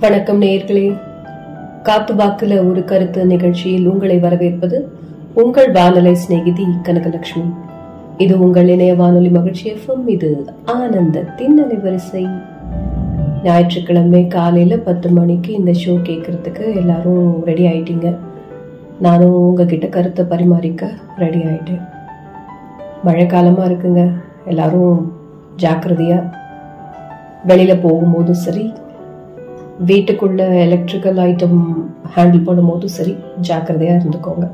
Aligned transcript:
வணக்கம் 0.00 0.42
நேயர்களே. 0.42 0.98
காத்து 1.82 2.14
வாக்குல 2.14 2.68
ஒரு 2.68 2.84
கருத்து 2.84 3.26
நிகழ்ச்சியில் 3.26 3.86
உங்களை 3.86 4.18
வரவேற்பது 4.18 4.88
உங்கள் 5.34 5.72
வானொலி 5.72 6.14
சிநேகிதி 6.14 6.66
கனகலட்சுமி. 6.82 7.54
இது 8.16 8.38
உங்கள் 8.38 8.68
இணைய 8.68 8.94
வானொலி 8.94 9.28
மகிழ்ச்சி 9.28 9.72
எஃப்எம். 9.72 10.08
இது 10.08 10.46
ஆனந்த 10.64 11.24
தின்னலை 11.36 11.80
வரிசை 11.80 12.26
ஞாயிற்றுக்கிழமை 13.42 14.26
காலையில 14.26 14.76
பத்து 14.76 15.10
மணிக்கு 15.10 15.52
இந்த 15.52 15.70
ஷோ 15.70 15.98
கேட்கறதுக்கு 16.08 16.76
எல்லாரும் 16.76 17.44
ரெடி 17.44 17.66
ஆயிட்டீங்க. 17.66 18.16
நானும் 19.00 19.34
உங்ககிட்ட 19.34 19.86
கருத்தை 19.86 20.24
பரிமாறிக்க 20.24 20.90
ரெடி 21.18 21.38
ஆயிட்டேன். 21.38 23.26
காலமாக 23.26 23.68
இருக்குங்க. 23.68 24.10
எல்லாரும் 24.46 25.12
ஜாக்கிரதையா. 25.58 26.30
வெளியில 27.48 27.74
போகும்போதும் 27.80 28.40
சரி 28.46 28.72
வீட்டுக்குள்ள 29.88 30.40
எலக்ட்ரிக்கல் 30.64 31.16
ஐட்டம் 31.16 31.58
ஹேண்டில் 32.14 32.46
பண்ணும்போதும் 32.46 32.96
சரி 32.96 33.16
ஜாக்கிரதையா 33.48 33.94
இருந்துக்கோங்க. 33.98 34.46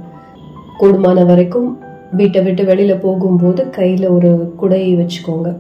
கூடுமான 0.81 1.25
வரைக்கும் 1.27 1.79
வீட்டை 2.13 2.43
விட்டு 2.43 2.63
வெளியில 2.65 3.01
போகும்போது 3.01 3.65
கையில 3.77 4.09
ஒரு 4.09 4.53
குடை 4.57 4.97
வச்சுக்கோங்க. 4.97 5.57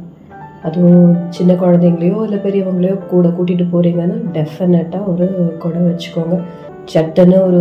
அதுவும் 0.62 1.16
சின்ன 1.28 1.54
குழந்தைங்களையோ 1.54 2.22
இல்லை 2.22 2.38
பெரியவங்களையோ 2.38 2.98
கூட 3.06 3.28
கூட்டிட்டு 3.28 3.66
போறீங்கன்னா 3.72 4.18
டெஃபினட்டா 4.36 5.00
ஒரு 5.12 5.56
குடை 5.58 5.80
வச்சுக்கோங்க. 5.80 6.36
சட்டுன்னு 6.94 7.36
ஒரு 7.46 7.60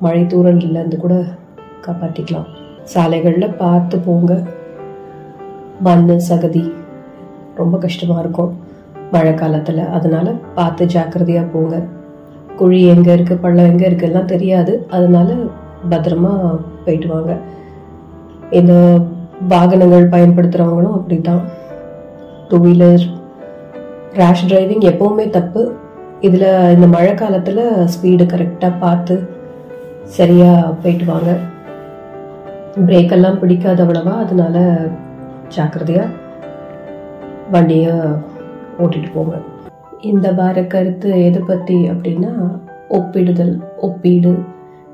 மழை 0.00 0.26
தூரல் 0.26 0.58
இல்லைன்னு 0.58 0.96
கூட 0.96 1.24
காப்பாற்றிக்கலாம் 1.86 2.48
சாலைகளில் 2.82 3.58
பார்த்து 3.58 3.98
போங்க. 3.98 4.42
மண் 5.80 6.08
சகதி 6.28 6.72
ரொம்ப 7.54 7.78
கஷ்டமாக 7.78 8.20
இருக்கும். 8.20 8.52
மழை 9.12 9.34
காலத்தில் 9.34 9.82
அதனால 9.96 10.32
பார்த்து 10.54 10.86
ஜாக்கிரதையாக 10.86 11.48
போங்க. 11.52 11.76
குழி 12.56 12.78
எங்கே 12.94 13.12
இருக்கு 13.12 13.34
பள்ளம் 13.36 13.70
எங்கே 13.70 13.86
இருக்கு 13.86 14.06
எல்லாம் 14.06 14.32
தெரியாது. 14.32 14.86
அதனால 14.90 15.28
பத்திரமா 15.90 16.32
போயிட்டு 16.84 17.08
வாங்க. 17.08 17.32
இந்த 18.50 18.74
வாகனங்கள் 19.48 20.12
பயன்படுத்துகிறவங்களும் 20.14 20.96
அப்படித்தான். 20.98 21.42
டூ 22.48 22.58
வீலர் 22.64 23.04
ரேஷ் 24.20 24.46
டிரைவிங் 24.50 24.84
எப்பவுமே 24.92 25.30
தப்பு. 25.30 25.62
இதில் 26.20 26.48
இந்த 26.74 26.86
மழை 26.86 27.14
காலத்தில் 27.14 27.64
ஸ்பீடு 27.94 28.26
கரெக்டாக 28.32 28.78
பார்த்து 28.78 29.16
சரியாக 30.18 30.72
போயிட்டு 30.82 31.04
வாங்க. 31.04 31.32
பிரேக்கெல்லாம் 32.86 33.38
பிடிக்காது 33.38 33.84
அவ்வளவா. 33.84 34.14
அதனால 34.24 34.56
ஜாக்கிரதையாக 35.48 36.14
வண்டியை 37.50 37.92
ஓட்டிட்டு 38.78 39.10
போங்க. 39.14 39.36
இந்த 40.00 40.32
வார 40.32 40.64
கருத்து 40.64 41.10
எதை 41.24 41.42
பத்தி 41.46 41.76
அப்படின்னா 41.90 42.32
ஒப்பிடுதல் 42.90 43.54
ஒப்பீடு 43.86 44.32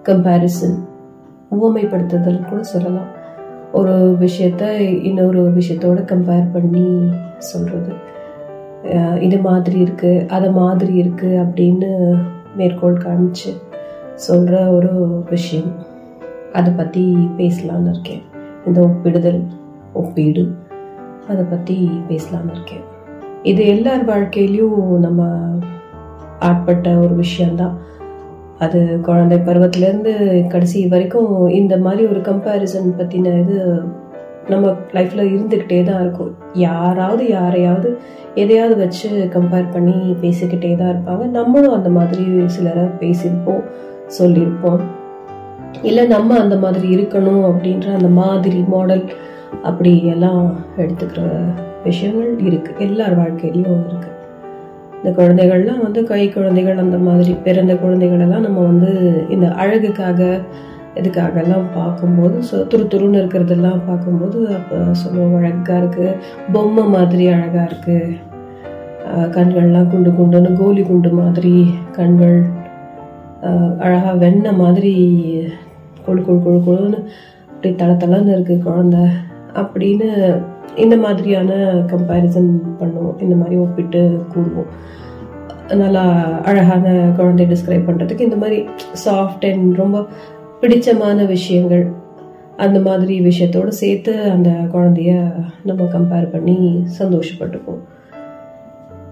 கம்பேரிசன் 0.09 0.77
உவமைப்படுத்துதல் 1.51 2.45
கூட 2.49 2.63
சொல்லலாம். 2.63 3.11
ஒரு 3.73 3.95
விஷயத்த 4.21 4.63
இன்னொரு 5.09 5.43
விஷயத்தோட 5.55 6.01
கம்பேர் 6.13 6.53
பண்ணி 6.53 6.87
சொல்றது. 7.51 7.93
இது 9.21 9.39
மாதிரி 9.39 9.79
இருக்கு 9.79 10.27
அது 10.29 10.49
மாதிரி 10.53 10.95
இருக்கு 10.95 11.29
அப்படின்னு 11.45 11.91
மேற்கோள் 12.57 13.03
காமிச்சு 13.05 13.53
சொல்ற 14.29 14.53
ஒரு 14.77 14.93
விஷயம். 15.31 15.73
அதை 16.53 16.73
பத்தி 16.73 17.05
பேசலாம்னு 17.39 17.91
இருக்கேன். 17.91 18.23
இந்த 18.67 18.81
ஒப்பிடுதல் 18.81 19.43
ஒப்பீடு 19.93 20.45
அதை 21.29 21.45
பத்தி 21.51 21.77
பேசலாம்னு 22.09 22.55
இருக்கேன். 22.57 22.91
இது 23.51 23.63
எல்லார் 23.67 24.03
வாழ்க்கையிலையும் 24.11 24.83
நம்ம 24.99 25.23
ஆட்பட்ட 26.39 26.91
ஒரு 26.97 27.15
விஷயம்தான். 27.15 27.75
அது 28.59 28.81
குழந்தை 29.03 29.39
பருவத்திலேருந்து 29.39 30.13
கடைசி 30.49 30.81
வரைக்கும் 30.87 31.49
இந்த 31.49 31.77
மாதிரி 31.77 32.03
ஒரு 32.07 32.21
கம்பேரிசன் 32.21 32.97
பற்றின 32.99 33.33
இது 33.41 33.57
நம்ம 34.49 34.69
லைஃப்பில் 34.93 35.31
இருந்துக்கிட்டே 35.33 35.83
தான் 35.83 36.01
இருக்கும். 36.01 36.33
யாராவது 36.53 37.29
யாரையாவது 37.29 37.91
எதையாவது 38.35 38.77
வச்சு 38.77 39.09
கம்பேர் 39.35 39.73
பண்ணி 39.73 39.97
பேசிக்கிட்டே 40.23 40.73
தான் 40.77 40.93
இருப்பாங்க. 40.95 41.27
நம்மளும் 41.39 41.75
அந்த 41.75 41.89
மாதிரி 41.89 42.25
சிலரை 42.47 42.85
பேசியிருப்போம் 43.03 43.63
சொல்லியிருப்போம். 44.19 44.81
இல்லை 45.83 46.07
நம்ம 46.07 46.39
அந்த 46.39 46.57
மாதிரி 46.57 46.89
இருக்கணும் 46.97 47.45
அப்படின்ற 47.51 47.87
அந்த 47.95 48.09
மாதிரி 48.21 48.65
மாடல் 48.69 49.05
அப்படி 49.63 49.93
எல்லாம் 50.15 50.43
எடுத்துக்கிற 50.77 51.23
விஷயங்கள் 51.85 52.33
இருக்கு. 52.49 52.73
எல்லார் 52.87 53.19
வாழ்க்கையிலையும் 53.21 53.85
இருக்கு. 53.89 54.11
இந்த 54.97 55.11
குழந்தைகள்லாம் 55.19 55.85
வந்து 55.87 56.01
கை 56.11 56.25
குழந்தைகள் 56.29 56.83
அந்த 56.83 56.99
மாதிரி 57.07 57.33
பிறந்த 57.47 57.73
குழந்தைகள் 57.77 58.23
எல்லாம் 58.27 58.45
நம்ம 58.47 58.61
வந்து 58.71 58.91
இந்த 59.29 59.47
அழகுக்காக 59.63 60.21
இதுக்காக 61.01 61.41
எல்லாம் 61.43 61.67
பார்க்கும்போது 61.75 62.37
ஸோ 62.49 62.57
துரு 62.73 62.85
துருன்னு 62.93 63.21
இருக்கிறதெல்லாம் 63.21 63.81
பார்க்கும்போது 63.87 64.39
அப்போ 64.59 64.79
சொல்லுவோம் 65.03 65.37
அழகா 65.39 65.77
இருக்கு. 65.83 66.07
பொம்மை 66.55 66.85
மாதிரி 66.97 67.25
அழகா 67.35 67.63
இருக்கு. 67.71 67.99
கண்கள்லாம் 69.37 69.91
குண்டு 69.93 70.11
குண்டுன்னு 70.19 70.51
கோலி 70.61 70.83
குண்டு 70.83 71.11
மாதிரி 71.21 71.55
கண்கள் 71.97 72.39
அழகாக 73.47 73.83
அழகா 73.85 74.11
வெண்ணெய் 74.25 74.61
மாதிரி 74.63 74.93
கொழு 76.07 76.21
கொழு 76.27 76.41
கொழு 76.47 76.61
கொழுன்னு 76.67 76.99
அப்படி 77.51 77.71
தள 77.81 77.93
தளன்னு 78.03 78.35
இருக்கு 78.37 78.55
குழந்த. 78.67 78.99
அப்படின்னு 79.61 80.09
இந்த 80.77 80.97
மாதிரியான 80.97 81.53
கம்பேரிசன் 81.87 82.51
பண்ணுவோம். 82.81 83.23
இந்த 83.23 83.35
மாதிரி 83.35 83.57
ஒப்பிட்டு 83.57 84.25
கூடுவோம் 84.35 84.71
நல்லா 85.75 86.03
அழகான 86.45 87.11
குழந்தை 87.17 87.47
டிஸ்கிரைப் 87.47 87.89
பண்ணுறதுக்கு 87.89 88.21
இந்த 88.21 88.37
மாதிரி 88.37 88.65
சாஃப்ட் 89.05 89.53
அண்ட் 89.53 89.77
ரொம்ப 89.77 90.07
பிடிச்சமான 90.61 91.27
விஷயங்கள் 91.27 92.01
அந்த 92.57 92.81
மாதிரி 92.81 93.21
விஷயத்தோட 93.21 93.69
சேர்த்து 93.69 94.21
அந்த 94.21 94.51
குழந்தைய 94.51 95.33
நம்ம 95.65 95.85
கம்பேர் 95.85 96.31
பண்ணி 96.31 96.87
சந்தோஷப்பட்டுப்போம். 96.99 97.81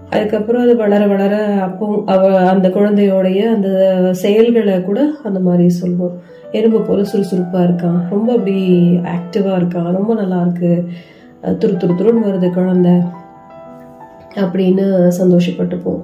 அதுக்கப்புறம் 0.09 0.61
அது 0.61 0.75
வளர 0.75 1.07
வளர 1.07 1.61
அப்போ 1.61 2.03
அவ 2.05 2.49
அந்த 2.49 2.69
குழந்தையோடைய 2.69 3.39
அந்த 3.53 3.69
செயல்களை 4.13 4.81
கூட 4.81 5.11
அந்த 5.23 5.39
மாதிரி 5.39 5.69
சொல்லுவோம். 5.69 6.19
எறும்பு 6.51 6.81
போல 6.81 7.03
சுறுசுறுப்பாக 7.03 7.65
இருக்கான். 7.65 8.09
ரொம்ப 8.09 8.31
அப்படி 8.33 8.55
ஆக்டிவாக 8.89 9.59
இருக்கான். 9.61 9.91
ரொம்ப 9.91 10.13
நல்லா 10.13 10.43
இருக்குது 10.43 10.85
துரு 11.43 11.75
துரு 11.81 11.95
துருன்னு 11.99 12.25
வருது 12.25 12.53
குழந்தை. 12.53 12.91
அப்படின்னு 14.35 15.11
சந்தோஷப்பட்டுப்போம். 15.19 16.01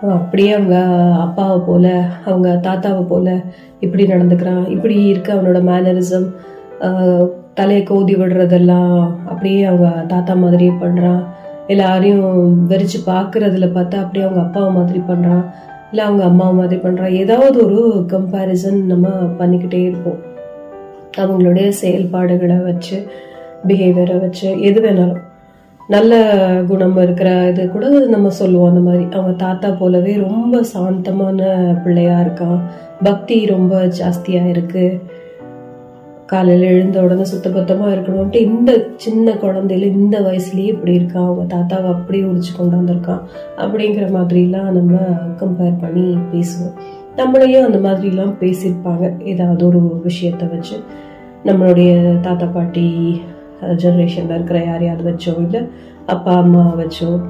அப்படியே 0.00 0.52
அவங்க 0.52 0.76
அப்பாவை 1.20 1.58
போல 1.66 2.04
அவங்க 2.24 2.60
தாத்தாவை 2.62 3.06
போல 3.06 3.40
இப்படி 3.80 4.06
நடந்துக்கிறான். 4.06 4.68
இப்படி 4.68 5.04
இருக்கு 5.04 5.32
அவனோட 5.32 5.60
மேனரிசம் 5.70 6.26
தலையை 7.54 7.82
கோதி 7.82 8.14
விடுறதெல்லாம் 8.14 9.00
அப்படியே 9.26 9.64
அவங்க 9.64 10.04
தாத்தா 10.08 10.34
மாதிரியே 10.34 10.70
பண்றான். 10.70 11.24
எல்லாரையும் 11.66 12.70
வெறிச்சு 12.70 12.98
பார்க்கறதுல 13.06 13.66
பார்த்தா 13.72 13.94
அப்படியே 13.94 14.24
அவங்க 14.24 14.42
அப்பாவை 14.42 14.72
மாதிரி 14.72 14.98
பண்றான். 14.98 15.44
இல்லை 15.90 16.04
அவங்க 16.04 16.24
அம்மாவை 16.24 16.54
மாதிரி 16.54 16.80
பண்றான். 16.80 17.12
ஏதாவது 17.12 17.64
ஒரு 17.64 18.06
கம்பேரிசன் 18.08 18.82
நம்ம 18.84 19.08
பண்ணிக்கிட்டே 19.08 19.82
இருப்போம். 19.84 20.28
அவங்களுடைய 21.18 21.68
செயல்பாடுகளை 21.68 22.56
வச்சு 22.56 23.06
பிஹேவியரை 23.66 24.20
வச்சு 24.20 24.60
எது 24.60 24.80
வேணாலும். 24.80 25.28
நல்ல 25.88 26.34
குணம் 26.68 26.96
இருக்கிற 26.96 27.48
இது 27.48 27.70
கூட 27.70 27.88
நம்ம 27.88 28.30
சொல்லுவோம் 28.30 28.68
அந்த 28.68 28.80
மாதிரி. 28.80 29.06
அவங்க 29.10 29.32
தாத்தா 29.32 29.70
போலவே 29.70 30.16
ரொம்ப 30.16 30.62
சாந்தமான 30.62 31.44
பிள்ளையா 31.84 32.18
இருக்கான். 32.18 32.60
பக்தி 33.02 33.46
ரொம்ப 33.46 33.84
ஜாஸ்தியா 33.84 34.48
இருக்கு. 34.48 35.02
காலையில் 36.26 36.68
எழுந்த 36.68 37.00
உடனே 37.00 37.22
சுத்தபத்தமாக 37.22 37.94
இருக்கணும்ட்டு 37.94 38.34
இந்த 38.34 38.86
சின்ன 38.96 39.32
குழந்தையில 39.32 39.82
இந்த 39.82 40.20
வயசுலயே 40.20 40.66
இப்படி 40.66 40.98
இருக்கான். 40.98 41.26
அவங்க 41.26 41.56
தாத்தாவை 41.56 41.86
அப்படியே 41.86 42.24
உரிச்சு 42.24 42.60
கொண்டாந்துருக்கான் 42.60 43.20
அப்படிங்கிற 43.56 44.10
மாதிரிலாம் 44.10 44.70
நம்ம 44.70 44.96
கம்பேர் 45.40 45.80
பண்ணி 45.80 46.16
பேசுவோம். 46.32 46.78
நம்மளையும் 47.16 47.72
அந்த 47.72 47.78
மாதிரிலாம் 47.78 48.34
பேசியிருப்பாங்க. 48.40 49.22
ஏதாவது 49.24 49.66
ஒரு 49.66 50.02
விஷயத்த 50.06 50.50
வச்சு. 50.50 50.76
நம்மளுடைய 51.44 52.20
தாத்தா 52.20 52.46
பாட்டி 52.46 53.20
ஜென்ரேஷனில் 53.62 54.34
இருக்கிற 54.34 54.64
யாரையாவது 54.64 55.04
வச்சோ 55.10 55.34
இல்லை 55.42 55.62
அப்பா 56.06 56.32
அம்மா 56.36 56.74
வச்சோ 56.78 57.20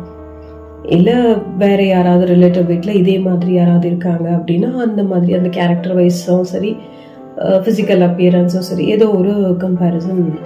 இல்லை 0.82 1.15
வேற 1.56 1.87
யாராவது 1.87 2.35
ரிலேட்டிவ் 2.35 2.67
வீட்டில் 2.67 2.94
இதே 2.94 3.19
மாதிரி 3.19 3.53
யாராவது 3.53 3.88
இருக்காங்க 3.88 4.29
அப்படின்னா 4.31 4.75
அந்த 4.77 5.03
மாதிரி 5.03 5.35
அந்த 5.35 5.49
கேரக்டர் 5.49 5.97
வைஸும் 5.97 6.49
சரி 6.53 6.77
ஃபிசிக்கல் 7.37 8.03
அப்பியரன்ஸும் 8.06 8.69
சரி 8.71 8.87
ஏதோ 8.87 9.09
ஒரு 9.09 9.32
கம்பேரிசன் 9.59 10.38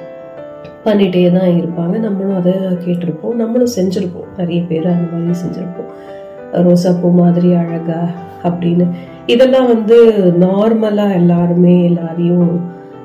பண்ணிகிட்டே 0.85 1.33
தான் 1.33 1.51
இருப்பாங்க. 1.51 1.99
நம்மளும் 1.99 2.37
அதை 2.37 2.53
கேட்டிருப்போம். 2.53 3.35
நம்மளும் 3.35 3.75
செஞ்சுருப்போம். 3.77 4.29
நிறைய 4.37 4.63
பேர் 4.63 4.87
அந்த 4.87 5.07
மாதிரி 5.13 5.39
செஞ்சுருப்போம். 5.45 5.91
ரோசா 6.53 7.01
பூ 7.01 7.11
மாதிரி 7.11 7.53
அழகா 7.53 8.01
அப்படின்னு. 8.43 8.87
இதெல்லாம் 9.27 9.67
வந்து 9.67 9.99
நார்மலா 10.41 11.15
எல்லாருமே 11.15 11.85
எல்லாரையும் 11.85 12.61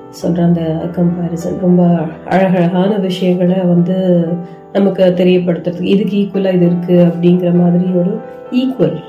சொல்கிற 0.09 0.43
அந்த 0.43 0.89
கம்பேரிசன் 0.95 1.59
ரொம்ப 1.61 1.99
அழகழகான 2.25 2.97
விஷயங்களை 2.97 3.55
வந்து 3.55 4.27
நமக்கு 4.73 5.03
தெரியப்படுத்துறதுக்கு 5.03 5.83
இதுக்கு 5.83 6.17
ஈக்குவலாக 6.17 6.53
இது 6.53 6.67
இருக்குது 6.67 7.05
அப்படிங்கிற 7.05 7.53
மாதிரி 7.53 7.91
ஒரு 7.93 8.19
ஈக்குவல் 8.51 8.99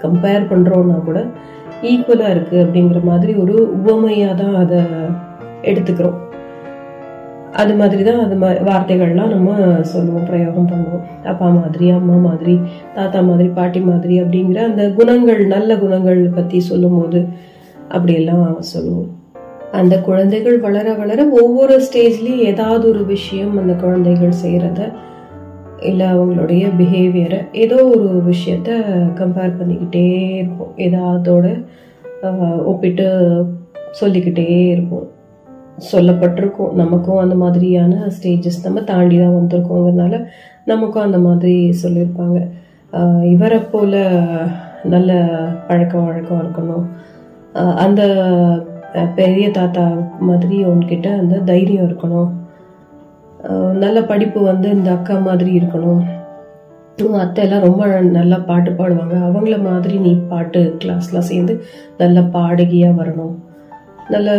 கம்பேர் 0.00 0.50
பண்ணுறோன்னா 0.50 1.04
கூட 1.04 1.26
ஈக்குவலாக 1.82 2.34
இருக்குது 2.34 2.64
அப்படிங்கிற 2.64 3.02
மாதிரி 3.02 3.34
ஒரு 3.34 3.72
உவமையாக 3.72 4.42
தான் 4.42 4.54
அதை 4.54 4.78
எடுத்துக்கிறோம். 5.62 6.18
அது 7.52 7.74
மாதிரி 7.74 8.02
தான் 8.02 8.20
அது 8.20 8.34
மா- 8.34 8.62
வார்த்தைகள்லாம் 8.68 9.28
நம்ம 9.28 9.80
சொல்லுவோம் 9.80 10.24
பிரயோகம் 10.24 10.68
பண்ணுவோம். 10.68 11.24
அப்பா 11.24 11.48
மாதிரி 11.48 11.90
அம்மா 11.90 12.14
மாதிரி 12.14 12.60
தாத்தா 12.94 13.20
மாதிரி 13.20 13.48
பாட்டி 13.48 13.80
மாதிரி 13.80 14.20
அப்படிங்கிற 14.20 14.56
அந்த 14.56 14.90
குணங்கள் 14.90 15.46
நல்ல 15.46 15.78
குணங்கள் 15.78 16.28
பற்றி 16.28 16.60
சொல்லும்போது 16.60 17.28
அப்படியெல்லாம் 17.88 18.56
சொல்லுவோம். 18.60 19.21
அந்த 19.78 19.94
குழந்தைகள் 20.08 20.58
வளர 20.64 20.88
வளர 20.94 21.20
ஒவ்வொரு 21.40 21.74
ஸ்டேஜ்லயும் 21.84 22.42
ஏதாவது 22.50 22.84
ஒரு 22.88 23.02
விஷயம் 23.04 23.54
அந்த 23.60 23.74
குழந்தைகள் 23.82 24.40
செய்யறத 24.42 24.80
இல்லை 25.88 26.06
அவங்களுடைய 26.06 26.64
பிஹேவியரை 26.78 27.38
ஏதோ 27.62 27.78
ஒரு 27.94 28.08
விஷயத்த 28.30 28.70
கம்பேர் 29.20 29.56
பண்ணிக்கிட்டே 29.60 30.04
இருப்போம். 30.40 30.74
ஏதாவதோட 30.86 31.46
ஒப்பிட்டு 32.70 33.06
சொல்லிக்கிட்டே 34.00 34.46
இருப்போம். 34.74 35.08
சொல்லப்பட்டிருக்கோம். 35.92 36.74
நமக்கும் 36.80 37.22
அந்த 37.24 37.36
மாதிரியான 37.42 37.94
ஸ்டேஜஸ் 38.16 38.64
நம்ம 38.64 38.82
தாண்டி 38.90 39.16
தான் 39.22 39.38
வந்திருக்கோங்கிறதுனால 39.38 40.20
நமக்கும் 40.64 41.06
அந்த 41.08 41.18
மாதிரி 41.18 41.56
சொல்லியிருப்பாங்க. 41.82 42.40
இவரை 43.34 43.58
போல 43.72 44.02
நல்ல 44.94 45.12
பழக்க 45.66 45.94
வழக்கம் 45.98 46.42
இருக்கணும். 46.42 46.86
அந்த 47.84 48.02
பெரிய 49.18 49.46
தாத்தா 49.58 49.84
மாதிரி 50.28 50.56
உன்கிட்ட 50.70 51.08
அந்த 51.20 51.36
தைரியம் 51.50 51.86
இருக்கணும். 51.88 52.30
நல்ல 53.82 53.98
படிப்பு 54.10 54.40
வந்து 54.48 54.68
இந்த 54.76 54.88
அக்கா 54.96 55.14
மாதிரி 55.28 55.52
இருக்கணும். 55.60 56.02
உன் 57.04 57.22
அத்தை 57.22 57.40
எல்லாம் 57.44 57.64
ரொம்ப 57.66 57.84
நல்லா 58.16 58.38
பாட்டு 58.48 58.70
பாடுவாங்க. 58.70 59.16
அவங்கள 59.28 59.56
மாதிரி 59.68 59.94
நீ 60.06 60.12
பாட்டு 60.32 60.60
கிளாஸ்லாம் 60.82 61.28
சேர்ந்து 61.30 61.54
நல்ல 62.02 62.18
பாடகியாக 62.36 62.98
வரணும். 63.00 63.34
நல்ல 64.14 64.30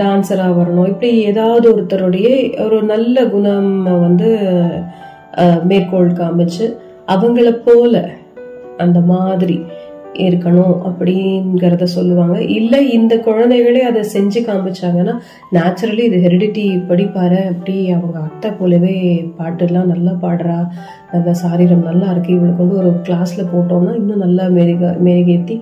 டான்ஸராக 0.00 0.56
வரணும். 0.60 0.90
இப்படி 0.92 1.10
ஏதாவது 1.30 1.66
ஒருத்தருடைய 1.72 2.28
ஒரு 2.66 2.78
நல்ல 2.92 3.24
குணம் 3.34 3.72
வந்து 4.06 4.30
மேற்கோள் 5.70 6.18
காமிச்சு 6.20 6.66
அவங்கள 7.14 7.48
போல 7.64 7.94
அந்த 8.84 8.98
மாதிரி 9.10 9.56
இருக்கணும் 10.24 10.74
அப்படிங்கிறத 10.88 11.86
சொல்லுவாங்க. 11.94 12.36
இல்லை 12.58 12.80
இந்த 12.96 13.14
குழந்தைகளே 13.26 13.82
அதை 13.90 14.02
செஞ்சு 14.14 14.40
காமிச்சாங்கன்னா 14.48 15.14
நேச்சுரலி 15.56 16.04
இது 16.08 16.20
ஹெரிடிட்டி 16.26 16.64
படிப்பாரு 16.90 17.40
அப்படி 17.52 17.74
அவங்க 17.96 18.18
அத்தை 18.28 18.50
போலவே 18.60 18.94
பாட்டுலாம் 19.40 19.90
நல்லா 19.92 20.14
பாடுறா. 20.24 20.58
நல்ல 21.12 21.34
சாரீரம் 21.42 21.88
நல்லா 21.90 22.08
இருக்கு. 22.14 22.32
இவளுக்கு 22.38 22.64
வந்து 22.64 22.80
ஒரு 22.84 22.92
கிளாஸில் 23.08 23.50
போட்டோம்னா 23.54 23.94
இன்னும் 24.02 24.24
நல்லா 24.26 24.46
மெருக 24.58 24.94
மெருகேற்றி 25.08 25.58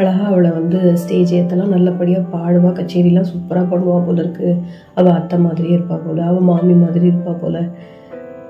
அழகா 0.00 0.24
அவளை 0.30 0.48
வந்து 0.50 0.78
ஸ்டேஜ் 1.02 1.30
ஏற்றலாம் 1.36 1.74
நல்லபடியாக 1.74 2.30
பாடுவா 2.32 2.70
கச்சேரிலாம் 2.78 3.28
சூப்பராக 3.30 3.66
பண்ணுவா 3.70 3.98
போல 4.06 4.18
இருக்கு. 4.24 4.48
அவள் 4.98 5.16
அத்தை 5.18 5.36
மாதிரியே 5.44 5.76
இருப்பா 5.76 5.96
போல 6.06 6.24
அவள் 6.30 6.48
மாமி 6.50 6.74
மாதிரி 6.82 7.06
இருப்பா 7.12 7.34
போல. 7.42 7.62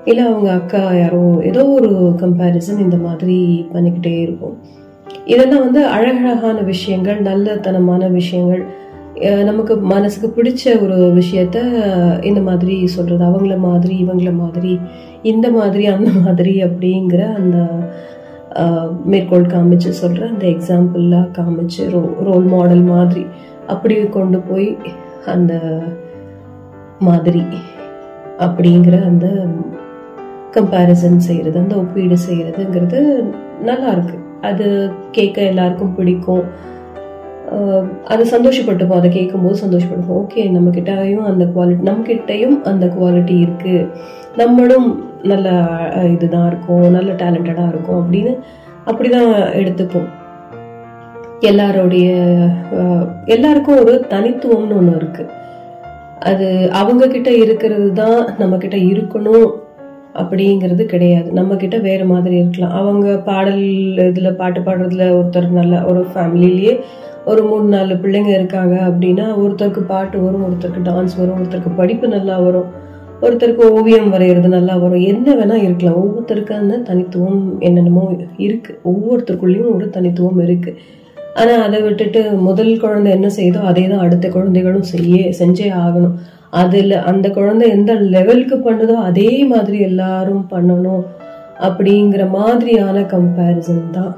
இல்லை 0.09 0.23
அவங்க 0.31 0.49
அக்கா 0.57 0.81
யாரோ 0.95 1.21
ஏதோ 1.49 1.63
ஒரு 1.77 1.89
கம்பேரிசன் 2.21 2.83
இந்த 2.83 2.97
மாதிரி 3.05 3.37
பண்ணிக்கிட்டே 3.73 4.13
இருப்போம் 4.25 4.57
இதெல்லாம் 5.25 5.59
வந்து 5.59 5.85
அழகழகான 5.85 6.61
விஷயங்கள் 6.61 7.21
நல்லத்தனமான 7.21 8.11
விஷயங்கள். 8.11 8.85
நமக்கு 9.45 9.77
மனசுக்கு 9.77 10.27
பிடிச்ச 10.35 10.81
ஒரு 10.81 10.97
விஷயத்த 11.15 11.57
இந்த 12.23 12.41
மாதிரி 12.41 12.87
சொல்றது 12.87 13.23
அவங்கள 13.25 13.57
மாதிரி 13.57 14.05
இவங்கள 14.05 14.33
மாதிரி 14.33 14.79
இந்த 15.21 15.51
மாதிரி 15.51 15.85
அந்த 15.85 16.11
மாதிரி 16.11 16.63
அப்படிங்கிற 16.63 17.33
அந்த 17.35 17.57
மேற்கோள் 19.05 19.45
காமிச்சு 19.45 19.91
சொல்ற 20.01 20.21
அந்த 20.27 20.45
எக்ஸாம்பிள்லாம் 20.45 21.29
காமிச்சு 21.37 21.89
ரோ 21.89 22.01
ரோல் 22.23 22.43
மாடல் 22.43 22.83
மாதிரி 22.83 23.25
அப்படி 23.67 23.95
கொண்டு 24.03 24.39
போய் 24.39 24.77
அந்த 25.25 25.53
மாதிரி 26.99 27.43
அப்படிங்கிற 28.37 29.05
அந்த 29.05 29.27
கம்பேரிசன் 30.51 31.17
செய்கிறது 31.17 31.59
அந்த 31.59 31.75
ஒப்பீடு 31.75 32.17
செய்கிறதுங்கிறது 32.29 33.31
நல்லா 33.61 33.91
இருக்குது 33.91 34.26
அது 34.41 34.91
கேட்க 35.11 35.41
எல்லாருக்கும் 35.41 35.95
பிடிக்கும். 35.95 36.43
அது 38.03 38.23
சந்தோஷப்பட்டுப்போம் 38.23 38.99
அதை 38.99 39.09
கேட்கும்போது 39.09 39.61
சந்தோஷப்பட்டுப்போம் 39.65 40.19
ஓகே 40.21 40.43
நம்மகிட்டயும் 40.55 41.27
அந்த 41.31 41.43
குவாலிட்டி 41.45 41.83
நம்ம 41.83 42.61
அந்த 42.63 42.85
குவாலிட்டி 42.85 43.35
இருக்கு. 43.39 43.87
நம்மளும் 44.37 44.87
நல்ல 45.23 45.49
இதுதான் 46.13 46.47
இருக்கும். 46.47 46.85
நல்ல 46.89 47.11
டேலண்டடாக 47.11 47.71
இருக்கும் 47.73 47.99
அப்படின்னு 48.01 48.33
அப்படிதான் 48.85 49.31
எடுத்துப்போம். 49.61 50.09
எல்லாரோடைய 51.41 52.09
எல்லாருக்கும் 53.25 53.79
ஒரு 53.79 54.05
தனித்துவம்னு 54.09 54.77
ஒன்று 54.79 54.95
இருக்கு. 54.95 55.25
அது 56.19 56.71
அவங்க 56.71 57.07
கிட்ட 57.07 57.29
இருக்கிறது 57.31 57.93
தான் 57.93 58.29
நம்ம 58.37 58.57
கிட்ட 58.57 58.77
இருக்கணும். 58.77 59.49
அப்படிங்கிறது 60.21 60.83
கிடையாது. 60.93 61.29
நம்ம 61.39 61.55
கிட்ட 61.63 61.77
வேற 61.87 62.01
மாதிரி 62.13 62.35
இருக்கலாம். 62.41 62.73
அவங்க 62.81 63.15
பாடல் 63.29 63.63
இதில் 64.07 64.37
பாட்டு 64.41 64.61
பாடுறதுல 64.67 65.05
ஒருத்தர் 65.17 65.47
நல்ல 65.59 65.83
ஒரு 65.91 66.01
ஃபேமிலிலேயே 66.13 66.73
ஒரு 67.31 67.41
மூணு 67.49 67.67
நாலு 67.75 67.93
பிள்ளைங்க 68.03 68.31
இருக்காங்க 68.39 68.75
அப்படின்னா 68.89 69.25
ஒருத்தருக்கு 69.43 69.81
பாட்டு 69.93 70.17
வரும் 70.25 70.45
ஒருத்தருக்கு 70.47 70.83
டான்ஸ் 70.89 71.15
வரும் 71.21 71.37
ஒருத்தருக்கு 71.39 71.71
படிப்பு 71.79 72.07
நல்லா 72.15 72.35
வரும் 72.45 72.69
ஒருத்தருக்கு 73.25 73.63
ஓவியம் 73.77 74.11
வரைகிறது 74.13 74.49
நல்லா 74.55 74.73
வரும். 74.83 75.03
என்ன 75.11 75.27
வேணால் 75.39 75.63
இருக்கலாம். 75.65 75.97
ஒவ்வொருத்தருக்கு 76.01 76.53
அந்த 76.61 76.75
தனித்துவம் 76.89 77.41
என்னென்னமோ 77.67 78.03
இருக்குது 78.45 78.77
ஒவ்வொருத்தருக்குள்ளேயும் 78.91 79.73
ஒரு 79.77 79.87
தனித்துவம் 79.95 80.41
இருக்குது 80.45 80.77
ஆனால் 81.41 81.63
அதை 81.65 81.79
விட்டுட்டு 81.85 82.21
முதல் 82.47 82.71
குழந்தை 82.83 83.09
என்ன 83.15 83.27
செய்தோ 83.39 83.59
அதே 83.71 83.85
தான் 83.91 84.03
அடுத்த 84.05 84.27
குழந்தைகளும் 84.35 84.87
செய்ய 84.91 85.17
செஞ்சே 85.39 85.67
ஆகணும். 85.83 86.15
அதுல 86.49 87.01
அந்த 87.03 87.29
குழந்தை 87.29 87.69
எந்த 87.69 87.93
லெவலுக்கு 87.93 88.55
பண்ணுதோ 88.55 88.93
அதே 88.93 89.43
மாதிரி 89.43 89.79
எல்லாரும் 89.79 90.47
பண்ணணும் 90.51 91.05
அப்படிங்கிற 91.59 92.29
மாதிரியான 92.29 92.99
கம்பேரிசன் 92.99 93.89
தான் 93.91 94.17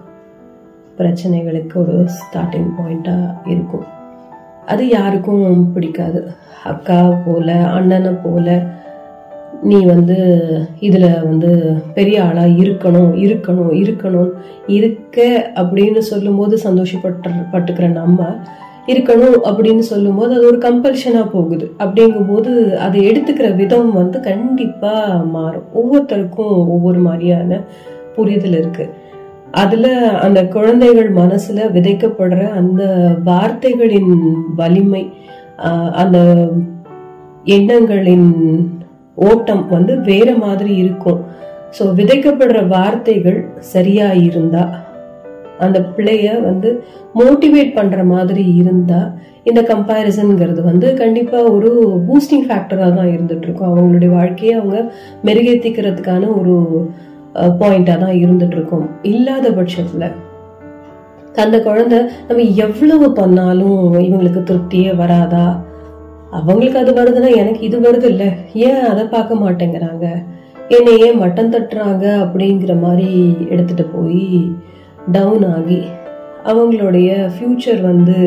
பிரச்சனைகளுக்கு 0.98 1.74
ஒரு 1.74 2.06
ஸ்டார்டிங் 2.18 2.70
பாயிண்டா 2.78 3.36
இருக்கும். 3.46 3.86
அது 4.66 4.88
யாருக்கும் 4.88 5.74
பிடிக்காது. 5.74 6.32
அக்கா 6.64 7.10
போல 7.26 7.54
அண்ணனை 7.54 8.12
போல 8.12 8.64
நீ 9.64 9.86
வந்து 9.86 10.18
இதுல 10.82 11.24
வந்து 11.24 11.82
பெரிய 11.94 12.24
ஆளா 12.24 12.42
இருக்கணும் 12.42 13.14
இருக்கணும் 13.16 13.72
இருக்கணும் 13.72 14.30
இருக்க 14.68 15.46
அப்படின்னு 15.56 15.98
சொல்லும்போது 15.98 16.58
சந்தோஷப்பட்டு 16.64 17.32
பட்டுக்கிற 17.54 17.88
நம்ம 17.88 18.40
இருக்கணும் 18.92 19.38
அப்படின்னு 19.50 19.84
சொல்லும்போது 19.92 20.32
அது 20.38 20.46
ஒரு 20.52 20.60
கம்பல்ஷனா 20.66 21.22
போகுது. 21.34 21.66
அப்படிங்கும்போது 21.84 22.52
அதை 22.86 23.00
எடுத்துக்கிற 23.12 23.50
விதம் 23.62 23.92
வந்து 24.00 24.20
கண்டிப்பா 24.30 24.94
மாறும். 25.36 25.68
ஒவ்வொருத்தருக்கும் 25.80 26.56
ஒவ்வொரு 26.76 27.02
மாதிரியான 27.08 27.60
புரிதல் 28.16 28.58
இருக்கு. 28.62 28.86
அதுல 29.62 29.86
அந்த 30.26 30.40
குழந்தைகள் 30.56 31.10
மனசுல 31.22 31.60
விதைக்கப்படுற 31.76 32.42
அந்த 32.60 32.84
வார்த்தைகளின் 33.30 34.12
வலிமை 34.60 35.04
அந்த 36.02 36.18
எண்ணங்களின் 37.56 38.28
ஓட்டம் 39.30 39.64
வந்து 39.76 39.94
வேற 40.10 40.30
மாதிரி 40.44 40.72
இருக்கும். 40.84 41.20
ஸோ 41.78 41.84
விதைக்கப்படுற 41.98 42.60
வார்த்தைகள் 42.76 43.40
சரியா 43.74 44.08
இருந்தா 44.28 44.64
அந்த 45.60 45.80
பிள்ளைய 45.98 46.42
வந்து 46.42 46.70
மோட்டிவேட் 47.16 47.76
பண்ற 47.76 48.04
மாதிரி 48.04 48.56
இருந்தா 48.56 49.00
இந்த 49.44 49.62
கம்பேரிசன்ங்கிறது 49.62 50.62
வந்து 50.62 50.94
கண்டிப்பா 50.94 51.42
ஒரு 51.50 51.70
பூஸ்டிங் 52.08 52.48
ஃபேக்டரா 52.48 52.94
தான் 52.94 53.12
இருந்துட்டு 53.12 53.42
இருக்கும் 53.42 53.70
அவங்களுடைய 53.70 54.10
வாழ்க்கையை 54.10 54.56
அவங்க 54.56 54.80
மெருகேத்திக்கிறதுக்கான 55.26 56.40
ஒரு 56.40 56.56
பாயிண்டா 57.60 57.98
தான் 57.98 58.18
இருந்துட்டு 58.20 58.52
இருக்கும் 58.52 58.90
இல்லாத 59.04 59.50
பட்சத்துல 59.52 60.06
அந்த 61.36 61.58
குழந்தை 61.62 61.98
நம்ம 62.28 62.44
எவ்வளவு 62.58 63.14
பண்ணாலும் 63.14 63.78
இவங்களுக்கு 64.00 64.42
திருப்தியே 64.44 64.96
வராதா? 64.96 65.46
அவங்களுக்கு 66.32 66.80
அது 66.80 66.92
வருதுன்னா 66.94 67.36
எனக்கு 67.36 67.62
இது 67.62 67.80
வருது 67.80 68.04
இல்ல 68.04 68.24
ஏன் 68.54 68.82
அதை 68.82 69.06
பார்க்க 69.06 69.36
மாட்டேங்கிறாங்க? 69.36 70.06
என்னை 70.70 71.00
ஏன் 71.00 71.18
மட்டம் 71.18 71.52
தட்டுறாங்க 71.52 72.06
அப்படிங்கிற 72.24 72.80
மாதிரி 72.80 73.08
எடுத்துட்டு 73.50 73.86
போய் 73.86 74.26
டவுன் 75.12 75.46
ஆகி 75.56 75.82
அவங்களுடைய 76.52 77.10
ஃப்யூச்சர் 77.34 77.82
வந்து 77.90 78.18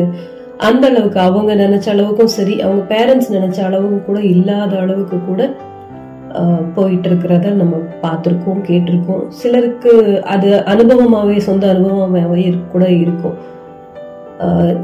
அந்த 0.69 0.83
அளவுக்கு 0.91 1.19
அவங்க 1.27 1.51
நினைச்ச 1.61 1.87
அளவுக்கும் 1.93 2.33
சரி 2.37 2.55
அவங்க 2.65 2.83
பேரண்ட்ஸ் 2.93 3.29
நினைச்ச 3.35 3.59
அளவுக்கு 3.67 3.99
கூட 4.09 4.19
இல்லாத 4.33 4.73
அளவுக்கு 4.83 5.17
கூட 5.29 5.41
போயிட்டு 6.75 7.07
இருக்கிறத 7.09 7.47
நம்ம 7.61 7.73
பார்த்துருக்கோம் 8.03 8.61
கேட்டிருக்கோம். 8.67 9.23
சிலருக்கு 9.41 9.91
அது 10.33 10.49
அனுபவமாகவே 10.73 11.37
சொந்த 11.47 11.67
அனுபவமாகவே 11.73 12.45
கூட 12.71 12.85
இருக்கும். 13.03 13.35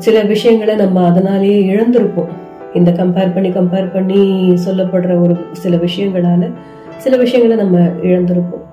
சில 0.05 0.17
விஷயங்களை 0.33 0.75
நம்ம 0.75 1.05
அதனாலேயே 1.11 1.59
இழந்திருப்போம். 1.71 2.33
இந்த 2.79 2.89
கம்பேர் 2.99 3.33
பண்ணி 3.35 3.49
கம்பேர் 3.49 3.93
பண்ணி 3.93 4.21
சொல்லப்படுற 4.65 5.13
ஒரு 5.23 5.35
சில 5.61 5.75
விஷயங்களால 5.85 6.51
சில 7.03 7.13
விஷயங்களை 7.23 7.55
நம்ம 7.63 7.79
இழந்திருப்போம். 8.09 8.65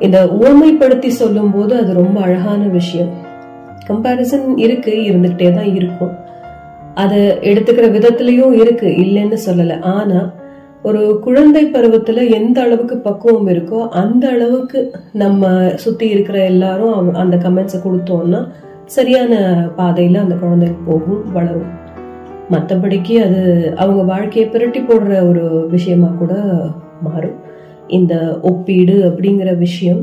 இந்த 0.00 0.26
உவமைப்படுத்தி 0.26 1.08
சொல்லும் 1.08 1.52
போது 1.52 1.76
அது 1.76 1.92
ரொம்ப 1.94 2.20
அழகான 2.20 2.66
விஷயம். 2.66 3.10
கம்பேரிசன் 3.88 4.46
இருக்கு 4.56 4.92
இருந்துகிட்டே 4.92 5.54
தான் 5.54 5.74
இருக்கும். 5.74 6.12
அதை 6.94 7.18
எடுத்துக்கிற 7.20 7.86
விதத்திலையும் 7.96 8.52
இருக்கு 8.52 8.86
இல்லைன்னு 8.86 9.38
சொல்லல. 9.46 9.80
ஆனா 9.80 10.32
ஒரு 10.82 11.18
குழந்தை 11.22 11.66
பருவத்துல 11.66 12.30
எந்த 12.30 12.62
அளவுக்கு 12.62 12.96
பக்குவம் 12.96 13.48
இருக்கோ 13.48 13.88
அந்த 13.88 14.28
அளவுக்கு 14.28 14.92
நம்ம 15.12 15.68
சுத்தி 15.74 16.08
இருக்கிற 16.08 16.44
எல்லாரும் 16.44 17.14
அந்த 17.14 17.36
கமெண்ட்ஸை 17.36 17.80
கொடுத்தோம்னா 17.84 18.48
சரியான 18.84 19.34
பாதையில 19.76 20.16
அந்த 20.16 20.34
குழந்தை 20.34 20.68
போகும் 20.86 21.32
வளரும். 21.32 21.70
மற்றபடிக்கு 22.50 23.14
அது 23.26 23.42
அவங்க 23.76 24.02
வாழ்க்கையை 24.02 24.50
பிரட்டி 24.50 24.80
போடுற 24.84 25.28
ஒரு 25.28 25.66
விஷயமா 25.70 26.06
கூட 26.06 26.34
மாறும். 27.02 27.49
இந்த 27.98 28.14
ஒப்பீடு 28.50 28.94
அப்படிங்கிற 29.08 29.50
விஷயம் 29.58 30.00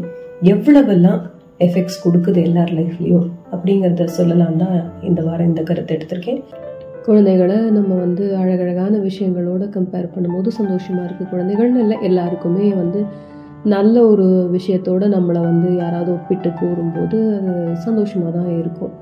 எவ்வளவெல்லாம் 0.53 1.21
எஃபெக்ட்ஸ் 1.65 2.01
கொடுக்குது 2.05 2.39
எல்லார் 2.47 2.73
லைஃப்லயும் 2.79 3.27
அப்படிங்கறத 3.53 4.07
சொல்லலாம் 4.17 4.59
தான் 4.63 4.77
இந்த 5.09 5.19
வாரம் 5.27 5.49
இந்த 5.51 5.61
கருத்தை 5.69 5.93
எடுத்திருக்கேன். 5.97 6.41
குழந்தைகளை 7.05 7.57
நம்ம 7.77 7.91
வந்து 7.95 8.23
அழகழகான 8.41 8.93
விஷயங்களோட 9.07 9.63
கம்பேர் 9.75 10.13
பண்ணும்போது 10.15 10.49
சந்தோஷமா 10.59 11.03
இருக்கு. 11.05 11.25
குழந்தைகள்னு 11.33 11.83
இல்லை 11.85 11.97
எல்லாருக்குமே 12.09 12.67
வந்து 12.81 13.01
நல்ல 13.75 13.95
ஒரு 14.11 14.25
விஷயத்தோட 14.55 15.03
நம்மளை 15.15 15.41
வந்து 15.49 15.69
யாராவது 15.75 16.11
ஒப்பிட்டு 16.17 16.49
கூறும்போது 16.59 17.17
அது 17.37 17.53
சந்தோஷமாக 17.85 18.31
தான் 18.37 18.51
இருக்கும். 18.61 18.93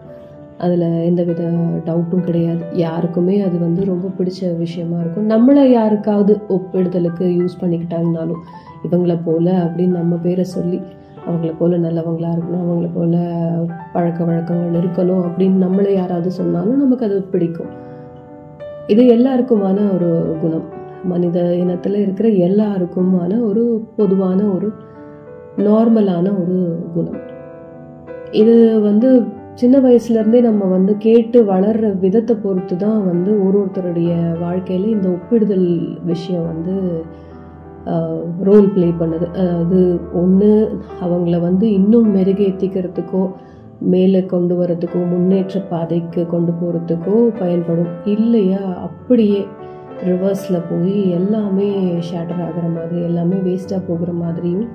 அதில் 0.66 0.86
எந்த 1.08 1.22
வித 1.24 1.42
டவுட்டும் 1.88 2.26
கிடையாது. 2.28 2.64
யாருக்குமே 2.84 3.36
அது 3.48 3.58
வந்து 3.66 3.82
ரொம்ப 3.92 4.12
பிடிச்ச 4.18 4.52
விஷயமா 4.58 4.98
இருக்கும். 5.00 5.28
நம்மளை 5.34 5.64
யாருக்காவது 5.72 6.36
ஒப்பிடுதலுக்கு 6.58 7.26
யூஸ் 7.40 7.60
பண்ணிக்கிட்டாங்கனாலும் 7.62 8.44
இவங்களை 8.86 9.18
போல 9.24 9.48
அப்படின்னு 9.64 9.98
நம்ம 10.00 10.16
பேரை 10.16 10.44
சொல்லி 10.44 10.80
அவங்கள 11.28 11.52
போல 11.60 11.78
நல்லவங்களா 11.78 12.30
இருக்கணும் 12.34 12.66
அவங்கள 12.66 12.90
போல 12.94 13.16
பழக்க 13.94 14.24
வழக்கங்கள் 14.24 14.80
இருக்கணும் 14.82 15.24
அப்படின்னு 15.28 15.64
நம்மளை 15.66 15.94
யாராவது 15.94 16.32
சொன்னாலும் 16.32 16.82
நமக்கு 16.82 17.06
அது 17.06 17.22
பிடிக்கும். 17.22 17.72
இது 18.88 19.04
எல்லாருக்குமான 19.16 19.78
ஒரு 19.96 20.10
குணம். 20.42 20.68
மனித 21.04 21.40
இனத்துல 21.64 21.96
இருக்கிற 21.96 22.30
எல்லாருக்குமான 22.30 23.32
ஒரு 23.42 23.64
பொதுவான 23.96 24.44
ஒரு 24.44 24.68
நார்மலான 25.58 26.28
ஒரு 26.42 26.58
குணம். 26.94 27.20
இது 28.32 28.56
வந்து 28.82 29.10
சின்ன 29.54 29.76
வயசுல 29.80 30.20
இருந்தே 30.20 30.40
நம்ம 30.42 30.64
வந்து 30.66 30.94
கேட்டு 30.98 31.44
வளர்ற 31.44 32.00
விதத்தை 32.00 32.36
பொறுத்து 32.36 32.76
தான் 32.76 33.06
வந்து 33.06 33.32
ஒரு 33.48 33.58
ஒருத்தருடைய 33.62 34.12
வாழ்க்கையில 34.42 34.88
இந்த 34.88 35.08
ஒப்பிடுதல் 35.10 35.70
விஷயம் 36.04 36.46
வந்து 36.46 36.76
ரோல் 38.44 38.70
ப்ளே 38.70 38.88
பண்ணுது. 39.00 39.28
அதாவது 39.34 40.00
ஒன்று 40.14 40.80
அவங்கள 41.04 41.40
வந்து 41.40 41.74
இன்னும் 41.74 42.16
மெருகேற்றிக்கிறதுக்கோ 42.16 43.32
மேலே 43.80 44.26
கொண்டு 44.26 44.64
வரதுக்கோ 44.64 45.10
முன்னேற்ற 45.10 45.60
பாதைக்கு 45.60 46.26
கொண்டு 46.26 46.52
போகிறதுக்கோ 46.52 47.30
பயன்படும். 47.40 47.88
இல்லையா? 48.06 48.60
அப்படியே 48.60 49.48
ரிவர்ஸில் 50.06 50.68
போய் 50.70 51.12
எல்லாமே 51.12 51.72
ஷேட்டர் 52.00 52.44
ஆகிற 52.46 52.68
மாதிரி 52.68 53.04
எல்லாமே 53.04 53.36
வேஸ்ட்டாக 53.36 53.82
போகிற 53.88 54.12
மாதிரியும் 54.12 54.68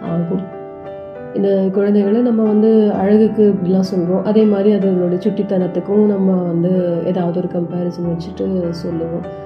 ஆகும். 0.00 0.42
இந்த 1.34 1.68
குழந்தைகளை 1.72 2.20
நம்ம 2.20 2.42
வந்து 2.42 2.92
அழகுக்கு 2.92 3.54
இப்படிலாம் 3.54 3.90
சொல்கிறோம் 3.92 4.24
அதே 4.24 4.44
மாதிரி 4.44 4.76
அதுகளோட 4.76 5.16
சுட்டித்தனத்துக்கும் 5.18 6.06
நம்ம 6.06 6.32
வந்து 6.42 7.02
ஏதாவது 7.04 7.40
ஒரு 7.40 7.48
கம்பேரிசன் 7.48 8.10
வச்சுட்டு 8.12 8.70
சொல்லுவோம். 8.70 9.41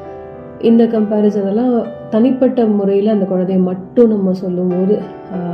இந்த 0.60 0.84
கம்பேரிசன் 0.86 1.46
எல்லாம் 1.46 1.74
தனிப்பட்ட 2.10 2.66
முறையில் 2.66 3.06
அந்த 3.06 3.24
குழந்தைய 3.24 3.58
மட்டும் 3.62 4.08
நம்ம 4.08 4.32
சொல்லும்போது 4.32 4.94
போது 4.94 4.94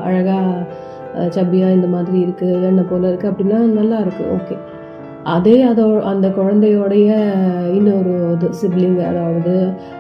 அழகாக 0.02 0.66
ஆஹ், 1.14 1.72
இந்த 1.72 1.86
மாதிரி 1.86 2.20
இருக்குது 2.20 2.66
என்ன 2.66 2.82
போல் 2.82 3.02
இருக்குது 3.02 3.32
அப்படின்னா 3.32 3.58
நல்லா 3.72 3.98
இருக்குது 4.00 4.30
ஓகே 4.34 4.56
அதே 5.24 5.62
அதோ 5.62 6.00
அந்த 6.02 6.28
குழந்தையோடைய 6.28 7.08
இன்னொரு 7.72 8.32
இது 8.32 8.48
சிப்ளிங் 8.52 9.04
அதாவது 9.04 9.52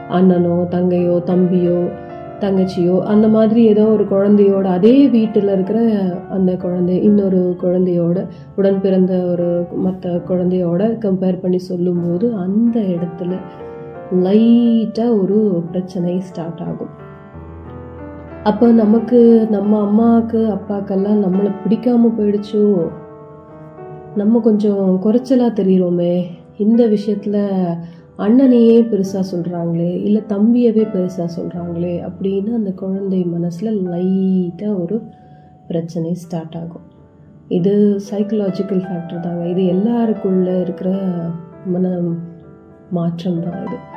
அண்ணனோ 0.08 0.66
தங்கையோ 0.70 1.22
தம்பியோ 1.26 1.80
தங்கச்சியோ 2.40 3.00
அந்த 3.04 3.28
மாதிரி 3.28 3.64
ஏதோ 3.64 3.86
ஒரு 3.86 4.04
குழந்தையோட 4.08 4.64
அதே 4.68 5.08
வீட்டில் 5.08 5.48
இருக்கிற 5.48 5.80
அந்த 6.28 6.56
குழந்தை 6.56 7.02
இன்னொரு 7.02 7.56
குழந்தையோட 7.62 8.18
உடன் 8.56 8.80
பிறந்த 8.80 9.24
ஒரு 9.24 9.66
மற்ற 9.76 10.20
குழந்தையோட 10.28 10.98
கம்பேர் 10.98 11.40
பண்ணி 11.40 11.58
சொல்லும்போது 11.58 12.34
அந்த 12.36 12.78
இடத்துல 12.78 13.36
லைட்டாக 14.12 15.22
ஒரு 15.22 15.62
பிரச்சனை 15.70 16.20
ஸ்டார்ட் 16.20 16.60
ஆகும். 16.60 16.92
அப்போ 18.42 18.66
நமக்கு 18.66 19.46
நம்ம 19.50 19.80
அம்மாவுக்கு 19.80 20.38
அப்பாக்கெல்லாம் 20.38 21.22
நம்மளை 21.24 21.50
பிடிக்காம 21.64 22.10
போயிடுச்சோ? 22.18 22.88
நம்ம 24.14 24.40
கொஞ்சம் 24.40 25.00
குறைச்சலாக 25.04 25.58
தெரியுறோமே. 25.58 26.24
இந்த 26.58 26.86
விஷயத்தில் 26.86 27.40
அண்ணனையே 28.18 28.78
பெருசாக 28.82 29.24
சொல்கிறாங்களே 29.32 30.02
இல்லை 30.02 30.22
தம்பியவே 30.28 30.84
பெருசாக 30.94 31.28
சொல்கிறாங்களே 31.38 31.94
அப்படின்னு 32.08 32.54
அந்த 32.54 32.72
குழந்தை 32.72 33.24
மனசில் 33.24 33.86
லைட்டாக 33.86 34.82
ஒரு 34.82 35.02
பிரச்சனை 35.66 36.14
ஸ்டார்ட் 36.14 36.56
ஆகும். 36.56 36.86
இது 37.48 38.00
சைக்கலாஜிக்கல் 38.10 38.84
ஃபேக்டர் 38.84 39.20
தாங்க. 39.20 39.46
இது 39.46 39.62
எல்லாருக்குள்ளே 39.62 40.60
இருக்கிற 40.60 41.00
மன 41.66 41.98
மாற்றம் 42.90 43.42
தான் 43.42 43.66
இது. 43.66 43.91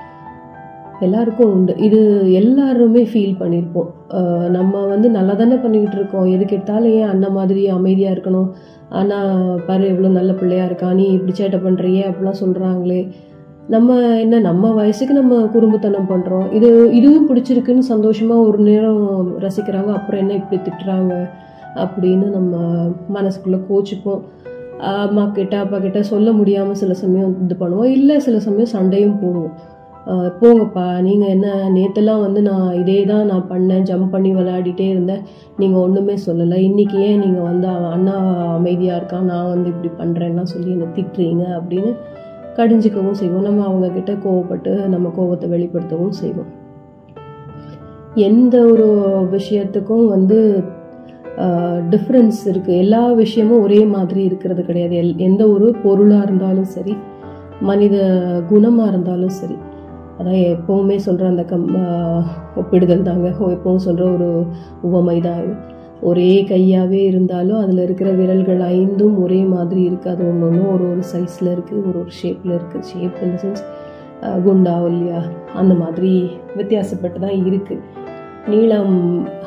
எல்லாருக்கும் 1.06 1.52
உண்டு. 1.54 1.74
இது 1.88 2.00
எல்லாருமே 2.40 3.02
ஃபீல் 3.12 3.40
பண்ணியிருப்போம் 3.42 3.90
நம்ம 4.58 4.84
வந்து 4.94 5.08
நல்லா 5.18 5.34
தானே 5.42 5.58
பண்ணிக்கிட்டு 5.64 5.98
இருக்கோம். 6.00 6.28
எதுக்கு 6.36 6.56
எடுத்தாலும் 6.58 6.96
ஏன் 7.00 7.12
அண்ணன் 7.12 7.38
மாதிரி 7.38 7.62
அமைதியாக 7.78 8.16
இருக்கணும்? 8.16 8.50
ஆனால் 9.00 9.32
பாரு 9.68 9.86
எவ்வளோ 9.94 10.12
நல்ல 10.18 10.32
பிள்ளையா 10.42 10.66
இருக்கா? 10.70 10.90
நீ 11.00 11.06
இப்படி 11.18 11.34
சேட்டை 11.40 11.60
பண்ணுறியே 11.66 12.04
அப்படிலாம் 12.10 12.42
சொல்கிறாங்களே 12.44 13.02
நம்ம 13.74 13.98
என்ன 14.24 14.40
நம்ம 14.48 14.72
வயசுக்கு 14.80 15.14
நம்ம 15.20 15.36
குறும்புத்தனம் 15.54 16.10
பண்ணுறோம் 16.12 16.48
இது 16.58 16.70
இதுவும் 16.98 17.28
பிடிச்சிருக்குன்னு 17.30 17.92
சந்தோஷமாக 17.94 18.48
ஒரு 18.50 18.60
நேரம் 18.70 19.04
ரசிக்கிறாங்க. 19.46 19.92
அப்புறம் 19.98 20.22
என்ன 20.24 20.34
இப்படி 20.42 20.60
திட்டுறாங்க? 20.68 21.14
அப்படின்னு 21.84 22.28
நம்ம 22.38 22.56
மனசுக்குள்ளே 23.16 23.60
கோச்சிப்போம். 23.70 24.22
அம்மா 24.92 25.24
கிட்ட 25.38 25.56
அப்பா 25.64 25.78
கிட்ட 25.86 26.00
சொல்ல 26.12 26.30
முடியாமல் 26.40 26.80
சில 26.82 26.94
சமயம் 27.02 27.34
இது 27.44 27.56
பண்ணுவோம். 27.60 27.92
இல்லை 27.98 28.16
சில 28.26 28.40
சமயம் 28.48 28.74
சண்டையும் 28.76 29.20
போடுவோம். 29.22 29.56
போங்கப்பா. 30.40 30.86
நீங்கள் 31.06 31.32
என்ன 31.36 31.48
நேற்றுலாம் 31.76 32.24
வந்து 32.26 32.42
நான் 32.48 32.68
இதே 32.82 32.98
தான் 33.12 33.30
நான் 33.32 33.48
பண்ணேன் 33.52 33.88
ஜம்ப் 33.90 34.12
பண்ணி 34.14 34.32
விளையாடிட்டே 34.40 34.88
இருந்தேன். 34.94 35.24
நீங்கள் 35.62 35.84
ஒன்றுமே 35.86 36.16
சொல்லலை. 36.26 36.58
இன்றைக்கி 36.68 36.98
ஏன் 37.08 37.24
நீங்கள் 37.24 37.48
வந்து 37.52 37.68
அவன் 37.74 37.94
அண்ணா 37.96 38.18
அமைதியாக 38.58 39.00
இருக்கான் 39.00 39.30
நான் 39.32 39.52
வந்து 39.54 39.68
இப்படி 39.74 39.92
பண்ணுறேன்னா 40.02 40.44
சொல்லி 40.54 40.70
என்னை 40.76 40.90
திட்டுறீங்க 40.98 41.46
அப்படின்னு 41.60 41.92
கடிஞ்சிக்கவும் 42.60 43.20
செய்வோம். 43.22 43.48
நம்ம 43.48 43.66
அவங்கக்கிட்ட 43.70 44.14
கோவப்பட்டு 44.26 44.74
நம்ம 44.94 45.08
கோவத்தை 45.18 45.50
வெளிப்படுத்தவும் 45.56 46.16
செய்வோம். 46.22 46.52
எந்த 48.30 48.56
ஒரு 48.72 48.88
விஷயத்துக்கும் 49.36 50.08
வந்து 50.16 50.40
டிஃப்ரென்ஸ் 51.94 52.40
இருக்குது 52.52 52.82
எல்லா 52.84 53.02
விஷயமும் 53.24 53.64
ஒரே 53.66 53.80
மாதிரி 53.96 54.22
இருக்கிறது 54.30 54.62
கிடையாது. 54.68 54.96
எல் 55.02 55.18
எந்த 55.28 55.44
ஒரு 55.54 55.68
பொருளாக 55.84 56.28
இருந்தாலும் 56.28 56.70
சரி 56.76 56.94
மனித 57.70 57.96
குணமாக 58.52 58.92
இருந்தாலும் 58.92 59.34
சரி. 59.40 59.58
அதான் 60.20 60.42
எப்போவுமே 60.54 60.96
சொல்கிற 60.96 61.28
அந்த 61.28 61.44
கம் 61.44 61.66
ஒப்பிடுதல் 62.56 63.02
தாங்க. 63.02 63.30
எப்பவும் 63.40 63.86
சொல்கிற 63.88 64.06
ஒரு 64.12 64.46
உவமை 64.82 65.20
தான் 65.20 65.40
இது. 65.44 65.56
ஒரே 66.02 66.44
கையாகவே 66.44 67.04
இருந்தாலும் 67.04 67.60
அதில் 67.60 67.78
இருக்கிற 67.78 68.12
விரல்கள் 68.12 68.60
ஐந்தும் 68.60 69.18
ஒரே 69.24 69.44
மாதிரி 69.44 69.82
இருக்காது 69.82 70.24
ஒன்று 70.28 70.48
ஒன்றும் 70.48 70.74
ஒரு 70.74 70.90
ஒரு 70.90 71.04
சைஸில் 71.14 71.52
இருக்குது 71.56 71.84
ஒரு 71.88 72.00
ஒரு 72.00 72.10
ஷேப்பில் 72.10 72.56
இருக்குது 72.56 72.84
ஷேப் 72.84 73.22
இந்த 73.24 73.38
சென்ஸ் 73.38 73.64
குண்டா 74.46 74.74
ஒல்லியா 74.82 75.22
அந்த 75.54 75.74
மாதிரி 75.74 76.12
வித்தியாசப்பட்டு 76.56 77.20
தான் 77.20 77.46
இருக்குது 77.46 77.82
நீளம் 78.48 78.96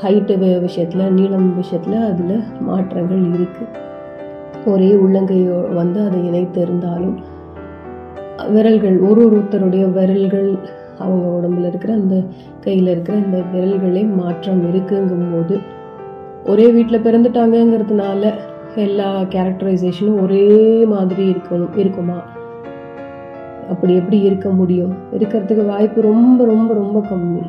ஹைட்டு 0.03 0.37
விஷயத்தில் 0.61 1.13
நீளம் 1.13 1.57
விஷயத்தில் 1.57 1.99
அதில் 2.03 2.45
மாற்றங்கள் 2.61 3.25
இருக்குது 3.33 3.87
ஒரே 4.67 4.91
உள்ளங்கையோ 4.95 5.75
வந்து 5.75 6.01
அதை 6.01 6.25
இணைத்து 6.25 6.61
இருந்தாலும் 6.61 7.17
விரல்கள் 8.47 8.99
ஒரு 8.99 9.31
ஒருத்தருடைய 9.31 9.93
விரல்கள் 9.93 10.59
அவங்க 10.99 11.29
உடம்புல 11.29 11.67
இருக்கிற 11.67 11.93
அந்த 11.93 12.23
கையில் 12.61 12.87
இருக்கிற 12.87 13.19
அந்த 13.19 13.43
விரல்களே 13.55 14.15
மாற்றம் 14.17 14.75
இருக்குங்கும் 14.75 15.33
போது 15.33 15.59
ஒரே 16.45 16.67
வீட்டில் 16.67 17.03
பிறந்துட்டாங்கங்கிறதுனால 17.03 18.35
எல்லா 18.75 19.21
கேரக்டரைசேஷனும் 19.21 20.23
ஒரே 20.23 20.85
மாதிரி 20.85 21.31
இருக்கணும் 21.31 21.79
இருக்குமா? 21.79 22.23
அப்படி 23.71 23.95
எப்படி 23.95 24.21
இருக்க 24.21 24.51
முடியும்? 24.51 24.95
இருக்கிறதுக்கு 25.19 25.67
வாய்ப்பு 25.67 26.01
ரொம்ப 26.01 26.45
ரொம்ப 26.45 26.75
ரொம்ப 26.75 26.99
கம்மி. 26.99 27.43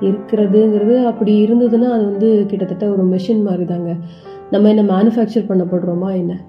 இருக்கிறதுங்கிறது 0.00 1.04
அப்படி 1.04 1.44
இருந்ததுன்னா 1.44 1.90
அது 1.90 2.04
வந்து 2.04 2.44
கிட்டத்தட்ட 2.46 2.88
ஒரு 2.88 3.04
மெஷின் 3.04 3.42
மாதிரி 3.42 3.64
தாங்க 3.64 3.96
நம்ம 4.50 4.68
என்ன 4.68 4.82
மேனுஃபேக்சர் 4.82 5.48
பண்ணப்படுறோமா 5.48 6.14
என்ன? 6.14 6.40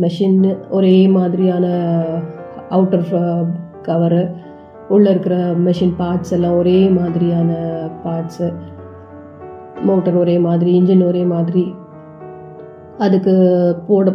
மெஷின்னு 0.00 0.56
ஒரே 0.70 1.08
மாதிரியான 1.08 1.66
அவுட்டர் 2.70 3.06
கவரு 3.82 4.22
உள்ளே 4.88 5.08
இருக்கிற 5.10 5.36
மெஷின் 5.66 5.96
பார்ட்ஸ் 5.98 6.34
எல்லாம் 6.36 6.56
ஒரே 6.56 6.78
மாதிரியான 6.88 7.50
பார்ட்ஸு 8.04 8.48
மோட்டர் 9.84 10.16
ஒரே 10.16 10.36
மாதிரி 10.38 10.70
இன்ஜின் 10.78 11.04
ஒரே 11.06 11.24
மாதிரி 11.24 11.64
அதுக்கு 12.98 13.34
போட 13.86 14.12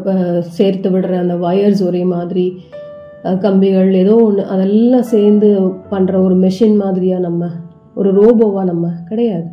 சேர்த்து 0.57 0.89
விடுற 0.89 1.11
அந்த 1.23 1.35
ஒயர்ஸ் 1.49 1.83
ஒரே 1.87 2.03
மாதிரி 2.03 2.45
கம்பிகள் 3.39 3.91
ஏதோ 3.93 4.15
ஒன்று 4.23 4.43
அதெல்லாம் 4.45 5.11
சேர்ந்து 5.11 5.49
பண்ணுற 5.91 6.15
ஒரு 6.23 6.35
மெஷின் 6.35 6.75
மாதிரியா 6.75 7.17
நம்ம 7.19 7.47
ஒரு 7.95 8.09
ரோபோவா 8.19 8.61
நம்ம 8.63 8.85
கிடையாது. 9.09 9.47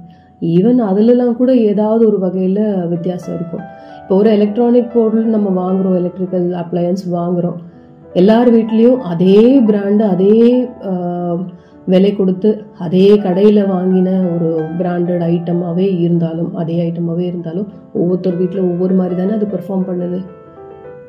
ஈவன் 0.57 0.79
அதுலலாம் 0.91 1.39
கூட 1.41 1.51
ஏதாவது 1.55 2.03
ஒரு 2.07 2.19
வகையில் 2.19 2.63
வித்தியாசம் 2.87 3.35
இருக்கும். 3.35 3.65
இப்போ 4.03 4.15
ஒரு 4.17 4.31
எலக்ட்ரானிக் 4.31 4.95
பொருள் 4.95 5.27
நம்ம 5.27 5.49
வாங்குறோம் 5.63 5.99
எலக்ட்ரிக்கல் 6.01 6.49
அப்ளையன்ஸ் 6.63 7.05
வாங்குறோம். 7.19 7.59
எல்லார் 8.19 8.49
வீட்லேயும் 8.51 9.03
அதே 9.13 9.61
பிராண்டு 9.69 10.03
அதே 10.05 10.37
விலை 11.87 12.11
கொடுத்து 12.17 12.51
அதே 12.79 13.07
கடையில் 13.25 13.61
வாங்கின 13.71 14.09
ஒரு 14.33 14.49
பிராண்டட் 14.79 15.23
ஐட்டமாகவே 15.35 15.87
இருந்தாலும் 16.01 16.51
அதே 16.55 16.77
ஐட்டமாகவே 16.89 17.25
இருந்தாலும் 17.31 17.69
ஒவ்வொருத்தர் 17.93 18.37
வீட்டில் 18.37 18.69
ஒவ்வொரு 18.71 18.95
மாதிரி 18.95 19.15
தானே 19.21 19.33
அது 19.39 19.47
பெர்ஃபார்ம் 19.55 19.89
பண்ணுது. 19.91 20.19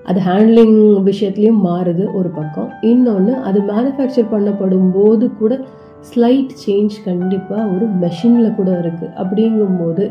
அது 0.04 0.20
ஹேண்ட்லிங் 0.20 0.78
விஷயத்துலையும் 1.10 1.62
மாறுது 1.68 2.14
ஒரு 2.14 2.30
பக்கம். 2.30 2.70
இன்னொன்று 2.82 3.34
அது 3.34 3.60
மேனுஃபேக்சர் 3.62 4.32
பண்ணப்படும் 4.32 4.90
போது 4.92 5.28
கூட 5.34 5.60
ஸ்லைட் 6.10 6.54
சேஞ்ச் 6.66 6.96
கண்டிப்பாக 7.06 7.68
ஒரு 7.74 7.88
மெஷினில் 8.04 8.56
கூட 8.56 8.72
இருக்குது 8.84 9.14
அப்படிங்கும்போது 9.22 10.06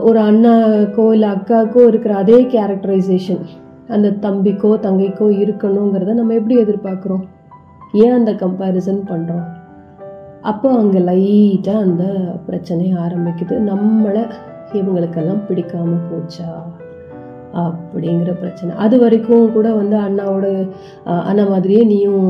ஒரு 0.00 0.18
அண்ணாக்கோ 0.18 1.12
இல்லை 1.12 1.28
அக்காக்கோ 1.28 1.86
இருக்கிற 1.86 2.14
அதே 2.16 2.40
கேரக்டரைசேஷன் 2.56 3.42
அந்த 3.94 4.08
தம்பிக்கோ 4.24 4.70
தங்கைக்கோ 4.86 5.26
இருக்கணுங்கிறத 5.42 6.14
நம்ம 6.20 6.34
எப்படி 6.40 6.56
எதிர்பார்க்குறோம்? 6.64 7.24
ஏன் 8.02 8.16
அந்த 8.18 8.32
கம்பேரிசன் 8.44 9.00
பண்ணுறோம் 9.12 9.46
அப்போ 10.50 10.68
அங்கே 10.80 11.00
லைட்டாக 11.08 11.84
அந்த 11.86 12.04
பிரச்சனை 12.46 12.86
ஆரம்பிக்குது. 13.04 13.54
நம்மளை 13.70 14.24
இவங்களுக்கெல்லாம் 14.78 15.46
பிடிக்காமல் 15.48 16.06
போச்சா? 16.10 16.50
அப்படிங்கிற 17.62 18.32
பிரச்சனை. 18.40 18.72
அது 18.84 18.96
வரைக்கும் 19.02 19.52
கூட 19.52 19.68
வந்து 19.78 19.96
அண்ணாவோட 20.06 20.46
அண்ணா 21.28 21.44
மாதிரியே 21.52 21.82
நீயும் 21.84 22.26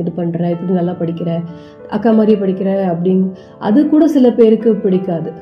இது 0.00 0.10
பண்ணுற 0.16 0.50
இப்படி 0.54 0.78
நல்லா 0.78 0.94
படிக்கிற 1.00 1.30
அக்கா 1.96 2.10
மாதிரியே 2.10 2.38
படிக்கிற 2.42 2.70
அப்படின் 2.92 3.22
அது 3.68 3.80
கூட 3.88 4.06
சில 4.16 4.30
பேருக்கு 4.38 4.72
பிடிக்காது. 4.84 5.32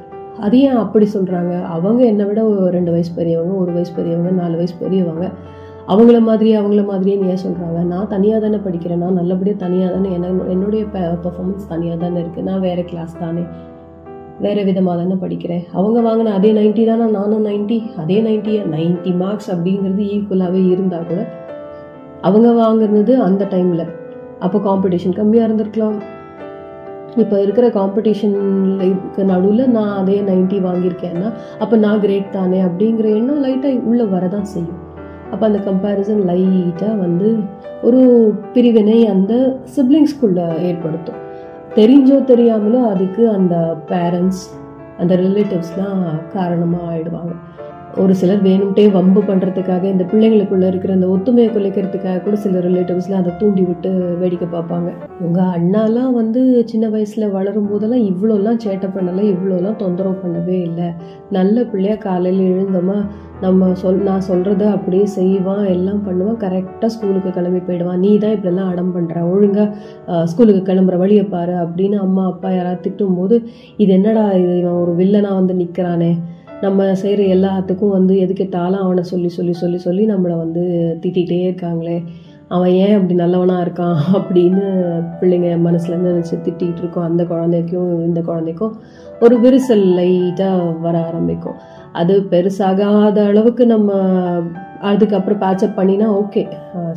அது 0.47 0.57
ஏன் 0.69 0.79
அப்படி 0.83 1.07
சொல்கிறாங்க 1.15 1.53
அவங்க 1.75 2.01
என்னை 2.11 2.25
விட 2.29 2.41
ஒரு 2.51 2.63
ரெண்டு 2.77 2.91
வயசு 2.95 3.13
பெரியவங்க 3.19 3.55
ஒரு 3.63 3.73
வயசு 3.77 3.93
பெரியவங்க 3.99 4.31
நாலு 4.43 4.55
வயசு 4.61 4.77
பெரியவங்க. 4.85 5.27
அவங்கள 5.93 6.19
மாதிரியே 6.29 6.55
அவங்கள 6.61 6.83
மாதிரியே 6.91 7.17
நீ 7.21 7.27
ஏன் 7.35 7.45
சொல்கிறாங்க 7.45 7.79
நான் 7.93 8.11
தனியாக 8.15 8.41
தானே 8.45 8.59
படிக்கிறேன். 8.67 9.03
நான் 9.05 9.19
நல்லபடியாக 9.21 9.61
தனியாக 9.65 9.93
தானே 9.97 10.11
என்ன 10.17 10.29
என்னுடைய 10.55 10.83
பெர்ஃபார்மன்ஸ் 10.95 11.69
தனியாக 11.73 11.99
தானே 12.05 12.19
இருக்குது 12.23 12.47
நான் 12.49 12.65
வேறு 12.67 12.85
கிளாஸ் 12.91 13.15
தானே. 13.25 13.45
வேறு 14.45 14.63
விதமாக 14.69 14.97
தானே 15.01 15.17
படிக்கிறேன். 15.25 15.65
அவங்க 15.79 15.99
வாங்கின 16.09 16.33
அதே 16.39 16.51
நைன்ட்டி 16.59 16.85
தானே 16.91 17.07
நானும் 17.19 17.45
நைன்ட்டி 17.49 17.79
அதே 18.03 18.19
நைன்ட்டி 18.29 18.55
நைன்ட்டி 18.77 19.13
மார்க்ஸ் 19.23 19.51
அப்படிங்கிறது 19.55 20.05
ஈக்குவலாகவே 20.15 20.63
இருந்தால் 20.75 21.09
கூட 21.11 21.21
அவங்க 22.29 22.49
வாங்கினது 22.63 23.15
அந்த 23.29 23.45
டைமில் 23.55 23.85
அப்போ 24.47 24.59
காம்படிஷன் 24.67 25.19
கம்மியாக 25.19 25.47
இருந்திருக்கலாம். 25.49 25.99
இப்போ 27.17 27.41
இருக்கிற 27.43 27.69
காம்படிஷனுக்கு 27.69 29.23
நடுவில் 29.25 29.71
நான் 29.71 29.97
அதே 30.01 30.21
நைன்ட்டி 30.21 30.59
வாங்கியிருக்கேன்னா 30.67 31.33
அப்போ 31.59 31.77
நான் 31.77 32.01
கிரேட் 32.01 32.31
தானே 32.31 32.63
அப்படிங்கிற 32.63 33.07
எண்ணம் 33.19 33.43
லைட்டாக 33.45 33.81
உள்ளே 33.91 34.05
வரதான் 34.05 34.49
செய்யும். 34.55 34.81
அப்போ 35.33 35.47
அந்த 35.47 35.59
கம்பேரிசன் 35.59 36.23
லைட்டாக 36.31 36.97
வந்து 36.99 37.37
ஒரு 37.83 38.01
பிரிவினை 38.53 39.07
அந்த 39.07 39.59
சிப்ளிங்ஸ்குள்ளே 39.77 40.47
ஏற்படுத்தும். 40.69 41.21
தெரிஞ்சோ 41.75 42.19
தெரியாமலோ 42.33 42.81
அதுக்கு 42.93 43.31
அந்த 43.31 43.77
பேரண்ட்ஸ் 43.89 44.43
அந்த 44.99 45.15
ரிலேட்டிவ்ஸ்லாம் 45.17 46.03
காரணமாக 46.33 46.91
ஆயிடுவாங்க. 46.93 47.33
ஒரு 48.01 48.13
சிலர் 48.21 48.45
வேணும்ட்டே 48.47 48.85
வம்பு 48.95 49.21
பண்ணுறதுக்காக 49.29 49.85
இந்த 49.93 50.05
பிள்ளைங்களுக்குள்ள 50.11 50.67
இருக்கிற 50.71 50.93
அந்த 50.97 51.09
ஒத்துமையை 51.15 51.49
குலைக்கிறதுக்காக 51.57 52.21
கூட 52.27 52.37
சில 52.45 52.61
ரிலேட்டிவ்ஸ்லாம் 52.67 53.23
அதை 53.23 53.33
தூண்டி 53.41 53.63
விட்டு 53.69 53.91
வேடிக்கை 54.21 54.49
பார்ப்பாங்க. 54.55 54.91
உங்கள் 55.27 55.51
அண்ணாலாம் 55.57 56.13
வந்து 56.21 56.41
சின்ன 56.71 56.89
வயசில் 56.95 57.27
வளரும் 57.37 57.69
போதெல்லாம் 57.73 58.07
இவ்வளோலாம் 58.11 58.63
சேட்டை 58.65 58.91
பண்ணலை 58.97 59.25
இவ்வளோலாம் 59.35 59.79
தொந்தரவு 59.83 60.17
பண்ணவே 60.25 60.57
இல்லை. 60.69 60.89
நல்ல 61.39 61.65
பிள்ளையா 61.73 61.97
காலையில் 62.07 62.43
எழுந்தோமா 62.55 62.99
நம்ம 63.45 63.71
சொல் 63.83 64.03
நான் 64.09 64.27
சொல்கிறத 64.31 64.65
அப்படியே 64.77 65.07
செய்வான் 65.19 65.65
எல்லாம் 65.77 66.03
பண்ணுவான் 66.09 66.43
கரெக்டாக 66.43 66.93
ஸ்கூலுக்கு 66.97 67.31
கிளம்பி 67.39 67.63
போயிடுவான். 67.69 68.03
நீ 68.05 68.11
தான் 68.25 68.35
இப்படிலாம் 68.37 68.71
அடம் 68.73 68.93
பண்ணுற 68.97 69.25
ஒழுங்காக 69.33 70.25
ஸ்கூலுக்கு 70.33 70.63
கிளம்புற 70.69 70.99
வழியை 71.05 71.25
பாரு 71.35 71.57
அப்படின்னு 71.65 71.99
அம்மா 72.07 72.25
அப்பா 72.33 72.51
யாராவது 72.59 72.85
திட்டும் 72.87 73.19
போது 73.21 73.39
இது 73.85 73.91
என்னடா 73.99 74.25
இது 74.43 74.55
இவன் 74.61 74.81
ஒரு 74.85 74.95
வில்லனாக 75.01 75.41
வந்து 75.41 75.57
நிற்கிறானே 75.63 76.13
நம்ம 76.65 76.89
செய்கிற 77.03 77.23
எல்லாத்துக்கும் 77.37 77.95
வந்து 77.97 78.15
எதுக்கெட்டாலும் 78.25 78.83
அவனை 78.85 79.03
சொல்லி 79.13 79.31
சொல்லி 79.37 79.55
சொல்லி 79.63 79.79
சொல்லி 79.87 80.05
நம்மளை 80.11 80.37
வந்து 80.45 80.63
திட்டிகிட்டே 81.03 81.39
இருக்காங்களே? 81.47 81.97
அவன் 82.55 82.73
ஏன் 82.83 82.95
அப்படி 82.95 83.15
நல்லவனாக 83.21 83.65
இருக்கான் 83.67 84.01
அப்படின்னு 84.19 84.65
பிள்ளைங்க 85.21 85.51
மனசுல 85.67 85.99
நினச்சி 86.07 86.35
திட்டிகிட்டு 86.47 86.83
இருக்கோம். 86.85 87.07
அந்த 87.11 87.23
குழந்தைக்கும் 87.31 87.93
இந்த 88.07 88.21
குழந்தைக்கும் 88.21 88.75
ஒரு 89.21 89.37
விரிசல் 89.45 89.87
லைட்டாக 90.01 90.81
வர 90.81 90.95
ஆரம்பிக்கும். 91.07 91.59
அது 92.01 92.15
பெருசாகாத 92.31 93.19
அளவுக்கு 93.31 93.67
நம்ம 93.67 93.97
அதுக்கப்புறம் 94.91 95.43
பேச்சப் 95.45 95.77
பண்ணினா 95.79 96.07
ஓகே 96.21 96.43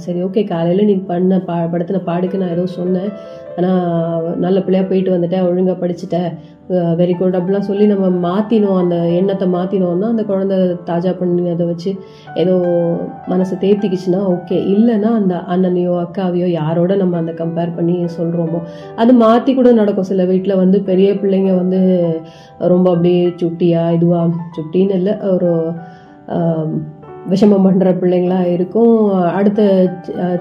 சரி 0.05 0.19
ஓகே 0.23 0.41
காலையில் 0.51 0.89
நீ 0.91 0.95
பண்ண 1.09 1.39
பா 1.49 1.57
படுத்தின 1.73 2.01
பாடுக்கு 2.09 2.41
நான் 2.41 2.53
ஏதோ 2.57 2.65
சொன்னேன். 2.79 3.11
ஆனால் 3.57 4.25
நல்ல 4.43 4.57
பிள்ளையாக 4.63 4.87
போயிட்டு 4.89 5.13
வந்துட்டேன் 5.13 5.45
ஒழுங்காக 5.49 5.77
படிச்சுட்டேன். 5.81 6.29
வெரி 6.99 7.13
குட் 7.17 7.37
அப்படிலாம் 7.37 7.67
சொல்லி 7.67 7.85
நம்ம 7.91 8.05
மாற்றினோம் 8.25 8.79
அந்த 8.83 8.95
எண்ணத்தை 9.17 9.47
மாற்றினோம்னா 9.55 10.07
அந்த 10.13 10.23
குழந்தை 10.29 10.57
தாஜா 10.87 11.11
பண்ணினதை 11.19 11.65
வச்சு 11.71 11.91
ஏதோ 12.43 12.55
மனசை 13.31 13.55
தேத்திக்கிச்சுன்னா 13.63 14.21
ஓகே 14.33 14.57
இல்லைன்னா 14.73 15.11
அந்த 15.19 15.35
அண்ணனையோ 15.55 15.93
அக்காவையோ 16.05 16.49
யாரோட 16.59 16.95
நம்ம 17.03 17.17
அந்த 17.23 17.35
கம்பேர் 17.41 17.75
பண்ணி 17.77 17.95
சொல்கிறோமோ 18.17 18.61
அது 19.03 19.13
மாற்றி 19.23 19.53
கூட 19.59 19.71
நடக்கும். 19.81 20.09
சில 20.11 20.25
வீட்டில் 20.31 20.61
வந்து 20.63 20.79
பெரிய 20.89 21.11
பிள்ளைங்க 21.21 21.53
வந்து 21.61 21.81
ரொம்ப 22.73 22.89
அப்படியே 22.95 23.23
சுட்டியா 23.43 23.83
இதுவாக 23.97 24.45
சுட்டின்னு 24.57 24.99
இல்லை. 25.01 25.15
ஒரு 25.35 25.51
விஷமம் 27.31 27.65
பண்ணுற 27.65 27.91
பிள்ளைங்களா 28.01 28.39
இருக்கும். 28.55 28.93
அடுத்த 29.37 29.61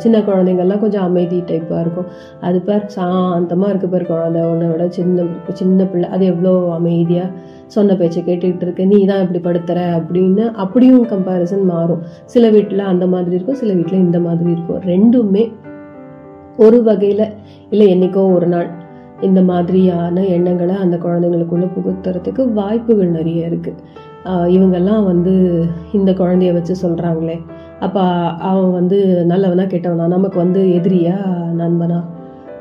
சின்ன 0.03 0.17
குழந்தைங்கள்லாம் 0.29 0.83
கொஞ்சம் 0.85 1.07
அமைதி 1.09 1.39
டைப்பாக 1.51 1.83
இருக்கும். 1.85 2.09
அது 2.47 2.59
பேர் 2.67 2.85
சாந்தமாக 2.97 3.71
இருக்கு 3.73 3.89
பேர் 3.95 4.11
குழந்தை. 4.13 4.43
உன்னை 4.53 4.69
விட 4.73 4.87
சின்ன 4.99 5.27
சின்ன 5.61 5.87
பிள்ளை. 5.93 6.09
அது 6.17 6.25
எவ்வளோ 6.33 6.53
அமைதியாக 6.79 7.31
சொன்ன 7.77 7.97
பேச்சை 8.01 8.23
கேட்டுக்கிட்டு 8.29 8.67
இருக்கு. 8.67 8.87
நீ 8.93 9.01
தான் 9.11 9.23
இப்படி 9.25 9.43
படுத்துற 9.49 9.81
அப்படின்னு 9.99 10.47
அப்படியும் 10.65 11.05
கம்பேரிசன் 11.15 11.67
மாறும். 11.73 12.05
சில 12.35 12.51
வீட்டில் 12.57 12.91
அந்த 12.93 13.07
மாதிரி 13.15 13.37
இருக்கும். 13.39 13.61
சில 13.65 13.73
வீட்டில் 13.81 14.05
இந்த 14.07 14.21
மாதிரி 14.29 14.51
இருக்கும். 14.57 14.83
ரெண்டுமே 14.93 15.45
ஒரு 16.65 16.81
வகையில் 16.89 17.27
இல்லை 17.73 17.87
என்னைக்கோ 17.95 18.25
ஒரு 18.39 18.49
நாள் 18.55 18.69
இந்த 19.27 19.41
மாதிரியான 19.49 20.23
எண்ணங்களை 20.37 20.75
அந்த 20.85 20.97
குழந்தைங்களுக்குள்ள 21.05 21.67
புகுத்துறதுக்கு 21.77 22.43
வாய்ப்புகள் 22.59 23.15
நிறைய 23.19 23.49
இருக்குது 23.51 23.81
இவங்கெல்லாம் 24.25 25.05
வந்து 25.05 25.65
இந்த 25.93 26.13
குழந்தைய 26.13 26.53
வச்சு 26.53 26.89
சொல்கிறாங்களே 26.89 27.41
அப்போ 27.81 28.01
அவன் 28.31 28.73
வந்து 28.73 29.25
நல்லவனா 29.25 29.63
கெட்டவனா? 29.63 30.07
நமக்கு 30.07 30.39
வந்து 30.39 30.61
எதிரியா 30.65 31.17
நண்பனா? 31.59 32.05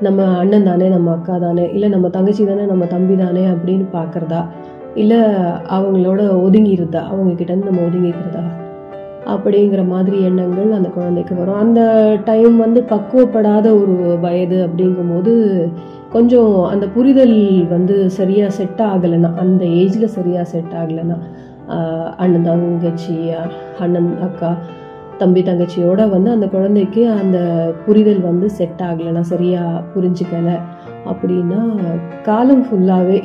நம்ம 0.01 0.23
அண்ணன் 0.23 0.63
தானே 0.63 0.87
நம்ம 0.87 1.11
அக்கா 1.11 1.37
தானே? 1.37 1.71
இல்லை 1.73 1.89
நம்ம 1.89 2.09
தங்கச்சி 2.09 2.45
தானே 2.45 2.61
நம்ம 2.61 2.85
தம்பி 2.85 3.15
தானே 3.15 3.45
அப்படின்னு 3.45 3.85
பார்க்குறதா 3.93 4.45
இல்லை 4.95 5.17
அவங்களோட 5.67 6.21
ஒதுங்கிருதா 6.45 6.95
அவங்க 6.95 7.55
நம்ம 7.55 7.81
ஒதுங்கிக்கிறதா 7.81 8.43
அப்படிங்கிற 9.25 9.87
மாதிரி 9.87 10.23
எண்ணங்கள் 10.23 10.71
அந்த 10.71 10.89
குழந்தைக்கு 10.89 11.35
வரும். 11.35 11.55
அந்த 11.55 11.81
டைம் 12.25 12.57
வந்து 12.57 12.81
பக்குவப்படாத 12.81 13.65
ஒரு 13.81 14.17
வயது 14.21 14.67
அப்படிங்கும்போது 14.67 15.67
கொஞ்சம் 16.09 16.63
அந்த 16.63 16.87
புரிதல் 16.87 17.67
வந்து 17.69 18.09
சரியாக 18.09 18.51
செட் 18.51 18.81
ஆகலைன்னா 18.81 19.35
அந்த 19.35 19.65
ஏஜில் 19.65 20.05
சரியாக 20.05 20.45
செட் 20.45 20.73
ஆகலைன்னா 20.81 21.17
அண்ணன் 22.17 22.47
தங்கச்சி 22.47 23.17
அண்ணன் 23.79 24.11
அக்கா 24.21 24.51
தம்பி 25.17 25.41
தங்கச்சியோட 25.41 26.01
வந்து 26.09 26.29
அந்த 26.31 26.47
குழந்தைக்கு 26.47 27.01
அந்த 27.21 27.37
புரிதல் 27.85 28.21
வந்து 28.21 28.47
செட் 28.49 28.81
ஆகலைன்னா 28.83 29.23
சரியாக 29.33 29.81
புரிஞ்சுக்கல. 29.93 30.51
அப்படின்னா 31.11 31.61
காலம் 32.23 32.63
ஃபுல்லாகவே 32.67 33.19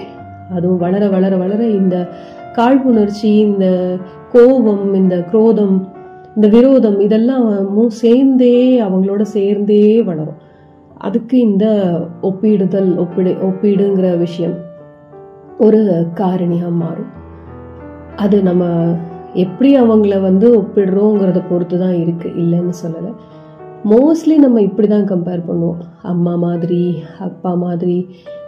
அதுவும் 0.57 0.83
வளர 0.85 1.09
வளர 1.09 1.37
வளர 1.37 1.63
இந்த 1.81 1.97
காழ்ப்புணர்ச்சி 2.53 3.31
இந்த 3.47 3.67
கோபம் 4.33 4.95
இந்த 4.95 5.17
குரோதம் 5.33 5.77
இந்த 6.37 6.49
விரோதம் 6.49 6.99
இதெல்லாம் 7.01 7.47
சேர்ந்தே 8.03 8.81
அவங்களோட 8.81 9.23
சேர்ந்தே 9.37 10.03
வளரும். 10.03 10.41
அதுக்கு 10.99 11.37
இந்த 11.39 11.67
ஒப்பிடுதல் 12.23 12.91
ஒப்பிடு 12.97 13.33
ஒப்பீடுங்கிற 13.49 14.09
விஷயம் 14.19 14.57
ஒரு 15.59 15.81
காரணியாக 16.15 16.71
மாறும். 16.83 17.11
அது 18.23 18.37
நம்ம 18.49 18.65
எப்படி 19.43 19.71
அவங்கள 19.83 20.15
வந்து 20.29 20.47
ஒப்பிடுறோங்கிறத 20.59 21.41
பொறுத்து 21.51 21.77
தான் 21.83 21.97
இருக்குது 22.05 22.37
இல்லைன்னு 22.43 22.75
சொல்லலை. 22.83 23.13
மோஸ்ட்லி 23.93 24.37
நம்ம 24.45 24.63
இப்படி 24.69 24.89
தான் 24.93 25.07
கம்பேர் 25.11 25.43
பண்ணுவோம். 25.49 25.83
அம்மா 26.13 26.33
மாதிரி 26.47 26.81
அப்பா 27.27 27.51
மாதிரி 27.65 27.97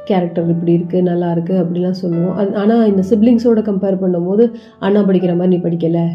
கேரக்டர் 0.09 0.51
இப்படி 0.55 0.73
இருக்குது 0.79 1.07
நல்லா 1.11 1.29
இருக்குது 1.35 1.61
அப்படிலாம் 1.63 2.01
சொல்லுவோம். 2.03 2.35
அது 2.41 2.51
ஆனால் 2.63 2.89
இந்த 2.93 3.03
சிப்ளிங்ஸோட 3.11 3.63
கம்பேர் 3.69 4.03
பண்ணும்போது 4.03 4.47
அண்ணா 4.87 5.03
படிக்கிற 5.09 5.35
மாதிரி 5.41 5.55
நீ 5.55 5.61
படிக்கலை. 5.67 6.07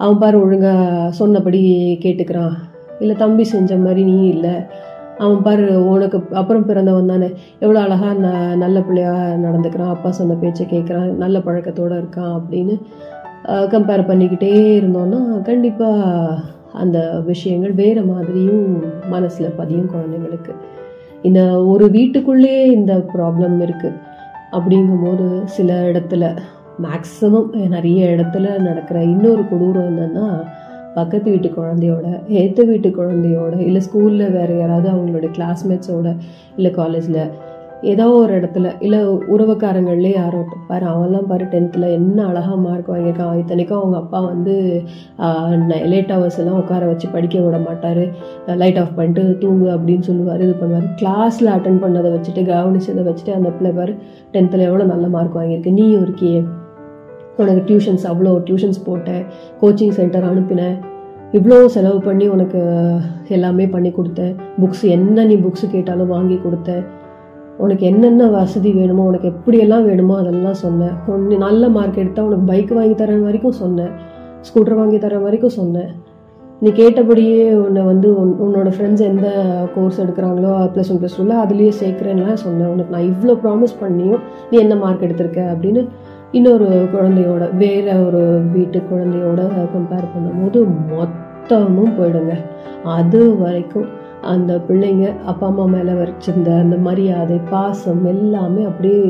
அவன் 0.00 0.20
பாரு 0.22 0.36
ஒழுங்காக 0.44 1.10
சொன்னபடி 1.20 1.60
கேட்டுக்கிறான். 2.04 2.56
இல்லை 3.02 3.16
தம்பி 3.24 3.44
செஞ்ச 3.54 3.76
மாதிரி 3.84 4.02
நீ 4.12 4.16
இல்லை. 4.34 4.54
அவன் 5.18 5.42
பாரு 5.42 5.86
உனக்கு 5.86 6.18
அப்புறம் 6.32 6.66
பிறந்தவன் 6.66 7.06
தானே. 7.06 7.28
எவ்வளோ 7.60 7.80
அழகாக 7.80 8.14
ந 8.14 8.56
நல்ல 8.56 8.80
பிள்ளையாக 8.80 9.36
நடந்துக்கிறான். 9.36 9.88
அப்பா 9.88 10.10
சொன்ன 10.10 10.34
பேச்சை 10.34 10.66
கேட்குறான் 10.66 11.10
நல்ல 11.14 11.38
பழக்கத்தோடு 11.38 11.94
இருக்கான் 11.94 12.34
அப்படின்னு 12.38 12.76
கம்பேர் 13.46 14.08
பண்ணிக்கிட்டே 14.08 14.52
இருந்தோன்னா 14.80 15.42
கண்டிப்பாக 15.42 16.38
அந்த 16.72 16.98
விஷயங்கள் 17.24 17.72
வேறு 17.72 18.02
மாதிரியும் 18.02 18.82
மனசில் 19.10 19.56
பதியும் 19.56 19.90
குழந்தைங்களுக்கு 19.90 20.52
இந்த 21.22 21.40
ஒரு 21.66 21.90
வீட்டுக்குள்ளேயே 21.90 22.64
இந்த 22.70 22.94
ப்ராப்ளம் 23.14 23.56
இருக்குது 23.60 24.00
அப்படிங்கும்போது 24.52 25.44
சில 25.44 25.90
இடத்துல 25.90 26.24
மேக்ஸிமம் 26.82 27.68
நிறைய 27.68 28.06
இடத்துல 28.06 28.58
நடக்கிற 28.58 29.02
இன்னொரு 29.02 29.42
கொடூரம் 29.42 29.88
என்னன்னா 29.88 30.26
பக்கத்து 30.94 31.28
வீட்டு 31.30 31.50
குழந்தையோட 31.56 32.06
ஏற்ற 32.42 32.62
வீட்டு 32.64 32.90
குழந்தையோட 33.00 33.54
இல்லை 33.68 33.82
ஸ்கூலில் 33.86 34.36
வேறு 34.38 34.54
யாராவது 34.58 34.88
அவங்களோட 34.94 35.28
கிளாஸ்மேட்ஸோட 35.38 36.10
இல்லை 36.56 36.72
காலேஜில் 36.80 37.20
ஏதோ 37.92 38.04
ஒரு 38.18 38.32
இடத்துல 38.40 38.66
இல்லை 38.84 38.98
உறவுக்காரங்கள்லே 39.34 40.12
யாரோ 40.12 40.38
பாரு 40.68 40.86
அவன்லாம் 40.92 41.26
பாரு 41.30 41.44
டென்த்தில் 41.44 41.86
என்ன 41.96 42.18
அழகாக 42.28 42.56
மார்க் 42.56 42.88
வாங்கியிருக்கான். 42.92 43.38
இத்தனைக்கும் 43.40 43.80
அவங்க 43.80 43.96
அப்பா 43.96 44.20
வந்து 44.20 44.54
லேட் 45.92 46.14
ஹவர்ஸ் 46.14 46.40
எல்லாம் 46.42 46.58
உட்கார 46.62 46.86
வச்சு 46.92 47.08
படிக்க 47.16 47.42
விட 47.46 47.58
மாட்டார். 47.66 48.02
லைட் 48.62 48.80
ஆஃப் 48.82 48.96
பண்ணிட்டு 48.96 49.24
தூங்கு 49.44 49.68
அப்படின்னு 49.76 50.08
சொல்லுவார் 50.10 50.46
இது 50.46 50.56
பண்ணுவார். 50.62 50.90
கிளாஸில் 51.02 51.54
அட்டன் 51.56 51.82
பண்ணதை 51.84 52.10
வச்சுட்டு 52.16 52.44
கவனிச்சதை 52.54 53.04
வச்சுட்டு 53.10 53.38
அந்த 53.38 53.50
பிள்ளை 53.58 53.74
பாரு 53.80 53.94
டென்த்தில் 54.34 54.68
எவ்வளோ 54.68 54.86
நல்ல 54.94 55.06
மார்க் 55.16 55.38
வாங்கியிருக்கு. 55.40 55.78
நீயும் 55.80 56.04
இருக்கியே. 56.06 56.42
உனக்கு 57.42 57.62
டியூஷன்ஸ் 57.68 58.04
அவ்வளோ 58.10 58.32
டியூஷன்ஸ் 58.48 58.80
போட்டேன் 58.88 59.22
கோச்சிங் 59.60 59.94
சென்டர் 59.98 60.26
அனுப்பினேன். 60.30 60.76
இவ்வளோ 61.38 61.56
செலவு 61.76 61.98
பண்ணி 62.08 62.26
உனக்கு 62.34 62.60
எல்லாமே 63.36 63.64
பண்ணி 63.74 63.90
கொடுத்தேன். 63.96 64.34
புக்ஸ் 64.60 64.84
என்ன 64.96 65.24
நீ 65.30 65.36
புக்ஸ் 65.46 65.64
கேட்டாலும் 65.72 66.12
வாங்கி 66.16 66.36
கொடுத்தேன். 66.44 66.84
உனக்கு 67.64 67.84
என்னென்ன 67.90 68.28
வசதி 68.36 68.70
வேணுமோ 68.78 69.02
உனக்கு 69.10 69.26
எப்படியெல்லாம் 69.32 69.84
வேணுமோ 69.88 70.14
அதெல்லாம் 70.22 70.58
சொன்னேன். 70.62 70.94
ஒன்று 71.12 71.36
நல்ல 71.44 71.68
மார்க் 71.76 72.00
எடுத்தால் 72.02 72.28
உனக்கு 72.28 72.48
பைக் 72.52 72.72
வாங்கி 72.78 72.96
தர 73.02 73.18
வரைக்கும் 73.26 73.60
சொன்னேன். 73.62 73.92
ஸ்கூட்டர் 74.48 74.78
வாங்கி 74.80 74.98
தர 75.04 75.18
வரைக்கும் 75.26 75.56
சொன்னேன். 75.60 75.92
நீ 76.62 76.70
கேட்டபடியே 76.80 77.40
உன்னை 77.62 77.82
வந்து 77.90 78.08
உன் 78.20 78.32
உன்னோட 78.44 78.68
ஃப்ரெண்ட்ஸ் 78.74 79.04
எந்த 79.08 79.28
கோர்ஸ் 79.74 80.00
எடுக்கிறாங்களோ 80.02 80.52
ப்ளஸ் 80.74 80.90
ஒன் 80.92 81.00
ப்ளஸ் 81.00 81.16
டூவில் 81.18 81.42
அதுலேயே 81.44 81.72
சேர்க்குறேன்லாம் 81.80 82.42
சொன்னேன். 82.44 82.70
உனக்கு 82.74 82.94
நான் 82.94 83.08
இவ்வளோ 83.12 83.34
ப்ராமிஸ் 83.44 83.74
பண்ணியும் 83.82 84.22
நீ 84.50 84.58
என்ன 84.64 84.74
மார்க் 84.82 85.04
எடுத்திருக்க 85.06 85.40
அப்படின்னு 85.54 85.82
இன்னொரு 86.36 86.68
குழந்தையோட 86.92 87.44
வேற 87.56 87.96
ஒரு 87.96 88.20
வீட்டு 88.52 88.82
குழந்தையோட 88.90 89.40
கம்பேர் 89.74 90.06
பண்ணும்போது 90.14 90.58
மொத்தமும் 90.92 91.92
போயிடுங்க. 91.98 92.34
அது 92.82 93.38
வரைக்கும் 93.38 93.86
அந்த 94.20 94.52
பிள்ளைங்க 94.68 95.12
அப்பா 95.24 95.46
அம்மா 95.46 95.64
மேலே 95.64 95.92
வச்சிருந்த 95.92 96.50
அந்த 96.58 96.76
மரியாதை 96.76 97.40
பாசம் 97.50 98.04
எல்லாமே 98.04 98.62
அப்படியே 98.64 99.02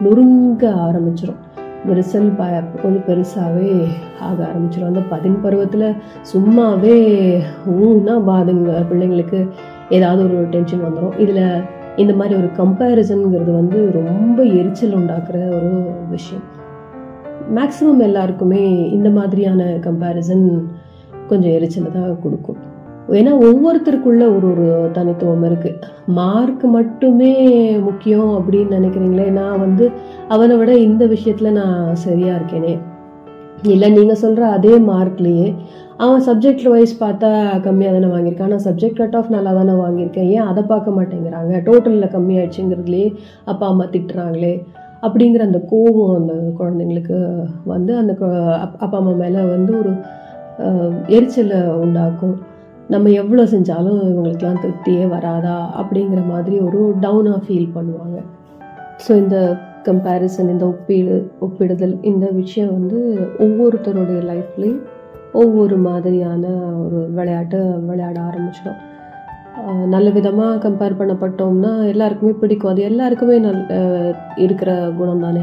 நொறுங்க 0.00 0.62
ஆரம்பிச்சிடும் 0.86 1.40
விரிசல் 1.88 2.30
ப 2.36 2.46
கொஞ்சம் 2.82 3.06
பெருசாகவே 3.06 3.72
ஆக 4.20 4.48
ஆரம்பிச்சிடும் 4.48 4.90
அந்த 4.92 5.02
பதின் 5.10 5.40
பருவத்தில் 5.40 5.86
சும்மாவே 6.32 6.96
ஊன்னா 7.80 8.16
பாதுங்க 8.30 8.70
பிள்ளைங்களுக்கு 8.92 9.40
ஏதாவது 9.88 10.22
ஒரு 10.22 10.46
டென்ஷன் 10.50 10.86
வந்துடும் 10.86 11.18
இதில் 11.18 11.44
இந்த 11.96 12.14
மாதிரி 12.14 12.40
ஒரு 12.40 12.50
கம்பேரிசனுங்கிறது 12.56 13.52
வந்து 13.52 13.90
ரொம்ப 13.92 14.42
எரிச்சல் 14.42 14.98
உண்டாக்குற 14.98 15.38
ஒரு 15.56 15.72
விஷயம். 16.08 16.46
மேக்ஸிமம் 17.56 18.02
எல்லாருக்குமே 18.08 18.64
இந்த 18.96 19.08
மாதிரியான 19.10 19.62
கம்பேரிசன் 19.86 20.44
கொஞ்சம் 21.30 21.54
எரிச்சலை 21.58 21.90
தான் 21.92 22.20
கொடுக்கும். 22.22 22.58
ஏன்னா 23.18 23.32
ஒவ்வொருத்தருக்குள்ள 23.46 24.24
ஒரு 24.36 24.46
ஒரு 24.52 24.66
தனித்துவம் 24.92 25.44
இருக்கு. 25.44 25.70
மார்க் 26.18 26.64
மட்டுமே 26.76 27.32
முக்கியம் 27.88 28.30
அப்படின்னு 28.38 28.76
நினைக்கிறீங்களே 28.78 29.26
நான் 29.30 29.58
வந்து 29.58 29.90
அவனை 30.28 30.56
விட 30.56 30.72
இந்த 30.78 31.04
விஷயத்துல 31.06 31.50
நான் 31.50 31.94
சரியா 32.06 32.34
இருக்கேனே. 32.34 32.74
இல்லை 33.62 33.88
நீங்க 33.90 34.14
சொல்ற 34.22 34.40
அதே 34.56 34.74
மார்க்லயே 34.92 35.48
அவன் 35.96 36.22
சப்ஜெக்ட் 36.28 36.66
வைஸ் 36.74 36.94
பார்த்தா 37.04 37.30
கம்மியாக 37.66 37.96
தானே 37.96 38.10
வாங்கியிருக்கான். 38.14 38.48
ஆனால் 38.50 38.66
சப்ஜெக்ட் 38.68 39.00
கட் 39.00 39.16
ஆஃப் 39.16 39.32
நல்லா 39.34 39.52
தானே 39.52 39.72
வாங்கியிருக்கேன். 39.72 40.28
ஏன் 40.36 40.48
அதை 40.50 40.62
பார்க்க 40.62 40.96
மாட்டேங்கிறாங்க? 40.98 41.54
டோட்டலில் 41.68 42.12
கம்மியாயிடுச்சுங்கிறதுலேயே 42.14 43.08
அப்பா 43.44 43.66
அம்மா 43.66 43.84
திட்டுறாங்களே. 43.84 44.54
அப்படிங்கிற 45.06 45.42
அந்த 45.48 45.60
கோபம் 45.72 46.16
அந்த 46.20 46.34
குழந்தைங்களுக்கு 46.58 47.18
வந்து 47.72 47.92
அந்த 47.96 48.12
அப்பா 48.64 48.98
அம்மா 48.98 49.12
மேலே 49.22 49.42
வந்து 49.54 49.72
ஒரு 49.78 49.92
எரிச்சலை 51.16 51.60
உண்டாக்கும். 51.84 52.36
நம்ம 52.94 53.10
எவ்வளோ 53.22 53.42
செஞ்சாலும் 53.52 53.98
இவங்களுக்கெல்லாம் 54.08 54.62
திருப்தியே 54.64 55.04
வராதா 55.14 55.56
அப்படிங்கிற 55.80 56.22
மாதிரி 56.30 56.56
ஒரு 56.68 56.80
டவுனாக 57.04 57.40
ஃபீல் 57.46 57.74
பண்ணுவாங்க. 57.76 58.18
ஸோ 59.04 59.10
இந்த 59.22 59.36
கம்பேரிசன் 59.88 60.52
இந்த 60.54 60.64
ஒப்பீடு 60.72 61.14
ஒப்பிடுதல் 61.46 61.94
இந்த 62.10 62.26
விஷயம் 62.40 62.72
வந்து 62.78 62.98
ஒவ்வொருத்தருடைய 63.44 64.20
லைஃப்லேயும் 64.32 64.82
ஒவ்வொரு 65.42 65.76
மாதிரியான 65.88 66.44
ஒரு 66.84 67.00
விளையாட்டு 67.18 67.58
விளையாட 67.88 68.16
ஆரம்பிச்சிடும். 68.28 68.80
நல்ல 69.94 70.10
விதமாக 70.10 70.60
கம்பேர் 70.64 70.98
பண்ணப்பட்டோம்னா 71.00 71.72
எல்லாருக்குமே 71.92 72.32
பிடிக்கும். 72.42 72.72
அது 72.72 72.82
எல்லாருக்குமே 72.82 73.38
நல் 73.38 73.62
இருக்கிற 74.36 74.72
குணம் 74.98 75.24
தானே 75.26 75.42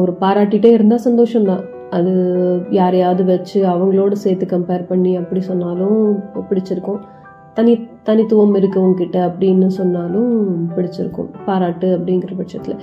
ஒரு 0.00 0.12
பாராட்டிகிட்டே 0.20 0.70
இருந்தால் 0.76 1.06
சந்தோஷம்தான். 1.08 1.64
அது 1.96 2.12
யாரையாவது 2.70 3.22
வச்சு 3.24 3.58
அவங்களோட 3.72 4.12
சேர்த்து 4.24 4.46
கம்பேர் 4.52 4.88
பண்ணி 4.90 5.16
அப்படி 5.16 5.40
சொன்னாலும் 5.40 5.98
பிடிச்சிருக்கும். 6.50 7.00
தனி 7.54 7.72
தனித்துவம் 8.02 8.54
இருக்கவங்கிட்ட 8.58 9.16
அப்படின்னு 9.28 9.66
சொன்னாலும் 9.78 10.30
பிடிச்சிருக்கும். 10.76 11.28
பாராட்டு 11.44 11.88
அப்படிங்கிற 11.96 12.32
பட்சத்தில். 12.38 12.78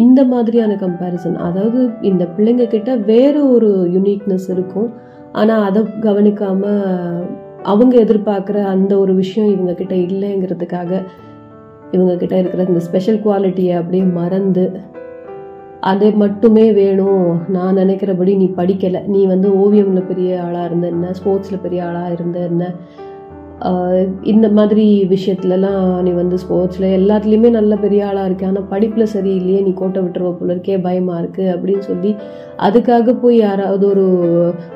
இந்த 0.00 0.20
மாதிரியான 0.24 0.76
கம்பேரிசன் 0.84 1.38
அதாவது 1.48 1.80
இந்த 2.10 2.24
பிள்ளைங்க 2.36 2.66
கிட்ட 2.66 2.92
வேற 2.96 3.34
ஒரு 3.54 3.70
யுனிக்னஸ் 3.96 4.48
இருக்கும். 4.48 4.90
ஆனால் 5.40 5.66
அதை 5.68 5.82
கவனிக்காமல் 6.00 6.82
அவங்க 7.62 8.02
எதிர்பார்க்குற 8.02 8.64
அந்த 8.64 8.98
ஒரு 8.98 9.14
விஷயம் 9.14 9.52
இவங்கக்கிட்ட 9.54 9.96
இல்லைங்கிறதுக்காக 10.10 11.02
இவங்கக்கிட்ட 11.92 12.32
இருக்கிற 12.32 12.64
இந்த 12.64 12.80
ஸ்பெஷல் 12.80 13.24
குவாலிட்டியை 13.24 13.76
அப்படியே 13.76 14.02
மறந்து 14.02 14.90
அதை 15.80 16.12
மட்டுமே 16.12 16.72
வேணும். 16.72 17.40
நான் 17.48 17.74
நினைக்கிறபடி 17.74 18.36
நீ 18.36 18.52
படிக்கலை. 18.56 19.06
நீ 19.06 19.26
வந்து 19.26 19.48
ஓவியமில் 19.50 20.06
பெரிய 20.06 20.42
ஆளாக 20.42 20.64
இருந்த 20.64 20.86
என்ன? 20.86 21.10
ஸ்போர்ட்ஸில் 21.10 21.62
பெரிய 21.62 21.86
ஆளாக 21.86 22.12
இருந்த 22.12 22.38
என்ன? 22.38 22.72
இந்த 24.22 24.46
மாதிரி 24.48 24.84
விஷயத்துலலாம் 25.10 25.82
நீ 26.02 26.10
வந்து 26.10 26.36
ஸ்போர்ட்ஸில் 26.38 26.86
எல்லாத்துலேயுமே 26.98 27.50
நல்ல 27.50 27.76
பெரிய 27.76 28.06
ஆளாக 28.06 28.24
இருக்கு. 28.24 28.46
ஆனால் 28.46 28.68
படிப்பில் 28.68 29.12
சரியில்லையே 29.14 29.60
நீ 29.62 29.72
கோட்டை 29.72 30.00
விட்டுருவ 30.02 30.30
போல 30.38 30.54
இருக்கே 30.54 30.76
பயமாக 30.80 31.20
இருக்குது 31.22 31.52
அப்படின்னு 31.54 31.78
சொல்லி 31.80 32.10
அதுக்காக 32.58 33.14
போய் 33.20 33.36
யாராவது 33.38 33.84
ஒரு 33.86 34.04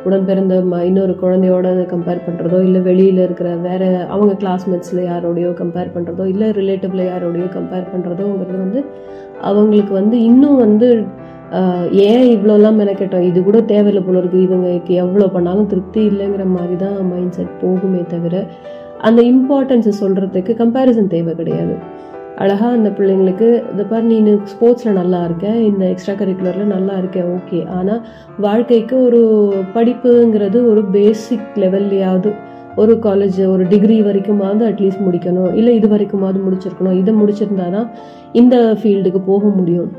உடன் 0.04 0.24
பிறந்த 0.24 0.54
இன்னொரு 0.84 1.14
குழந்தையோட 1.22 1.74
கம்பேர் 1.94 2.24
பண்ணுறதோ 2.26 2.60
இல்லை 2.62 2.82
வெளியில் 2.82 3.22
இருக்கிற 3.24 3.50
வேற 3.56 4.06
அவங்க 4.10 4.32
கிளாஸ்மேட்ஸில் 4.34 5.02
யாரோடையோ 5.04 5.52
கம்பேர் 5.62 5.94
பண்ணுறதோ 5.96 6.24
இல்லை 6.24 6.48
ரிலேட்டிவ்ல 6.50 7.04
யாரோடையோ 7.12 7.48
கம்பேர் 7.58 7.92
பண்ணுறதோங்கிறது 7.94 8.58
வந்து 8.58 8.82
அவங்களுக்கு 9.40 9.94
வந்து 9.94 10.18
இன்னும் 10.22 10.56
வந்து 10.56 10.88
ஏன் 12.06 12.24
இவ்வளோலாம் 12.34 12.78
மெனக்கெட்டோம்? 12.82 13.26
இது 13.30 13.38
கூட 13.48 13.58
தேவையில்லை 13.72 14.02
போல 14.06 14.20
இருக்கு. 14.20 14.38
இவங்களுக்கு 14.46 14.94
எவ்வளோ 15.02 15.26
பண்ணாலும் 15.34 15.68
திருப்தி 15.72 16.00
இல்லைங்கிற 16.10 16.44
மாதிரி 16.54 16.76
தான் 16.84 16.96
மைண்ட் 17.10 17.36
செட் 17.36 17.52
போகுமே 17.62 18.00
தவிர 18.14 18.46
அந்த 19.08 19.20
இம்பார்ட்டன்ஸை 19.32 19.92
சொல்கிறதுக்கு 20.02 20.52
கம்பேரிசன் 20.62 21.12
தேவை 21.14 21.34
கிடையாது. 21.40 21.76
அழகாக 22.42 22.76
அந்த 22.78 22.90
பிள்ளைங்களுக்கு 22.96 23.48
இந்த 23.72 23.82
பாரு 23.90 24.04
நீ 24.10 24.32
ஸ்போர்ட்ஸில் 24.52 24.98
நல்லா 25.00 25.20
இருக்க. 25.24 25.46
இந்த 25.68 25.84
எக்ஸ்ட்ரா 25.92 26.14
கரிக்குலரில் 26.20 26.74
நல்லா 26.76 26.94
இருக்க. 27.00 27.20
ஓகே 27.36 27.60
ஆனால் 27.76 28.02
வாழ்க்கைக்கு 28.46 28.96
ஒரு 29.06 29.20
படிப்புங்கிறது 29.76 30.60
ஒரு 30.72 30.84
பேசிக் 30.96 31.48
லெவல்லையாவது 31.64 32.32
ஒரு 32.82 32.94
காலேஜ் 33.06 33.38
ஒரு 33.52 33.66
டிகிரி 33.72 34.02
வரைக்குமாவது 34.08 34.64
அட்லீஸ்ட் 34.70 35.06
முடிக்கணும். 35.06 35.54
இல்லை 35.54 35.74
இது 35.76 35.88
வரைக்குமாவது 35.94 36.40
முடிச்சிருக்கணும். 36.46 36.98
இதை 37.02 37.14
முடிச்சிருந்தா 37.14 37.68
தான் 37.76 37.88
இந்த 38.32 38.58
ஃபீல்டுக்கு 38.80 39.22
போக 39.30 39.46
முடியும். 39.60 39.92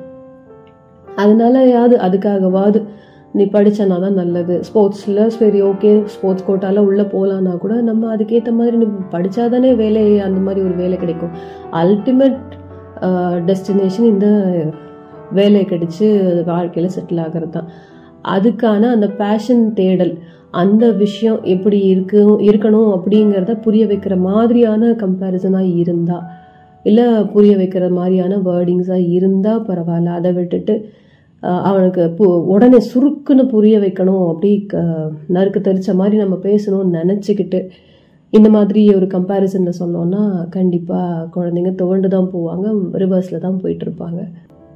அதனாலயாவது 1.23 1.95
அதுக்காகவாது 2.08 2.80
நீ 3.38 3.43
படித்தனா 3.56 3.95
தான் 4.03 4.19
நல்லது. 4.19 4.56
ஸ்போர்ட்ஸில் 4.67 5.21
சரி 5.38 5.60
ஓகே. 5.69 5.91
ஸ்போர்ட்ஸ் 6.13 6.45
கோட்டாவில் 6.47 6.88
உள்ளே 6.89 7.06
போகலான்னா 7.13 7.53
கூட 7.63 7.73
நம்ம 7.89 8.10
அதுக்கேற்ற 8.15 8.51
மாதிரி 8.60 8.77
நீ 8.84 8.88
படித்தாதானே 9.15 9.71
வேலை 9.82 10.03
அந்த 10.27 10.39
மாதிரி 10.45 10.62
ஒரு 10.67 10.75
வேலை 10.84 10.97
கிடைக்கும். 11.03 11.34
அல்டிமேட் 11.82 12.39
டெஸ்டினேஷன் 13.49 14.10
இந்த 14.13 14.27
வேலை 15.39 15.62
கிடைச்சி 15.71 16.08
வாழ்க்கையில் 16.49 16.93
செட்டில் 16.95 17.21
ஆகிறது 17.25 17.53
தான் 17.56 17.69
அதுக்கான 18.34 18.89
அந்த 18.95 19.08
பேஷன் 19.21 19.63
தேடல் 19.80 20.13
அந்த 20.62 20.86
விஷயம் 21.01 21.39
எப்படி 21.53 21.80
இருக்கு 21.93 22.21
இருக்கணும் 22.49 22.91
அப்படிங்கிறத 22.95 23.53
புரிய 23.65 23.84
வைக்கிற 23.88 24.15
மாதிரியான 24.30 24.91
கம்பேரிசனாக 25.03 25.73
இருந்தால் 25.82 26.25
இல்லை 26.86 27.08
புரிய 27.34 27.53
வைக்கிற 27.62 27.86
மாதிரியான 27.97 28.38
வேர்டிங்ஸாக 28.47 29.10
இருந்தால் 29.17 29.65
பரவாயில்ல. 29.69 30.15
அதை 30.19 30.32
விட்டுட்டு 30.38 30.75
அவனுக்கு 31.43 32.15
பு- 32.19 32.43
உடனே 32.45 32.78
சுருக்குன்னு 32.93 33.47
புரிய 33.47 33.80
வைக்கணும் 33.80 34.30
அப்படி 34.30 34.65
க 34.65 34.78
நறுக்கு 35.28 35.60
தெரிச்ச 35.60 35.93
மாதிரி 35.93 36.17
நம்ம 36.17 36.36
பேசணும்னு 36.43 36.97
நினச்சிக்கிட்டு 36.97 37.60
இந்த 38.34 38.50
மாதிரி 38.50 38.93
ஒரு 38.93 39.06
கம்பேரிசனில் 39.08 39.80
சொன்னோன்னா 39.80 40.50
கண்டிப்பாக 40.50 41.30
குழந்தைங்க 41.36 41.76
துவண்டு 41.76 42.08
தான் 42.08 42.32
போவாங்க 42.34 42.65
ரிவர்ஸில் 42.93 43.38
தான் 43.38 43.62
போயிட்டுருப்பாங்க. 43.63 44.21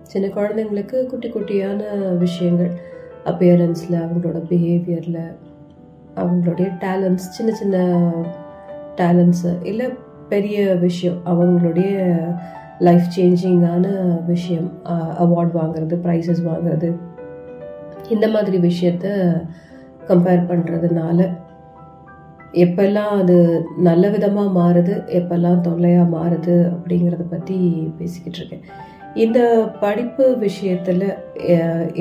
சின்ன 0.02 0.28
குழந்தைங்களுக்கு 0.28 1.06
குட்டி 1.06 1.30
குட்டியான 1.30 1.82
விஷயங்கள் 2.18 2.72
அப்பியரன்ஸில் 3.26 4.02
அவங்களோட 4.02 4.44
பிஹேவியரில் 4.50 5.22
அவங்களுடைய 6.16 6.70
டேலண்ட்ஸ் 6.80 7.30
சின்ன 7.30 7.52
சின்ன 7.52 7.76
டேலண்ட்ஸு 8.98 9.52
இல்லை 9.64 9.88
பெரிய 10.30 10.74
விஷயம் 10.76 11.18
அவங்களுடைய 11.26 11.92
லைஃப் 12.88 13.08
சேஞ்சிங்கான 13.16 13.86
விஷயம் 14.32 14.70
அவார்ட் 15.24 15.54
வாங்குறது 15.60 15.96
ப்ரைஸஸ் 16.06 16.42
வாங்குறது. 16.50 16.90
இந்த 18.14 18.28
மாதிரி 18.36 18.58
விஷயத்த 18.70 19.08
கம்பேர் 20.10 20.50
பண்ணுறதுனால 20.52 21.20
எப்பெல்லாம் 22.64 23.14
அது 23.22 23.36
நல்ல 23.88 24.06
விதமாக 24.16 24.56
மாறுது 24.60 24.94
எப்பெல்லாம் 25.20 25.62
தொல்லையாக 25.68 26.14
மாறுது 26.16 26.56
அப்படிங்கிறத 26.72 27.26
பற்றி 27.34 27.58
பேசிக்கிட்டு 28.00 28.40
இருக்கேன். 28.40 28.66
இந்த 29.24 29.40
படிப்பு 29.84 30.26
விஷயத்தில் 30.46 31.06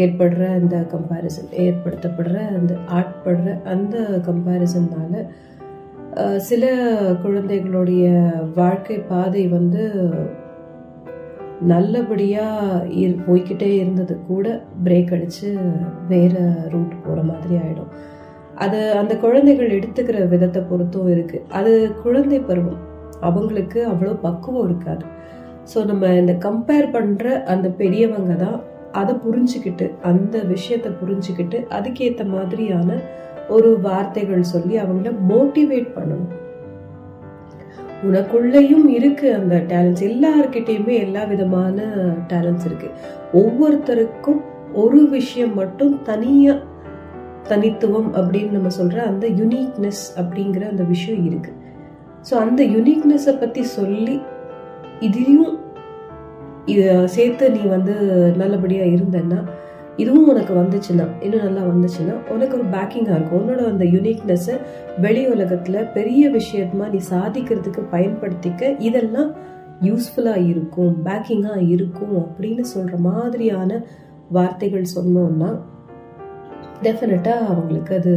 ஏற்படுற 0.04 0.42
இந்த 0.62 0.76
கம்பேரிசன் 0.94 1.54
ஏற்படுத்தப்படுற 1.66 2.36
அந்த 2.58 2.74
ஆட்படுற 2.98 3.54
அந்த 3.74 3.96
கம்பேரிசன்னால 4.28 5.24
சில 6.48 6.64
குழந்தைகளுடைய 7.24 8.06
வாழ்க்கை 8.60 8.98
பாதை 9.10 9.42
வந்து 9.48 9.82
நல்லபடியாக 11.60 12.86
இரு 13.02 13.14
போய்க்கிட்டே 13.26 13.68
இருந்தது. 13.80 14.14
கூட 14.28 14.46
பிரேக் 14.84 15.12
அடித்து 15.16 15.48
வேறு 16.08 16.42
ரூட் 16.72 16.94
போகிற 17.04 17.22
மாதிரி 17.22 17.54
ஆகிடும் 17.62 17.90
அது 18.62 18.80
அந்த 19.00 19.12
குழந்தைகள் 19.16 19.74
எடுத்துக்கிற 19.76 20.16
விதத்தை 20.28 20.62
பொறுத்தும் 20.70 21.10
இருக்குது 21.14 21.44
அது 21.58 21.72
குழந்தை 22.02 22.40
பருவம். 22.40 22.80
அவங்களுக்கு 23.28 23.80
அவ்வளோ 23.92 24.12
பக்குவம் 24.26 24.66
இருக்காது. 24.68 25.04
ஸோ 25.72 25.78
நம்ம 25.84 26.12
இந்த 26.22 26.34
கம்பேர் 26.46 26.88
பண்ணுற 26.96 27.42
அந்த 27.54 27.66
பெரியவங்க 27.80 28.34
தான் 28.44 28.58
அதை 28.92 29.14
புரிஞ்சுக்கிட்டு 29.24 29.86
அந்த 30.10 30.38
விஷயத்தை 30.44 30.90
புரிஞ்சுக்கிட்டு 31.02 31.58
அதுக்கேற்ற 31.78 32.24
மாதிரியான 32.26 32.98
ஒரு 33.48 33.80
வார்த்தைகள் 33.80 34.50
சொல்லி 34.54 34.74
அவங்கள 34.78 35.10
மோட்டிவேட் 35.28 35.90
பண்ணணும். 35.96 36.30
உனக்குள்ளேயும் 38.08 38.86
இருக்கு 38.88 39.34
அந்த 39.34 39.56
டேலண்ட்ஸ் 39.68 40.04
எல்லார்கிட்டயுமே 40.10 40.94
எல்லா 40.98 41.24
விதமான 41.24 41.78
டேலண்ட்ஸ் 42.28 42.66
இருக்கு. 42.66 42.88
ஒவ்வொருத்தருக்கும் 43.32 44.40
ஒரு 44.72 45.08
விஷயம் 45.08 45.54
மட்டும் 45.54 46.02
தனியா 46.02 46.54
தனித்துவம் 47.48 48.14
அப்படின்னு 48.14 48.50
நம்ம 48.50 48.68
சொல்ற 48.78 48.96
அந்த 49.10 49.26
யுனிக்னஸ் 49.28 50.02
அப்படிங்கிற 50.16 50.62
அந்த 50.70 50.82
விஷயம் 50.82 51.24
இருக்கு. 51.26 51.52
ஸோ 52.30 52.34
அந்த 52.34 52.62
யுனிக்னஸை 52.64 53.40
பத்தி 53.40 53.62
சொல்லி 53.62 54.20
இதையும் 55.00 55.58
இத 56.64 57.06
சேர்த்து 57.06 57.50
நீ 57.50 57.62
வந்து 57.74 57.94
நல்லபடியா 58.36 58.82
இருந்தன்னா 58.82 59.38
இதுவும் 60.02 60.28
உனக்கு 60.32 60.52
வந்துச்சுன்னா 60.58 61.06
இன்னும் 61.26 61.44
நல்லா 61.46 61.62
வந்துச்சுன்னா 61.70 62.14
உனக்கு 62.34 62.56
ஒரு 62.58 62.66
பேக்கிங்காக 62.74 63.16
இருக்கும். 63.16 63.40
உன்னோட 63.40 63.62
அந்த 63.72 63.84
யுனிக்னஸை 63.94 64.56
வெளி 65.04 65.22
உலகத்தில் 65.34 65.88
பெரிய 65.96 66.22
விஷயமா 66.38 66.86
நீ 66.94 67.00
சாதிக்கிறதுக்கு 67.12 67.84
பயன்படுத்திக்க 67.94 68.72
இதெல்லாம் 68.88 69.30
யூஸ்ஃபுல்லாக 69.88 70.46
இருக்கும் 70.52 70.94
பேக்கிங்காக 71.06 71.68
இருக்கும் 71.74 72.16
அப்படின்னு 72.22 72.66
சொல்கிற 72.72 72.96
மாதிரியான 73.08 73.80
வார்த்தைகள் 74.38 74.92
சொன்னோம்னா 74.96 75.50
டெஃபினட்டாக 76.84 77.46
அவங்களுக்கு 77.52 77.94
அது 78.00 78.12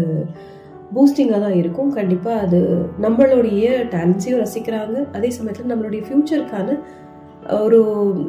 பூஸ்டிங்காக 0.96 1.40
தான் 1.44 1.56
இருக்கும். 1.62 1.92
கண்டிப்பாக 2.00 2.44
அது 2.46 2.60
நம்மளுடைய 3.06 3.64
டேலண்ட்ஸையும் 3.94 4.42
ரசிக்கிறாங்க. 4.44 4.98
அதே 5.16 5.30
சமயத்தில் 5.38 5.72
நம்மளுடைய 5.72 6.02
ஃப்யூச்சருக்கான 6.08 6.78
ஒரு 7.50 7.80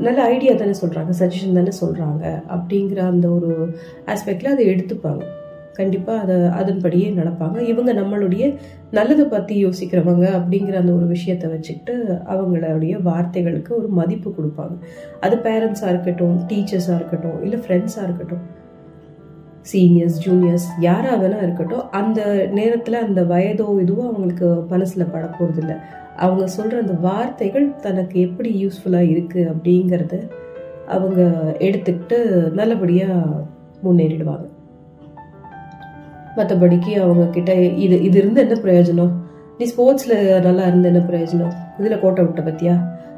நல்ல 0.00 0.24
ஐடியா 0.24 0.54
தானே 0.54 0.74
சொல்கிறாங்க 0.82 1.12
சஜஷன் 1.18 1.52
தானே 1.52 1.72
சொல்கிறாங்க 1.80 2.42
அப்படிங்கிற 2.48 2.96
அந்த 2.96 3.28
ஒரு 3.28 3.74
ஆஸ்பெக்டில் 4.06 4.52
அதை 4.52 4.68
எடுத்துப்பாங்க. 4.68 5.22
கண்டிப்பாக 5.72 6.20
அதை 6.20 6.36
அதன்படியே 6.36 7.10
நடப்பாங்க. 7.10 7.60
இவங்க 7.60 7.94
நம்மளுடைய 7.94 8.56
நல்லதை 8.90 9.24
பற்றி 9.24 9.66
யோசிக்கிறவங்க 9.66 10.26
அப்படிங்கிற 10.38 10.72
அந்த 10.72 10.92
ஒரு 10.92 11.06
விஷயத்தை 11.06 11.50
வச்சுக்கிட்டு 11.50 12.18
அவங்களுடைய 12.28 13.02
வார்த்தைகளுக்கு 13.02 13.68
ஒரு 13.68 13.88
மதிப்பு 13.88 14.34
கொடுப்பாங்க. 14.38 14.76
அது 15.20 15.36
பேரண்ட்ஸாக 15.36 15.88
இருக்கட்டும் 15.88 16.40
டீச்சர்ஸாக 16.48 16.94
இருக்கட்டும் 16.94 17.42
இல்லை 17.42 17.58
ஃப்ரெண்ட்ஸாக 17.58 18.02
இருக்கட்டும். 18.02 18.62
சீனியர்ஸ் 19.72 20.18
ஜூனியர்ஸ் 20.24 20.66
யாராக 20.80 21.16
வேணா 21.22 21.38
இருக்கட்டும் 21.42 21.84
அந்த 21.90 22.20
நேரத்தில் 22.52 23.04
அந்த 23.06 23.20
வயதோ 23.22 23.66
இதுவோ 23.84 24.02
அவங்களுக்கு 24.10 24.48
மனசில் 24.68 25.10
பட 25.12 25.24
போகிறதில்ல 25.38 25.74
அவங்க 26.16 26.46
சொல்கிற 26.46 26.80
அந்த 26.80 26.96
வார்த்தைகள் 27.00 27.66
தனக்கு 27.80 28.16
எப்படி 28.20 28.50
யூஸ்ஃபுல்லாக 28.62 29.10
இருக்குது 29.12 29.50
அப்படிங்கிறத 29.52 30.16
அவங்க 30.86 31.20
எடுத்துக்கிட்டு 31.58 32.18
நல்லபடியாக 32.52 33.44
முன்னேறிடுவாங்க. 33.84 34.46
மற்றபடிக்கு 36.36 36.92
அவங்கக்கிட்ட 37.04 37.52
இது 37.76 37.96
இது 38.02 38.18
இருந்து 38.18 38.40
என்ன 38.40 38.56
பிரயோஜனம்? 38.64 39.12
நீ 39.58 39.64
ஸ்போர்ட்ஸில் 39.72 40.16
நல்லா 40.40 40.64
இருந்து 40.66 40.88
என்ன 40.88 41.02
பிரயோஜனம்? 41.10 41.52
இதில் 41.78 42.00
கோட்டை 42.00 42.24
விட்ட 42.24 42.42
பற்றியா 42.42 42.74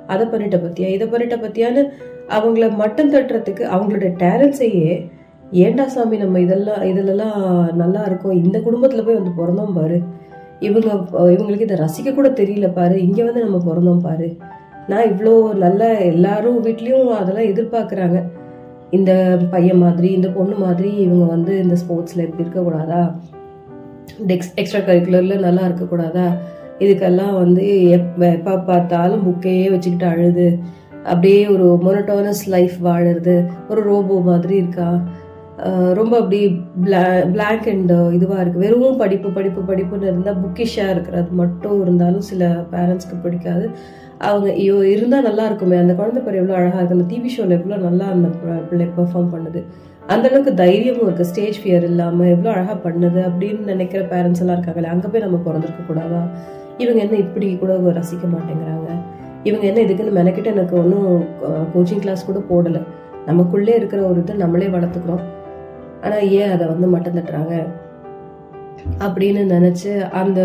அதை 0.06 0.24
பண்ணிட்ட 0.26 0.56
பற்றியா 0.56 0.88
இதை 0.88 1.06
பண்ணிட்ட 1.08 1.36
பற்றியான்னு 1.36 1.82
அவங்கள 2.28 2.66
மட்டம் 2.76 3.12
தட்டுறதுக்கு 3.12 3.64
அவங்களோட 3.74 4.08
டேலண்ட்ஸையே 4.24 5.10
ஏண்டா 5.50 5.86
சாமி 5.86 6.16
நம்ம 6.16 6.40
இதெல்லாம் 6.40 6.82
இதிலெல்லாம் 6.82 7.74
நல்லா 7.74 8.04
இருக்கும். 8.04 8.44
இந்த 8.44 8.60
குடும்பத்தில் 8.60 9.04
போய் 9.04 9.14
வந்து 9.14 9.42
பிறந்தோம் 9.42 9.74
பாரு. 9.74 10.02
இவங்க 10.60 10.88
இவங்களுக்கு 11.14 11.60
இதை 11.60 11.76
ரசிக்க 11.76 12.14
கூட 12.14 12.28
தெரியல 12.28 12.72
பாரு. 12.72 13.02
இங்கே 13.02 13.24
வந்து 13.24 13.44
நம்ம 13.44 13.58
பிறந்தோம் 13.58 14.00
பாரு. 14.00 14.36
நான் 14.88 15.08
இவ்வளோ 15.12 15.54
நல்ல 15.54 15.94
எல்லாரும் 15.94 16.64
வீட்லேயும் 16.64 17.08
அதெல்லாம் 17.08 17.44
எதிர்பார்க்குறாங்க. 17.44 18.22
இந்த 18.90 19.38
பையன் 19.50 19.78
மாதிரி 19.78 20.12
இந்த 20.12 20.28
பொண்ணு 20.28 20.54
மாதிரி 20.54 20.94
இவங்க 20.96 21.24
வந்து 21.24 21.62
இந்த 21.62 21.74
ஸ்போர்ட்ஸில் 21.74 22.24
இப்படி 22.24 22.44
இருக்கக்கூடாதா? 22.44 23.14
டெக்ஸ் 24.26 24.52
எக்ஸ்ட்ரா 24.54 24.80
கரிக்குலரில் 24.80 25.38
நல்லா 25.38 25.62
இருக்கக்கூடாதா? 25.62 26.26
இதுக்கெல்லாம் 26.78 27.34
வந்து 27.34 27.90
எப் 27.90 28.20
எப்போ 28.20 28.56
பார்த்தாலும் 28.58 29.24
புக்கையே 29.26 29.70
வச்சுக்கிட்டு 29.70 30.06
அழுது. 30.06 30.58
அப்படியே 31.02 31.48
ஒரு 31.48 31.78
மொனட்டோனஸ் 31.84 32.48
லைஃப் 32.48 32.76
வாழறது. 32.84 33.48
ஒரு 33.68 33.82
ரோபோ 33.82 34.20
மாதிரி 34.20 34.56
இருக்கா? 34.56 35.00
ரொம்ப 35.98 36.14
அப்படி 36.20 36.38
பிளா 36.84 37.02
பிளாக் 37.34 37.66
அண்ட் 37.72 37.92
இதுவாக 38.16 38.40
இருக்குது 38.42 38.64
வெறும் 38.64 38.98
படிப்பு 39.02 39.28
படிப்பு 39.36 39.60
படிப்புன்னு 39.70 40.08
இருந்தால் 40.10 40.40
புக்கிஷாக 40.42 40.94
இருக்கிறது 40.94 41.30
மட்டும் 41.40 41.78
இருந்தாலும் 41.84 42.26
சில 42.30 42.48
பேரண்ட்ஸ்க்கு 42.72 43.16
பிடிக்காது. 43.24 43.64
அவங்க 44.26 44.48
ஐயோ 44.60 44.76
இருந்தால் 44.94 45.26
நல்லா 45.28 45.44
இருக்குமே. 45.50 45.76
அந்த 45.84 45.94
குழந்தை 46.00 46.20
பேர் 46.26 46.40
எவ்வளோ 46.40 46.56
அழகாக 46.58 46.80
இருக்குது 46.80 46.98
அந்த 46.98 47.08
டிவி 47.12 47.30
ஷோவில் 47.34 47.56
எவ்வளோ 47.58 47.78
நல்லா 47.86 48.06
அந்த 48.14 48.28
பிள்ளை 48.68 48.86
பெர்ஃபார்ம் 48.98 49.30
பண்ணுது. 49.34 49.62
அந்த 50.14 50.24
அளவுக்கு 50.30 50.52
தைரியமும் 50.62 51.06
இருக்குது 51.06 51.28
ஸ்டேஜ் 51.30 51.60
ஃபியர் 51.62 51.86
இல்லாமல் 51.90 52.30
எவ்வளோ 52.34 52.50
அழகாக 52.54 52.76
பண்ணுது 52.86 53.20
அப்படின்னு 53.28 53.62
நினைக்கிற 53.72 54.02
பேரண்ட்ஸ் 54.12 54.42
எல்லாம் 54.42 54.58
இருக்காங்களே 54.58 54.90
அங்கே 54.94 55.08
போய் 55.12 55.24
நம்ம 55.26 55.40
பிறந்திருக்க 55.46 55.84
கூடாதா? 55.88 56.20
இவங்க 56.82 57.00
என்ன 57.06 57.16
இப்படி 57.24 57.48
கூட 57.62 57.72
ரசிக்க 58.00 58.26
மாட்டேங்கிறாங்க? 58.34 58.90
இவங்க 59.48 59.64
என்ன 59.70 59.80
இதுக்குன்னு 59.86 60.18
மெனக்கிட்ட 60.20 60.54
எனக்கு 60.56 60.76
ஒன்றும் 60.82 61.10
கோச்சிங் 61.74 62.04
கிளாஸ் 62.04 62.28
கூட 62.28 62.40
போடலை. 62.52 62.82
நமக்குள்ளே 63.30 63.74
இருக்கிற 63.80 64.00
ஒரு 64.10 64.20
இதை 64.24 64.34
நம்மளே 64.44 64.70
வளர்த்துக்கிறோம். 64.76 65.24
ஆனால் 66.02 66.30
ஏன் 66.30 66.50
அதை 66.50 66.66
வந்து 66.66 66.86
மட்டம் 66.86 67.14
தட்டுறாங்க? 67.14 67.54
அப்படின்னு 68.98 69.42
நினச்சி 69.54 70.10
அந்த 70.10 70.40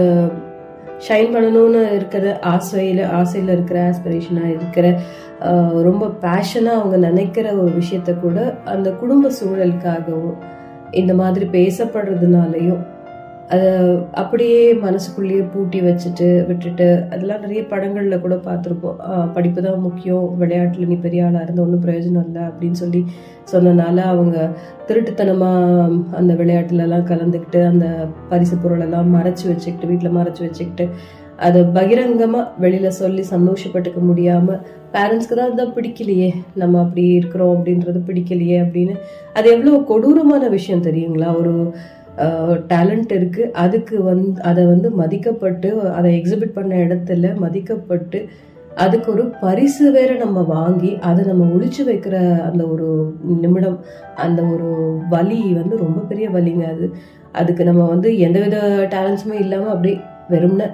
ஷைன் 1.08 1.34
பண்ணணும்னு 1.36 1.92
இருக்கிற 1.92 2.40
ஆசையில் 2.40 3.04
ஆசையில் 3.04 3.54
இருக்கிற 3.54 3.90
ஆஸ்பிரேஷனாக 3.90 4.56
இருக்கிற 4.56 5.00
ரொம்ப 5.82 6.08
பேஷனாக 6.22 6.80
அவங்க 6.80 6.98
நினைக்கிற 6.98 7.54
ஒரு 7.54 7.72
விஷயத்த 7.72 8.20
கூட 8.20 8.56
அந்த 8.66 8.92
குடும்ப 8.92 9.32
சூழலுக்காகவும் 9.44 10.38
இந்த 10.92 11.14
மாதிரி 11.14 11.46
பேசப்படுறதுனாலையும் 11.46 12.82
அதை 13.54 13.70
அப்படியே 14.22 14.60
மனசுக்குள்ளேயே 14.84 15.44
பூட்டி 15.54 15.80
வச்சுட்டு 15.88 16.28
விட்டுட்டு 16.50 16.88
அதெல்லாம் 17.12 17.42
நிறைய 17.46 17.62
படங்களில் 17.72 18.24
கூட 18.26 18.36
பார்த்துருப்போம். 18.48 19.00
படிப்பு 19.36 19.62
தான் 19.66 19.86
முக்கியம். 19.88 20.26
விளையாட்டில் 20.42 20.90
நீ 20.92 20.98
பெரிய 21.06 21.26
ஆளாக 21.28 21.46
இருந்த 21.46 21.66
ஒன்றும் 21.66 21.84
பிரயோஜனம் 21.86 22.28
இல்லை 22.28 22.44
அப்படின்னு 22.50 22.82
சொல்லி 22.84 23.02
சொன்னனால 23.54 23.98
அவங்க 24.14 24.38
திருட்டுத்தனமாக 24.90 26.18
அந்த 26.20 26.34
விளையாட்டுலலாம் 26.42 27.10
கலந்துக்கிட்டு 27.12 27.62
அந்த 27.72 27.88
பரிசு 28.32 28.58
பொருளெல்லாம் 28.64 29.10
மறைச்சி 29.18 29.46
வச்சுக்கிட்டு 29.52 29.90
வீட்டில் 29.92 30.18
மறைச்சி 30.20 30.44
வச்சுக்கிட்டு 30.48 30.88
அதை 31.46 31.62
பகிரங்கமாக 31.78 32.50
வெளியில் 32.64 32.98
சொல்லி 33.00 33.24
சந்தோஷப்பட்டுக்க 33.36 34.00
முடியாமல் 34.10 34.60
பேரண்ட்ஸ்க்கு 34.94 35.36
தான் 35.38 35.48
அதுதான் 35.50 35.74
பிடிக்கலையே. 35.76 36.28
நம்ம 36.62 36.80
அப்படி 36.84 37.04
இருக்கிறோம் 37.20 37.54
அப்படின்றது 37.56 38.00
பிடிக்கலையே 38.10 38.58
அப்படின்னு. 38.64 38.96
அது 39.38 39.48
எவ்வளோ 39.56 39.80
கொடூரமான 39.92 40.44
விஷயம் 40.56 40.86
தெரியுங்களா? 40.88 41.30
ஒரு 41.40 41.54
டேலண்ட் 42.72 43.12
இருக்கு. 43.12 43.44
அதுக்கு 43.64 43.96
வந் 44.08 44.24
அதை 44.50 44.64
வந்து 44.66 44.90
மதிக்கப்பட்டு 45.02 45.70
அதை 45.98 46.10
எக்ஸிபிட் 46.20 46.58
பண்ண 46.58 46.76
இடத்துல 46.86 47.34
மதிக்கப்பட்டு 47.44 48.22
அதுக்கு 48.76 49.08
ஒரு 49.12 49.24
பரிசு 49.42 49.86
வேற 49.92 50.12
நம்ம 50.16 50.42
வாங்கி 50.52 50.92
அதை 51.10 51.26
நம்ம 51.26 51.48
ஒழிச்சு 51.56 51.82
வைக்கிற 51.88 52.16
அந்த 52.50 52.64
ஒரு 52.66 52.88
நிமிடம் 53.42 53.80
அந்த 54.16 54.42
ஒரு 54.54 54.70
வலி 55.10 55.42
வந்து 55.54 55.76
ரொம்ப 55.78 56.00
பெரிய 56.02 56.28
வலிங்க 56.30 56.66
அது. 56.76 56.88
அதுக்கு 57.32 57.64
நம்ம 57.64 57.84
வந்து 57.86 58.12
எந்தவித 58.20 58.58
டேலண்ட்ஸுமே 58.94 59.38
இல்லாமல் 59.40 59.74
அப்படியே 59.74 59.98
வெறும்ன 60.30 60.70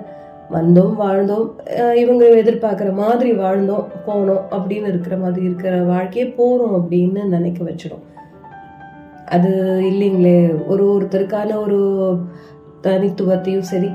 வந்தோம் 0.52 0.94
வாழ்ந்தோம். 1.04 1.48
இவங்க 1.96 2.26
எதிர்பார்க்குற 2.42 2.90
மாதிரி 2.94 3.32
வாழ்ந்தோம் 3.32 3.88
போனோம் 4.08 4.44
அப்படின்னு 4.58 4.92
இருக்கிற 4.94 5.18
மாதிரி 5.18 5.46
இருக்கிற 5.46 5.82
வாழ்க்கையே 5.84 6.28
போகிறோம் 6.30 6.76
அப்படின்னு 6.78 7.24
நினைக்க 7.28 7.60
வச்சிடும். 7.64 8.04
அது 9.28 9.50
இல்லைங்களே 9.92 10.38
ஒரு 10.66 10.84
ஒருத்தருக்கான 10.94 11.50
ஒரு 11.56 11.80
தனித்துவத்தையும் 12.84 13.70
சரி 13.72 13.90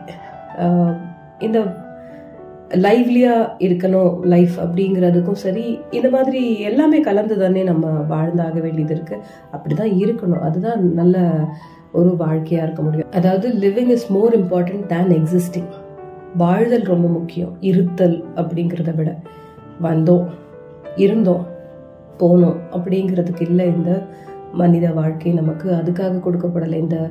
இந்த 1.38 1.58
லைவ்லியா 2.84 3.34
இருக்கணும் 3.66 4.12
லைஃப் 4.24 4.54
அப்படிங்கிறதுக்கும் 4.60 5.42
சரி 5.44 5.64
இந்த 5.90 6.08
மாதிரி 6.10 6.42
எல்லாமே 6.68 7.00
கலந்து 7.00 7.34
தானே 7.38 7.62
நம்ம 7.62 7.86
வாழ்ந்தாக 8.12 8.60
வேண்டியது 8.60 8.94
இருக்கு. 8.94 9.16
அப்படிதான் 9.52 9.94
இருக்கணும். 10.02 10.42
அதுதான் 10.48 10.82
நல்ல 10.94 11.16
ஒரு 11.92 12.10
வாழ்க்கையா 12.18 12.62
இருக்க 12.66 12.82
முடியும். 12.82 13.10
அதாவது 13.10 13.48
living 13.64 13.92
is 13.96 14.08
more 14.10 14.34
important 14.38 14.86
than 14.86 15.12
existing 15.18 15.70
வாழ்தல் 16.36 16.86
ரொம்ப 16.92 17.08
முக்கியம். 17.08 17.52
இருத்தல் 17.60 18.16
அப்படிங்கிறத 18.34 18.94
விட 18.94 19.10
வந்தோம் 19.82 20.26
இருந்தோம் 20.96 21.44
போனோம் 22.18 22.58
அப்படிங்கிறதுக்கு 22.72 23.40
இல்லை 23.40 23.66
இந்த 23.66 23.90
மனித 24.52 24.90
வாழ்க்கை 24.90 25.32
நமக்கு 25.32 25.70
அதுக்காக 25.70 26.20
கொடுக்கப்படலை. 26.20 26.74
இந்த 26.74 27.08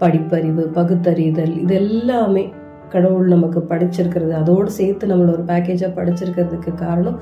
படிப்பறிவு 0.00 0.62
பகுத்தறிதல் 0.72 1.60
இது 1.60 1.74
எல்லாமே 1.74 2.44
கடவுள் 2.88 3.26
நமக்கு 3.26 3.60
படிச்சிருக்கிறது. 3.68 4.30
அதோடு 4.30 4.70
சேர்த்து 4.70 5.06
நம்மள 5.06 5.32
ஒரு 5.32 5.44
பேக்கேஜாக 5.46 5.92
படிச்சிருக்கிறதுக்கு 5.98 6.74
காரணம் 6.74 7.20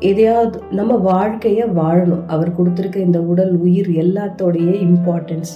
எதையாவது 0.00 0.62
நம்ம 0.70 0.96
வாழ்க்கையை 0.96 1.66
வாழணும். 1.68 2.26
அவர் 2.26 2.56
கொடுத்துருக்க 2.58 2.96
இந்த 2.96 3.20
உடல் 3.20 3.54
உயிர் 3.56 3.88
எல்லாத்தோடைய 3.88 4.68
இம்பார்ட்டன்ஸ் 4.86 5.54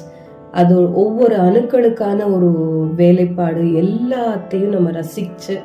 அது 0.52 0.94
ஒவ்வொரு 0.94 1.36
அணுக்களுக்கான 1.36 2.34
ஒரு 2.34 2.48
வேலைப்பாடு 2.96 3.62
எல்லாத்தையும் 3.62 4.74
நம்ம 4.74 4.90
ரசித்து 4.90 5.58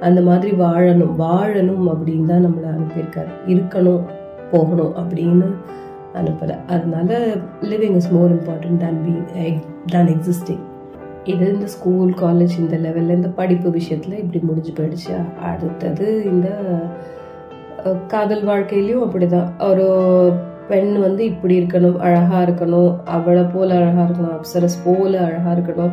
அந்த 0.00 0.20
மாதிரி 0.20 0.52
வாழணும். 0.56 1.14
வாழணும் 1.18 1.86
அப்படின்னு 1.92 2.26
தான் 2.26 2.44
நம்மளை 2.46 2.68
அனுப்பியிருக்காரு. 2.74 3.32
இருக்கணும் 3.46 4.04
போகணும் 4.50 4.92
அப்படின்னு 4.96 5.46
அனுப்பல. 6.20 6.52
அதனால 6.66 7.18
living 7.60 7.96
is 8.00 8.10
more 8.10 8.34
important 8.34 8.80
than 8.84 9.00
be 9.04 9.60
than 9.86 10.06
existing 10.06 10.64
இது 11.24 11.52
இந்த 11.52 11.66
ஸ்கூல் 11.66 12.12
காலேஜ் 12.14 12.58
இந்த 12.58 12.76
லெவலில் 12.76 13.14
இந்த 13.14 13.28
படிப்பு 13.28 13.70
விஷயத்தில் 13.70 14.18
இப்படி 14.18 14.40
முடிஞ்சு 14.44 14.72
போயிடுச்சு. 14.72 15.14
அடுத்தது 15.42 16.24
இந்த 16.24 16.48
காதல் 18.06 18.46
வாழ்க்கையிலையும் 18.46 19.04
அப்படிதான். 19.06 19.50
ஒரு 19.70 19.86
பெண் 20.68 21.00
வந்து 21.00 21.24
இப்படி 21.24 21.54
இருக்கணும் 21.60 21.96
அழகாக 21.96 22.50
இருக்கணும் 22.50 22.96
அவளை 23.04 23.42
போல 23.42 23.74
அழகாக 23.76 24.12
இருக்கணும் 24.12 24.36
அப்சரஸ் 24.36 24.78
போல 24.84 25.20
அழகாக 25.24 25.60
இருக்கணும் 25.60 25.90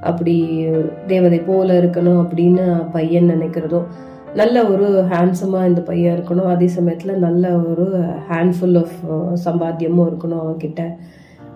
அப்படி 0.00 0.66
தேவதை 1.06 1.38
போல 1.38 1.80
இருக்கணும் 1.80 2.18
அப்படின்னு 2.22 2.90
பையன் 2.92 3.30
நினைக்கிறதும் 3.30 3.86
நல்ல 4.34 4.56
ஒரு 4.64 4.86
ஹேண்ட்ஸமாக 5.10 5.68
இந்த 5.70 5.80
பையன் 5.80 6.14
இருக்கணும். 6.16 6.50
அதே 6.52 6.66
சமயத்தில் 6.66 7.22
நல்ல 7.24 7.44
ஒரு 7.70 7.86
ஹேண்ட்ஃபுல் 8.30 8.78
ஆஃப் 8.78 8.96
சம்பாத்தியமும் 9.46 10.08
இருக்கணும் 10.10 10.42
அவன்கிட்ட 10.42 10.82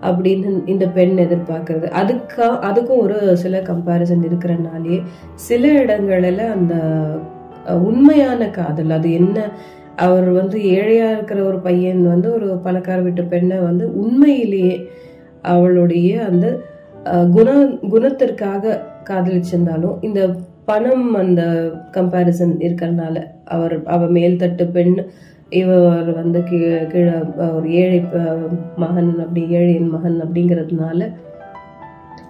அப்படின்னு 0.01 0.49
இந்த 0.65 0.85
பெண் 0.87 1.15
எதிர்பார்க்கறது. 1.17 1.87
அதுக்கா 2.01 2.47
அதுக்கும் 2.69 3.03
ஒரு 3.05 3.37
சில 3.37 3.59
கம்பேரிசன் 3.59 4.25
இருக்கிறனாலே 4.29 4.97
சில 5.33 5.67
இடங்களில் 5.67 6.43
அந்த 6.55 6.75
உண்மையான 7.89 8.49
காதல் 8.49 8.89
அது 8.89 9.11
என்ன 9.11 9.37
அவர் 9.95 10.29
வந்து 10.31 10.57
ஏழையாக 10.63 11.15
இருக்கிற 11.15 11.43
ஒரு 11.43 11.59
பையன் 11.59 12.01
வந்து 12.07 12.33
ஒரு 12.33 12.47
பணக்கார 12.63 12.97
வீட்டு 13.01 13.23
பெண்ணை 13.23 13.57
வந்து 13.59 13.85
உண்மையிலேயே 13.93 14.75
அவளுடைய 15.41 16.09
அந்த 16.25 16.45
குண 17.29 17.49
குணத்திற்காக 17.93 18.81
காதலிச்சிருந்தாலும் 19.09 19.97
இந்த 20.01 20.21
பணம் 20.67 21.07
அந்த 21.15 21.41
கம்பேரிசன் 21.91 22.55
இருக்கறனால 22.61 23.17
அவர் 23.47 23.75
அவ 23.87 24.07
மேல்தட்டு 24.09 24.65
பெண் 24.71 24.95
இவர் 25.51 25.83
வந்து 26.13 26.39
கீழே 26.43 26.79
கீழே 26.85 27.11
ஒரு 27.49 27.67
ஏழை 27.75 27.99
ப- 28.05 28.23
மகன் 28.77 29.11
அப்படி 29.19 29.41
ஏழையின் 29.51 29.89
மகன் 29.89 30.17
அப்படிங்கிறதுனால 30.21 31.01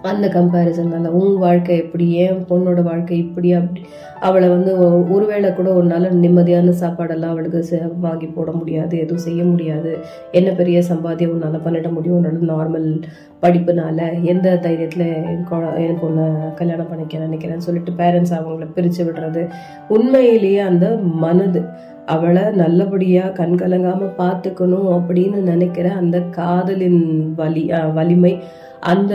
அந்த 0.02 0.28
கம்பேரிசன்னால 0.28 1.06
உன் 1.06 1.38
வாழ்க்கை 1.38 1.76
எப்படி 1.76 2.08
ஏன் 2.08 2.44
பொண்ணோட 2.48 2.82
வாழ்க்கை 2.82 3.18
இப்படி 3.18 3.52
அப்படி. 3.52 3.86
அவளை 4.20 4.48
வந்து 4.48 4.78
ஒருவேளை 5.12 5.54
கூட 5.54 5.74
உன்னால 5.74 6.02
நிம்மதியான 6.02 6.74
சாப்பாடெல்லாம் 6.80 7.28
அவளுக்கு 7.28 7.66
வாங்கி 8.00 8.26
போட 8.26 8.52
முடியாது 8.52 8.98
எதுவும் 8.98 9.18
செய்ய 9.18 9.44
முடியாது. 9.44 9.98
என்ன 10.32 10.50
பெரிய 10.50 10.82
சம்பாத்தியம் 10.88 11.32
உன்னால 11.32 11.60
பண்ணிட 11.64 11.92
முடியும். 11.92 12.24
உன்னோட 12.24 12.52
நார்மல் 12.52 13.02
படிப்புனால 13.42 14.22
எந்த 14.22 14.58
தைரியத்தில் 14.62 15.26
என் 15.26 15.46
கொ- 15.50 15.76
என் 15.76 15.98
பொண்ணை 16.02 16.54
கல்யாணம் 16.54 16.88
பண்ணிக்க 16.88 17.18
நினைக்கிறேன்னு 17.18 17.56
சொல்லிட்டு 17.56 17.92
பேரண்ட்ஸ் 17.92 18.34
அவங்கள 18.34 18.72
பிரித்து 18.74 19.04
விடுறது 19.04 19.48
உண்மையிலேயே 19.88 20.58
அந்த 20.58 20.98
மனது. 21.02 21.62
அவளை 22.06 22.42
நல்லபடியாக 22.42 23.46
கண்கலங்காமல் 23.46 24.12
பார்த்துக்கணும் 24.18 25.00
அப்படின்னு 25.00 25.34
நினைக்கிற 25.34 25.92
அந்த 25.92 26.20
காதலின் 26.20 27.32
வலி 27.34 27.70
வலிமை 27.94 28.38
அந்த 28.80 29.14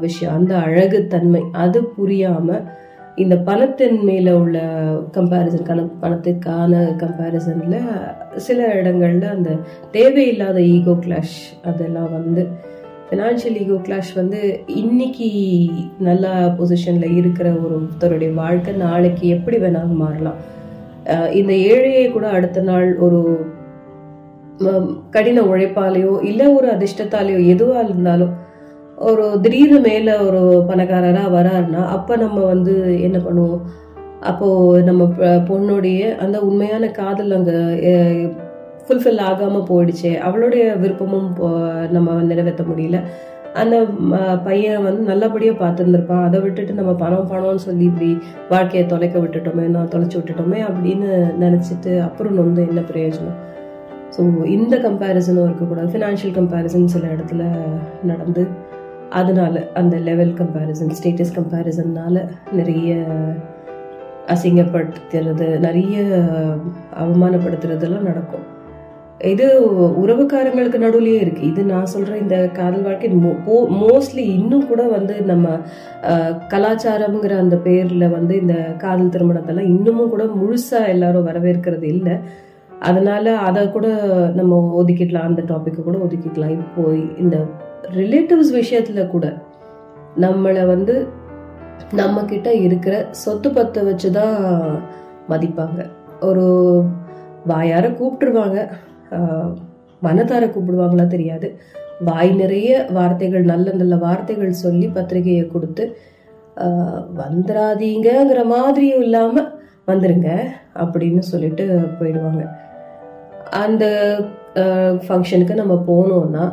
விஷயம் 0.00 0.34
அந்த 0.34 0.56
அழகு 0.56 1.06
தன்மை 1.06 1.42
அது 1.52 1.88
புரியாம 1.98 2.64
இந்த 3.16 3.36
பணத்தின் 3.36 4.02
மேல 4.02 4.38
உள்ள 4.38 4.58
கம்பேரிசன் 5.12 5.66
கண 5.66 5.88
பணத்துக்கான 6.02 6.72
கம்பேரிசனில் 6.96 7.80
சில 8.36 8.74
இடங்கள்ல 8.74 9.24
அந்த 9.24 9.50
தேவையில்லாத 9.90 10.62
ஈகோ 10.62 10.90
கிளாஷ் 10.90 11.38
அதெல்லாம் 11.62 12.10
வந்து 12.12 12.48
ஃபினான்ஷியல் 13.10 13.58
ஈகோ 13.60 13.74
கிளாஷ் 13.74 14.14
வந்து 14.14 14.60
இன்னைக்கு 14.66 15.30
நல்ல 15.98 16.54
பொசிஷன்ல 16.58 17.16
இருக்கிற 17.16 17.52
ஒருத்தருடைய 17.52 18.34
வாழ்க்கை 18.34 18.74
நாளைக்கு 18.74 19.28
எப்படி 19.28 19.56
வேணாலும் 19.56 20.02
மாறலாம். 20.04 20.36
இந்த 21.30 21.52
ஏழையை 21.52 22.12
கூட 22.12 22.28
அடுத்த 22.28 22.60
நாள் 22.60 22.96
ஒரு 22.96 23.46
கடின 25.10 25.40
உழைப்பாலேயோ 25.40 26.24
இல்லை 26.24 26.46
ஒரு 26.46 26.68
அதிர்ஷ்டத்தாலேயோ 26.68 27.46
எதுவாக 27.46 27.84
இருந்தாலும் 27.84 28.48
ஒரு 29.08 29.24
திடீர்னு 29.42 29.78
மேலே 29.86 30.14
ஒரு 30.26 30.40
பணக்காரராக 30.68 31.34
வராருன்னா 31.36 31.82
அப்போ 31.96 32.14
நம்ம 32.22 32.38
வந்து 32.52 32.72
என்ன 33.06 33.18
பண்ணுவோம்? 33.26 33.60
அப்போது 34.30 34.82
நம்ம 34.88 35.02
பொண்ணுடைய 35.50 36.00
அந்த 36.24 36.36
உண்மையான 36.48 36.90
காதல் 36.98 37.34
அங்கே 37.36 37.58
ஃபுல்ஃபில் 38.86 39.22
ஆகாமல் 39.28 39.66
போயிடுச்சே 39.70 40.12
அவளுடைய 40.28 40.64
விருப்பமும் 40.82 41.28
நம்ம 41.96 42.16
நிறைவேற்ற 42.30 42.64
முடியல. 42.70 42.98
அந்த 43.60 43.76
பையன் 44.48 44.84
வந்து 44.86 45.02
நல்லபடியாக 45.10 45.60
பார்த்துருந்துருப்பான். 45.62 46.26
அதை 46.26 46.38
விட்டுட்டு 46.42 46.72
நம்ம 46.80 46.92
பணம் 47.02 47.30
பணம்னு 47.30 47.62
சொல்லி 47.66 47.84
இப்படி 47.90 48.10
வாழ்க்கையை 48.52 48.84
தொலைக்க 48.92 49.18
விட்டுட்டோமே 49.22 49.64
நான் 49.76 49.92
தொலைச்சி 49.94 50.16
விட்டுட்டோமே 50.18 50.60
அப்படின்னு 50.68 51.08
நினச்சிட்டு 51.44 51.94
அப்புறம் 52.08 52.42
வந்து 52.42 52.62
என்ன 52.70 52.82
பிரயோஜனம்? 52.90 53.38
ஸோ 54.16 54.20
இந்த 54.56 54.74
கம்பேரிசனும் 54.86 55.46
இருக்கக்கூடாது. 55.48 55.88
ஃபினான்ஷியல் 55.94 56.36
கம்பேரிசன் 56.38 56.92
சில 56.94 57.06
இடத்துல 57.16 57.42
நடந்து 58.10 58.44
அதனால 59.18 59.62
அந்த 59.80 59.96
லெவல் 60.08 60.32
கம்பேரிசன் 60.40 60.94
ஸ்டேட்டஸ் 60.98 61.36
கம்பேரிசன்னால 61.38 62.22
நிறைய 62.52 62.90
அசிங்கப்படுத்துறது 64.34 65.46
நிறைய 65.66 65.96
அவமானப்படுத்துறதெல்லாம் 67.02 68.08
நடக்கும். 68.10 68.46
இது 69.30 69.46
உறவுக்காரங்களுக்கு 70.02 70.78
நடுவுலயே 70.84 71.18
இருக்கு. 71.24 71.42
இது 71.48 71.62
நான் 71.70 71.90
சொல்ற 71.94 72.12
இந்த 72.20 72.36
காதல் 72.58 72.82
வாழ்க்கை 72.82 73.10
மோஸ்ட்லி 73.82 74.24
இன்னும் 74.36 74.68
கூட 74.68 74.82
வந்து 74.96 75.14
நம்ம 75.30 75.48
கலாச்சாரம்ங்கிற 76.52 77.36
அந்த 77.44 77.56
பேர்ல 77.66 78.08
வந்து 78.10 78.36
இந்த 78.42 78.56
காதல் 78.84 79.12
திருமணத்தெல்லாம் 79.16 79.72
இன்னமும் 79.74 80.12
கூட 80.14 80.26
முழுசா 80.38 80.80
எல்லாரும் 80.94 81.28
வரவேற்கிறது 81.30 81.88
இல்லை. 81.96 82.14
அதனால 82.88 83.32
அதை 83.48 83.62
கூட 83.70 83.88
நம்ம 84.38 84.60
ஒதுக்கிடலாம் 84.82 85.28
அந்த 85.30 85.42
டாப்பிக்கை 85.50 85.82
கூட 85.82 85.98
ஒதுக்கிக்கலாம். 86.06 86.54
இப்போ 86.58 86.82
இந்த 87.24 87.36
ரிலேட்டிவ்ஸ் 87.88 88.52
விஷயத்துல 88.52 89.06
கூட 89.06 89.26
நம்மளை 90.16 90.66
வந்து 90.66 91.06
நம்ம 91.92 92.24
கிட்ட 92.24 92.52
இருக்கிற 92.54 92.94
சொத்து 93.10 93.50
பத்தை 93.50 93.82
வச்சுதான் 93.82 94.34
மதிப்பாங்க. 95.28 95.80
ஒரு 96.20 96.46
வாயார 97.48 97.84
கூப்பிட்டுருவாங்க. 97.88 98.58
மனதார 100.02 100.44
கூப்பிடுவாங்களா 100.50 101.06
தெரியாது. 101.06 101.48
வாய் 102.04 102.30
நிறைய 102.34 102.86
வார்த்தைகள் 102.90 103.42
நல்ல 103.42 103.72
நல்ல 103.72 103.96
வார்த்தைகள் 103.96 104.60
சொல்லி 104.64 104.88
பத்திரிகையை 104.88 105.46
கொடுத்து 105.46 105.84
வந்துடாதீங்கிற 106.56 107.20
வந்துடாதீங்கங்கிற 107.20 108.44
மாதிரியும் 108.44 109.02
இல்லாம 109.02 109.42
வந்துருங்க 109.86 110.30
அப்படின்னு 110.74 111.18
சொல்லிட்டு 111.18 111.64
போயிடுவாங்க. 112.00 112.42
அந்த 113.50 113.84
ஃபங்க்ஷனுக்கு 115.06 115.54
நம்ம 115.54 115.74
போனோம்னா 115.88 116.44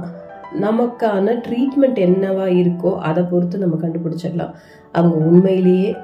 நமக்கான 0.54 1.34
ட்ரீட்மெண்ட் 1.48 1.98
என்னவா 1.98 2.45
இருக்கோ 2.58 2.98
அதை 2.98 3.24
பொறுத்து 3.24 3.58
நம்ம 3.58 3.76
கண்டுபிடிச்சிடலாம். 3.76 4.54
அவங்க 4.91 5.26
உண்மையிலேயே 5.26 5.95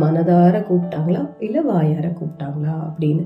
மனதார 0.00 0.64
கூப்பிட்டாங்களா? 0.66 1.28
இல்லை 1.38 1.62
வாயார 1.64 2.12
கூப்பிட்டாங்களா? 2.12 2.90
அப்படின்னு. 2.90 3.24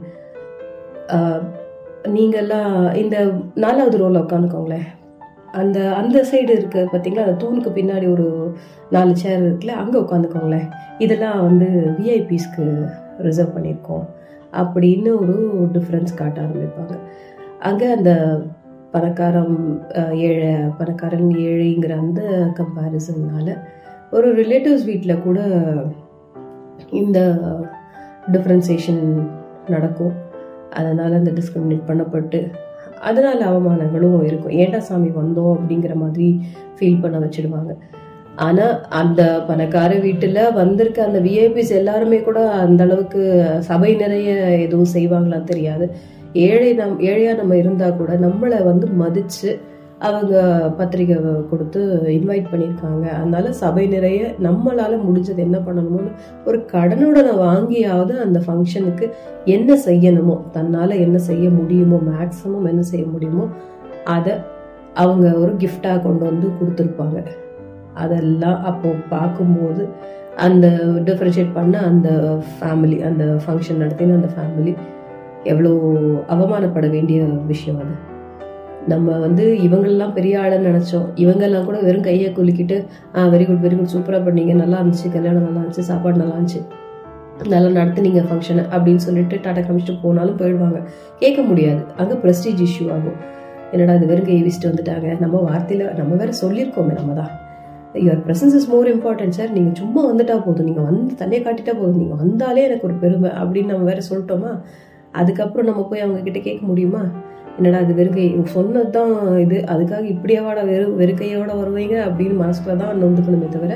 நீங்கள்லாம் 2.02 2.94
இந்த 2.94 3.32
நாலாவது 3.54 3.96
ரோல 3.98 4.12
உட்காந்துக்கோங்களேன். 4.12 4.86
அந்த 5.52 5.92
அந்த 5.92 6.24
சைடு 6.30 6.48
இருக்க 6.48 6.88
பார்த்தீங்களா 6.92 7.24
அந்த 7.24 7.46
தூணுக்கு 7.46 7.72
பின்னாடி 7.72 8.10
ஒரு 8.10 8.54
நாலு 8.90 9.16
சேர் 9.16 9.42
இருக்குல்ல 9.42 9.68
அங்கே 9.68 9.98
உட்காந்துக்கோங்களேன். 9.98 10.70
இதெல்லாம் 10.98 11.40
வந்து 11.42 11.94
விஐபிஸ்க்கு 11.98 12.90
ரிசர்வ் 13.18 13.56
பண்ணியிருக்கோம். 13.56 14.06
அப்படின்னு 14.52 15.16
ஒரு 15.16 15.68
டிஃப்ரென்ஸ் 15.72 16.14
காட்ட 16.16 16.40
ஆரம்பிப்பாங்க. 16.40 16.98
அங்கே 17.58 17.86
அந்த 17.86 18.40
பணக்காரம் 18.94 19.56
ஏழை 20.28 20.48
பணக்காரன் 20.78 21.28
ஏழைங்கிற 21.48 21.92
அந்த 22.04 22.22
கம்பேரிசன்னால 22.58 23.56
ஒரு 24.16 24.28
ரிலேட்டிவ்ஸ் 24.40 24.88
வீட்டில் 24.90 25.22
கூட 25.26 25.40
இந்த 27.00 27.18
டிஃப்ரென்சேஷன் 28.32 29.02
நடக்கும். 29.74 30.14
அதனால் 30.78 31.18
அந்த 31.18 31.30
டிஸ்கிரிமினேட் 31.38 31.88
பண்ணப்பட்டு 31.90 32.40
அதனால் 33.08 33.40
அவமானங்களும் 33.50 34.18
இருக்கும். 34.28 34.56
ஏண்டா 34.62 34.80
சாமி 34.88 35.10
வந்தோம் 35.20 35.54
அப்படிங்கிற 35.56 35.94
மாதிரி 35.94 36.28
ஃபீல் 36.76 37.02
பண்ண 37.02 37.16
வச்சுடுவாங்க. 37.18 37.72
ஆனால் 38.46 38.74
அந்த 39.00 39.22
பணக்கார 39.48 39.92
வீட்டில் 40.04 40.38
வந்திருக்க 40.58 40.98
அந்த 41.06 41.18
விஐபிஸ் 41.26 41.72
எல்லாருமே 41.80 42.18
கூட 42.28 42.40
அந்த 42.64 42.82
அளவுக்கு 42.84 43.22
சபை 43.68 43.90
நிறைய 44.02 44.30
எதுவும் 44.66 44.92
செய்வாங்களான்னு 44.94 45.50
தெரியாது. 45.52 45.86
ஏழை 46.32 46.72
நம் 46.72 47.00
ஏழையாக 47.00 47.38
நம்ம 47.38 47.56
இருந்தால் 47.56 47.96
கூட 47.96 48.12
நம்மளை 48.14 48.64
வந்து 48.64 48.86
மதித்து 48.86 49.60
அவங்க 49.98 50.34
பத்திரிக்கை 50.76 51.16
கொடுத்து 51.50 51.80
இன்வைட் 52.06 52.46
பண்ணியிருக்காங்க. 52.50 53.06
அதனால 53.08 53.52
சபை 53.52 53.86
நிறைய 53.86 54.34
நம்மளால 54.42 54.92
முடிஞ்சது 55.06 55.36
என்ன 55.36 55.58
பண்ணணுமோன்னு 55.58 56.12
ஒரு 56.46 56.64
கடனுடனை 56.72 57.32
வாங்கியாவது 57.46 58.14
அந்த 58.26 58.42
ஃபங்க்ஷனுக்கு 58.46 59.10
என்ன 59.44 59.74
செய்யணுமோ 59.86 60.36
தன்னால் 60.52 60.90
என்ன 60.90 61.18
செய்ய 61.18 61.50
முடியுமோ 61.50 61.98
மேக்ஸிமம் 62.12 62.68
என்ன 62.68 62.82
செய்ய 62.82 63.06
முடியுமோ 63.06 63.46
அதை 64.04 64.32
அவங்க 64.94 65.34
ஒரு 65.34 65.52
கிஃப்டாக 65.58 66.02
கொண்டு 66.02 66.24
வந்து 66.24 66.48
கொடுத்துருப்பாங்க. 66.60 67.18
அதெல்லாம் 67.94 68.62
அப்போ 68.62 68.88
பார்க்கும்போது 69.08 69.88
அந்த 70.36 70.66
டிஃப்ரென்ஷியேட் 71.04 71.52
பண்ண 71.52 71.78
அந்த 71.78 72.38
ஃபேமிலி 72.60 72.98
அந்த 73.02 73.24
ஃபங்க்ஷன் 73.46 73.82
நடத்தின 73.82 74.14
அந்த 74.14 74.28
ஃபேமிலி 74.36 74.76
எவ்வளோ 75.44 75.72
அவமானப்பட 76.28 76.90
வேண்டிய 76.90 77.24
விஷயம் 77.24 77.78
அது. 77.78 77.94
நம்ம 78.88 79.18
வந்து 79.18 79.58
இவங்களெல்லாம் 79.62 80.12
பெரிய 80.12 80.40
ஆளுன்னு 80.40 80.68
நினச்சோம். 80.70 81.06
இவங்கெல்லாம் 81.16 81.64
கூட 81.64 81.80
வெறும் 81.80 82.02
கையை 82.02 82.32
குலுக்கிட்டு 82.32 82.86
ஆ 83.16 83.26
வெரி 83.26 83.46
குட் 83.46 83.64
வெரி 83.64 83.76
குட் 83.76 83.94
சூப்பராக 83.94 84.22
பண்ணீங்க. 84.28 84.52
நல்லா 84.52 84.80
இருந்துச்சு. 84.80 85.10
கல்யாணம் 85.12 85.42
நல்லா 85.42 85.60
இருந்துச்சு. 85.60 85.80
சாப்பாடு 85.80 86.16
நல்லா 86.16 86.34
இருந்துச்சு. 86.34 86.62
நல்லா 87.48 87.68
நடத்துனீங்க 87.80 88.22
ஃபங்க்ஷனை 88.28 88.64
அப்படின்னு 88.72 88.96
சொல்லிட்டு 88.96 89.36
டாட்டா 89.36 89.62
காமிச்சிட்டு 89.66 90.00
போனாலும் 90.02 90.36
போயிடுவாங்க. 90.36 90.80
கேட்க 91.18 91.42
முடியாது. 91.42 91.84
அங்கே 91.96 92.14
ப்ரெஸ்டீஜ் 92.14 92.60
இஷ்யூ 92.68 92.92
ஆகும். 92.92 93.16
என்னடா 93.72 93.94
இது 93.94 94.06
வெறும் 94.06 94.24
கையை 94.24 94.42
வீசிட்டு 94.42 94.70
வந்துட்டாங்க? 94.70 95.18
நம்ம 95.18 95.50
வார்த்தையில் 95.50 95.94
நம்ம 95.94 96.14
வேற 96.14 96.32
சொல்லியிருக்கோமே 96.42 96.94
நம்ம 96.94 97.12
தான். 97.12 97.30
Your 97.94 98.20
presence 98.26 98.54
is 98.54 98.68
more 98.68 98.88
important 98.94 99.28
sir 99.28 99.50
நீங்கள் 99.50 99.74
சும்மா 99.74 100.12
வந்துட்டா 100.12 100.44
போதும். 100.44 100.64
நீங்கள் 100.64 100.84
வந்து 100.84 101.14
தண்ணியை 101.24 101.42
காட்டிட்டா 101.46 101.74
போதும். 101.80 101.98
நீங்கள் 101.98 102.16
வந்தாலே 102.16 102.64
எனக்கு 102.64 102.86
ஒரு 102.88 102.94
பெருமை 102.94 103.30
அப்படின்னு 103.30 103.66
நம்ம 103.66 103.84
வேற 103.84 104.00
சொல்லிட்டோமா? 104.10 104.62
அதுக்கப்புறம் 105.18 105.68
நம்ம 105.70 105.82
போய் 105.90 106.04
அவங்க 106.04 106.20
கிட்ட 106.22 106.40
கேட்க 106.46 106.62
முடியுமா? 106.66 107.02
என்னடா 107.58 107.78
அது 107.84 107.92
வெறுக்கை 107.98 108.24
சொன்னது 108.52 108.90
தான் 108.90 109.12
இது. 109.44 109.56
அதுக்காக 109.72 110.04
இப்படியாவாட 110.12 110.60
வெறு 110.68 110.84
வெறுக்கையோட 111.00 111.50
வருவீங்க 111.60 111.96
அப்படின்னு 112.08 112.36
மனசுக்குள்ள 112.42 112.76
தான் 112.82 113.02
நொந்துக்கணுமே 113.02 113.48
தவிர 113.56 113.74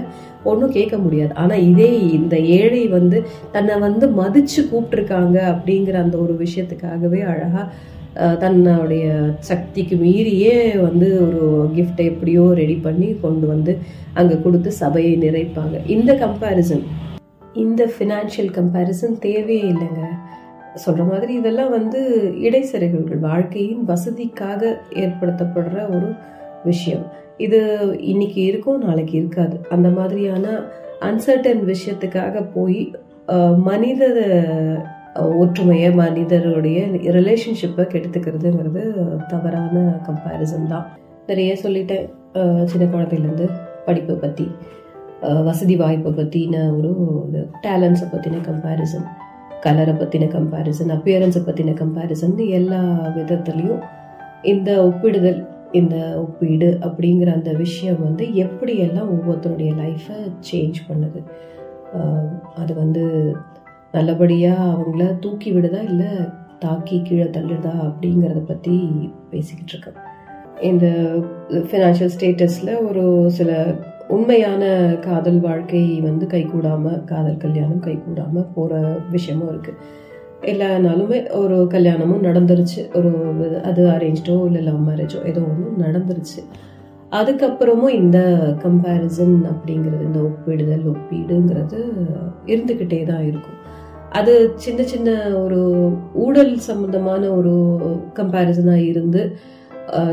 ஒன்றும் 0.51 0.75
கேட்க 0.77 0.97
முடியாது. 0.99 1.33
ஆனால் 1.43 1.65
இதே 1.71 1.91
இந்த 2.19 2.37
ஏழை 2.59 2.89
வந்து 2.99 3.19
தன்னை 3.57 3.75
வந்து 3.87 4.09
மதிச்சு 4.21 4.61
கூப்பிட்டுருக்காங்க 4.71 5.37
அப்படிங்கிற 5.53 5.99
அந்த 6.05 6.19
ஒரு 6.19 6.37
விஷயத்துக்காகவே 6.45 7.21
அழகாக 7.33 7.67
தன்னுடைய 8.43 9.07
சக்திக்கு 9.51 9.97
மீறியே 10.03 10.57
வந்து 10.87 11.09
ஒரு 11.27 11.45
கிஃப்டை 11.77 12.05
எப்படியோ 12.13 12.45
ரெடி 12.61 12.77
பண்ணி 12.85 13.09
கொண்டு 13.25 13.47
வந்து 13.47 13.73
அங்கே 14.21 14.37
கொடுத்து 14.45 14.73
சபையை 14.83 15.15
நிறைப்பாங்க. 15.25 15.77
இந்த 15.95 16.13
கம்பேரிசன் 16.25 16.85
இந்த 17.63 17.83
ஃபினான்ஷியல் 17.95 18.53
கம்பேரிசன் 18.59 19.17
தேவையே 19.27 19.65
இல்லைங்க. 19.73 20.05
சொல்கிற 20.83 21.05
மாதிரி 21.11 21.33
இதெல்லாம் 21.41 21.73
வந்து 21.77 22.01
இடைச்செருகல்கள் 22.47 23.21
வாழ்க்கையின் 23.29 23.85
வசதிக்காக 23.91 24.63
ஏற்படுத்தப்படுற 25.03 25.77
ஒரு 25.97 26.09
விஷயம். 26.65 27.05
இது 27.37 27.61
இன்னைக்கு 28.13 28.41
இருக்கும் 28.51 28.83
நாளைக்கு 28.87 29.15
இருக்காது. 29.19 29.57
அந்த 29.75 29.89
மாதிரியான 29.99 30.47
அன்சர்டன் 31.09 31.63
விஷயத்துக்காக 31.73 32.43
போய் 32.57 32.81
மனித 33.69 34.03
ஒற்றுமையை 35.43 35.91
மனிதருடைய 36.03 36.79
ரிலேஷன்ஷிப்பை 37.17 37.85
கெடுத்துக்கிறதுங்கிறது 37.93 38.83
தவறான 39.33 39.85
கம்பேரிசன் 40.09 40.71
தான். 40.73 40.87
நிறைய 41.29 41.53
சொல்லிட்டேன். 41.63 42.07
சின்ன 42.71 42.85
குழந்தையிலேருந்து 42.95 43.47
படிப்பை 43.87 44.17
பற்றி 44.17 44.47
வசதி 45.49 45.75
வாய்ப்பை 45.83 46.11
பற்றின 46.13 46.57
ஒரு 46.79 46.91
டேலண்ட்ஸை 47.65 48.07
பற்றின 48.15 48.41
கம்பேரிசன் 48.49 49.07
கலரை 49.65 49.95
பற்றின 49.95 50.29
கம்பேரிசன் 50.37 50.93
அப்பியரன்ஸை 50.95 51.43
பற்றின 51.47 51.75
கம்பேரிசன் 51.75 52.49
எல்லா 52.49 52.81
விதத்துலேயும் 53.17 53.83
இந்த 54.43 54.71
ஒப்பிடுதல் 54.85 55.41
இந்த 55.73 55.97
ஒப்பீடு 56.17 56.79
அப்படிங்கிற 56.81 57.33
அந்த 57.33 57.53
விஷயம் 57.53 58.03
வந்து 58.03 58.25
எப்படியெல்லாம் 58.27 59.09
ஒவ்வொருத்தருடைய 59.11 59.73
லைஃப்பை 59.83 60.19
சேஞ்ச் 60.51 60.81
பண்ணுது? 60.89 61.21
அது 62.55 62.75
வந்து 62.75 63.05
நல்லபடியாக 63.93 64.75
அவங்கள 64.75 65.19
தூக்கி 65.19 65.53
விடுதா 65.53 65.81
இல்லை 65.81 66.13
தாக்கி 66.59 67.01
கீழே 67.05 67.25
தள்ளுதா 67.25 67.75
அப்படிங்கிறத 67.85 68.41
பற்றி 68.47 68.77
பேசிக்கிட்டு 69.31 69.73
இருக்கேன் 69.73 70.03
இந்த 70.61 70.87
ஃபினான்ஷியல் 71.51 72.13
ஸ்டேட்டஸில் 72.19 72.87
ஒரு 72.89 73.31
சில 73.31 73.75
உண்மையான 74.09 74.95
காதல் 75.01 75.41
வாழ்க்கை 75.41 76.01
வந்து 76.01 76.27
கைகூடாமல் 76.27 77.05
காதல் 77.05 77.37
கல்யாணம் 77.37 77.83
கைகூடாமல் 77.83 78.47
போகிற 78.55 78.97
விஷயமும் 79.11 79.61
இருக்குது 79.61 79.75
எல்லா 80.41 80.77
நாளுமே 80.77 81.37
ஒரு 81.37 81.67
கல்யாணமும் 81.67 82.23
நடந்துருச்சு. 82.23 82.95
ஒரு 82.95 83.11
இது- 83.11 83.61
அது 83.61 83.87
அரேஞ்சோ 83.87 84.45
இல்லை 84.45 84.63
லவ் 84.63 84.89
மேரேஜோ 84.89 85.27
ஏதோ 85.27 85.41
ஒன்று 85.41 85.85
நடந்துருச்சு. 85.85 86.45
அதுக்கப்புறமும் 87.11 87.89
இந்த 87.89 88.39
கம்பேரிசன் 88.63 89.45
அப்படிங்கிறது 89.45 90.03
இந்த 90.03 90.21
ஒப்பிடுதல் 90.21 90.95
ஒப்பீடுங்கிறது 90.95 91.85
இருந்துக்கிட்டே 92.47 93.05
தான் 93.05 93.27
இருக்கும். 93.27 93.63
அது 94.11 94.53
சின்ன 94.55 94.83
சின்ன 94.83 95.39
ஒரு 95.43 95.91
ஊழல் 96.15 96.59
சம்மந்தமான 96.59 97.31
ஒரு 97.31 97.79
கம்பேரிசனாக 98.15 98.87
இருந்து 98.87 99.37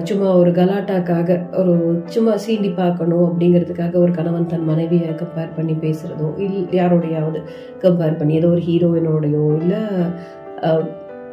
சும்மா 0.03 0.29
ஒரு 0.35 0.51
கலாட்டாக்காக 0.51 1.37
ஒரு 1.57 1.73
சும்மா 2.05 2.33
சீண்டி 2.47 2.69
பார்க்கணும் 2.73 3.25
அப்படிங்கிறதுக்காக 3.27 3.95
ஒரு 3.95 4.11
கணவன் 4.11 4.47
தன் 4.47 4.65
மனைவியை 4.65 5.13
கம்பேர் 5.13 5.55
பண்ணி 5.55 5.73
பேசுகிறதோ 5.73 6.27
இல் 6.37 6.59
யாரோடையாவது 6.71 7.41
கம்பேர் 7.81 8.17
பண்ணி 8.17 8.35
ஏதோ 8.35 8.47
ஒரு 8.47 8.63
ஹீரோயினோடையோ 8.67 9.45
இல்லை 9.61 9.81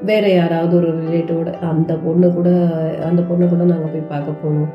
வேற 0.02 0.24
யாராவது 0.28 0.74
ஒரு 0.76 0.90
ரிலேட்டிவோட 1.00 1.52
அந்த 1.60 1.92
பொண்ணு 2.04 2.32
கூட 2.32 2.50
அந்த 3.06 3.22
பொண்ணு 3.22 3.48
கூட 3.48 3.62
நாங்கள் 3.64 3.92
போய் 3.92 4.10
பார்க்க 4.10 4.42
போனோம் 4.42 4.70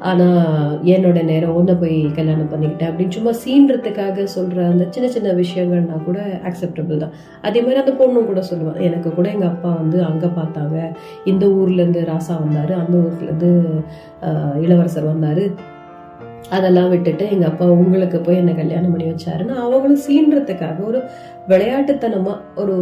ஆனால் 0.00 0.74
என்னோட 0.94 1.18
நேரம் 1.30 1.54
ஒன்றை 1.58 1.74
போய் 1.82 1.96
கல்யாணம் 2.16 2.50
பண்ணிக்கிட்டேன் 2.52 2.90
அப்படின்னு 2.90 3.16
சும்மா 3.16 3.32
சீன்றதுக்காக 3.44 4.24
சொல்கிற 4.34 4.66
அந்த 4.72 4.84
சின்ன 4.94 5.06
சின்ன 5.16 5.32
விஷயங்கள்னா 5.40 5.96
கூட 6.08 6.18
அக்செப்டபிள் 6.48 7.02
தான். 7.04 7.14
அதே 7.46 7.60
மாதிரி 7.62 7.82
அந்த 7.82 7.94
பொண்ணும் 8.00 8.28
கூட 8.30 8.42
சொல்லுவாள் 8.50 8.84
எனக்கு 8.88 9.10
கூட 9.16 9.26
எங்கள் 9.34 9.52
அப்பா 9.54 9.70
வந்து 9.80 9.98
அங்கே 10.10 10.30
பார்த்தாங்க. 10.38 10.76
இந்த 11.24 11.46
ஊர்லேருந்து 11.58 12.02
ராசா 12.12 12.36
வந்தார் 12.44 12.72
அந்த 12.82 12.94
ஊர்லேருந்து 13.06 13.50
இளவரசர் 14.66 15.10
வந்தார். 15.12 15.44
அதெல்லாம் 16.56 16.90
விட்டுட்டு 16.92 17.24
எங்கள் 17.34 17.50
அப்பா 17.50 17.66
உங்களுக்கு 17.82 18.18
போய் 18.26 18.40
என்னை 18.42 18.54
கல்யாணம் 18.54 18.92
பண்ணி 18.92 19.06
வச்சாருன்னு 19.10 19.54
அவங்களும் 19.64 20.04
சீன்றதுக்காக 20.06 20.78
ஒரு 20.90 21.00
விளையாட்டுத்தனமாக 21.48 22.38
ஒரு 22.62 22.76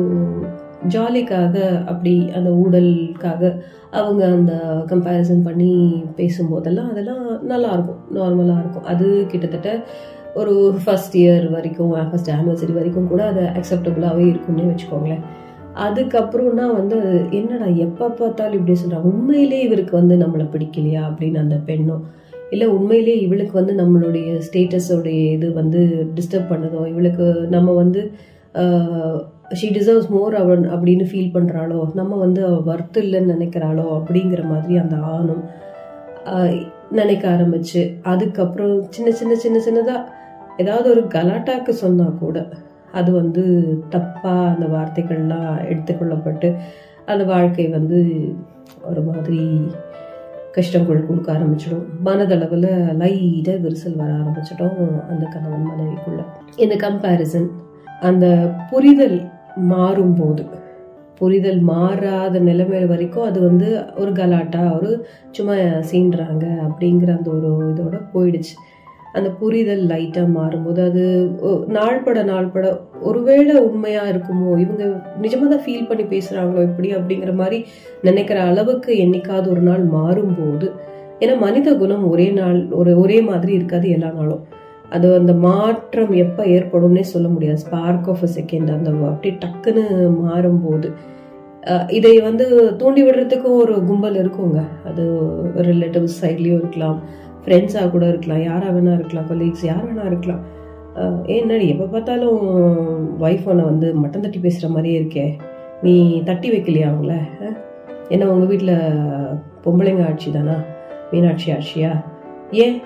ஜாலிக்காக 0.94 1.54
அப்படி 1.86 2.14
அந்த 2.34 2.50
ஊடலுக்காக 2.62 3.52
அவங்க 3.90 4.22
அந்த 4.26 4.54
கம்பேரிசன் 4.88 5.42
பண்ணி 5.42 5.70
பேசும்போதெல்லாம் 6.16 6.90
அதெல்லாம் 6.90 7.24
நல்லா 7.42 7.70
இருக்கும் 7.72 8.02
நார்மலாக 8.14 8.62
இருக்கும். 8.62 8.84
அது 8.84 9.06
கிட்டத்தட்ட 9.28 9.70
ஒரு 10.34 10.54
ஃபஸ்ட் 10.84 11.14
இயர் 11.14 11.50
வரைக்கும் 11.50 11.92
ஃபஸ்ட் 12.10 12.32
ஆனிவர்சரி 12.36 12.72
வரைக்கும் 12.72 13.08
கூட 13.08 13.22
அது 13.26 13.42
அக்செப்டபுளாகவே 13.58 14.24
இருக்கும்னே 14.32 14.66
வச்சுக்கோங்களேன். 14.70 15.24
அதுக்கப்புறம்னா 15.86 16.66
வந்து 16.74 16.98
என்னடா 17.30 17.66
எப்போ 17.86 18.04
பார்த்தாலும் 18.08 18.58
இப்படி 18.58 18.76
சொல்கிறாங்க 18.80 19.10
உண்மையிலே 19.12 19.58
இவருக்கு 19.62 19.94
வந்து 19.96 20.14
நம்மளை 20.16 20.46
பிடிக்கலையா? 20.52 21.02
அப்படின்னு 21.08 21.38
அந்த 21.38 21.56
பெண்ணும் 21.64 22.04
இல்லை 22.50 22.66
உண்மையிலே 22.66 23.14
இவளுக்கு 23.18 23.52
வந்து 23.52 23.74
நம்மளுடைய 23.74 24.28
ஸ்டேட்டஸோடைய 24.46 25.20
இது 25.32 25.52
வந்து 25.52 25.80
டிஸ்டர்ப் 26.14 26.50
பண்ணுதோ 26.50 26.80
இவளுக்கு 26.86 27.26
நம்ம 27.50 27.72
வந்து 27.72 28.02
ஷீ 29.50 29.68
டிசர்வ்ஸ் 29.76 30.08
மோர் 30.08 30.34
அவன் 30.34 30.62
அப்படின்னு 30.74 31.04
ஃபீல் 31.10 31.34
பண்ணுறாளோ 31.36 31.78
நம்ம 31.94 32.16
வந்து 32.16 32.40
அவள் 32.46 32.74
ஒர்த் 32.74 32.98
இல்லைன்னு 33.02 33.34
நினைக்கிறாளோ? 33.34 33.86
அப்படிங்கிற 33.98 34.42
மாதிரி 34.48 34.76
அந்த 34.78 34.96
ஆணும் 34.96 35.42
நினைக்க 36.90 37.24
ஆரம்பிச்சு. 37.30 37.82
அதுக்கப்புறம் 38.02 38.86
சின்ன 38.90 39.10
சின்ன 39.10 39.34
சின்ன 39.34 39.58
சின்னதாக 39.66 40.04
ஏதாவது 40.56 40.90
ஒரு 40.90 41.02
கலாட்டாக்கு 41.14 41.72
சொன்னால் 41.82 42.18
கூட 42.18 42.46
அது 42.92 43.10
வந்து 43.12 43.42
தப்பாக 43.90 44.44
அந்த 44.52 44.66
வார்த்தைகள்லாம் 44.74 45.52
எடுத்துக்கொள்ளப்பட்டு 45.70 46.48
அந்த 47.04 47.24
வாழ்க்கை 47.24 47.66
வந்து 47.68 47.98
ஒரு 48.90 49.02
மாதிரி 49.02 49.40
கஷ்டங்கள் 50.52 51.06
கொடுக்க 51.06 51.28
ஆரம்பிச்சிடும். 51.32 51.86
மனதளவில் 52.04 52.68
லைட்டாக 53.00 53.58
விரிசல் 53.64 53.96
வர 53.96 54.10
ஆரம்பிச்சிட்டோம் 54.20 54.78
அந்த 55.10 55.24
கணவன் 55.26 55.70
மனைவிக்குள்ள. 55.70 56.22
இந்த 56.56 56.74
கம்பேரிசன் 56.88 57.48
அந்த 58.00 58.26
புரிதல் 58.70 59.18
மாறும்போது. 59.62 60.46
புரிதல் 61.14 61.58
மாறாத 61.58 62.38
நிலைமை 62.38 62.86
வரைக்கும் 62.86 63.24
அது 63.24 63.40
வந்து 63.40 63.84
ஒரு 63.96 64.12
கலாட்டா 64.12 64.76
ஒரு 64.76 65.06
சும்மா 65.30 65.52
சீன்றாங்க 65.92 66.68
அப்படிங்கிற 66.68 67.16
அந்த 67.16 67.30
ஒரு 67.30 67.72
இதோட 67.74 68.00
போயிடுச்சு. 68.14 68.54
அந்த 69.12 69.30
புரிதல் 69.30 69.86
லைட்டாக 69.86 70.26
மாறும்போது 70.34 70.84
அது 70.84 71.32
ஒ- 71.40 71.64
நாள்பட 71.68 72.22
நாள்பட 72.22 72.80
ஒருவேளை 73.00 73.56
உண்மையாக 73.56 74.12
இருக்குமோ 74.12 74.58
இவங்க 74.58 75.02
நிஜமாக 75.22 75.48
தான் 75.48 75.64
ஃபீல் 75.66 75.86
பண்ணி 75.86 76.02
பேசுகிறாங்களோ 76.02 76.62
இப்படி 76.62 76.94
அப்படிங்கிற 76.94 77.34
மாதிரி 77.34 77.64
நினைக்கிற 78.02 78.42
அளவுக்கு 78.42 78.94
என்னைக்காவது 78.94 79.48
ஒரு 79.48 79.60
நாள் 79.60 79.86
மாறும்போது 79.86 80.72
ஏன்னா 81.20 81.38
மனித 81.38 81.76
குணம் 81.76 82.10
ஒரே 82.10 82.30
நாள் 82.30 82.68
ஒரு 82.70 82.98
ஒரே 83.00 83.20
மாதிரி 83.20 83.52
இருக்காது 83.52 83.90
எல்லா 83.90 84.10
நாளும். 84.10 84.46
அது 84.90 85.14
அந்த 85.14 85.32
மாற்றம் 85.32 86.12
எப்போ 86.12 86.44
ஏற்படும்னே 86.44 87.00
சொல்ல 87.00 87.28
முடியாது. 87.28 87.58
ஸ்பார்க் 87.58 88.08
ஆஃப் 88.08 88.22
அ 88.22 88.28
செகண்ட் 88.36 88.70
அந்த 88.70 88.90
அப்படியே 89.06 89.38
டக்குன்னு 89.44 89.84
மாறும்போது. 90.24 90.88
இதை 91.90 92.20
வந்து 92.20 92.74
தூண்டி 92.76 93.02
விடுறதுக்கும் 93.04 93.56
ஒரு 93.56 93.84
கும்பல் 93.84 94.14
இருக்குங்க. 94.14 94.60
அது 94.84 95.04
ரிலேட்டிவ்ஸ் 95.54 96.22
சைட்லேயும் 96.22 96.58
இருக்கலாம். 96.58 97.02
ஃப்ரெண்ட்ஸாக 97.44 97.90
கூட 97.90 98.08
இருக்கலாம். 98.08 98.42
யாராக 98.42 98.80
வேணா 98.80 98.94
இருக்கலாம். 98.94 99.28
கொலீக்ஸ் 99.30 99.64
யார் 99.64 99.94
வேணா 99.94 100.06
இருக்கலாம். 100.06 100.44
அஹ், 100.94 101.22
எப்போ 101.68 101.84
பார்த்தாலும் 101.84 102.38
ஒய்ஃப் 103.20 103.46
ஒன்றை 103.46 103.64
வந்து 103.64 103.94
மட்டன் 103.94 104.20
தட்டி 104.20 104.38
பேசுகிற 104.38 104.68
மாதிரியே 104.68 105.00
இருக்கே. 105.00 105.36
நீ 105.82 106.22
தட்டி 106.24 106.50
வைக்கலையா 106.50 106.88
அவங்கள? 106.88 107.20
அஹ்? 107.40 107.56
என்ன 108.08 108.30
உங்கள் 108.30 108.48
வீட்டில் 108.48 108.76
பொம்பளைங்க 109.64 110.06
ஆட்சி 110.06 110.30
தானா? 110.30 110.56
மீனாட்சி 111.12 111.52
ஆட்சியா? 111.52 111.90
ஏன் 112.52 112.76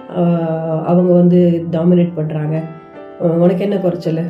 அவங்க 0.86 1.12
வந்து 1.12 1.64
டாமினேட் 1.70 2.16
பண்ணுறாங்க 2.16 2.62
உனக்கு 3.20 3.64
என்ன 3.64 3.76
குறைச்சல? 3.76 4.22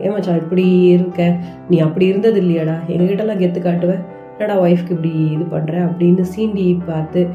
ஏமாச்சா 0.00 0.36
இப்படி 0.36 0.80
இருக்க? 0.86 1.36
நீ 1.68 1.78
அப்படி 1.78 2.06
இருந்தது 2.06 2.40
இல்லையாடா 2.40 2.76
எங்ககிட்டலாம் 2.88 3.40
கெத்து 3.42 3.60
காட்டுவ? 3.60 3.94
என்னடா 4.32 4.62
ஒய்ஃப்க்கு 4.62 4.90
இப்படி 4.90 5.08
இது 5.08 5.44
பண்ணுற 5.50 5.74
அப்படின்னு 5.88 6.24
சீண்டி 6.36 6.78
பார்த்து 6.86 7.26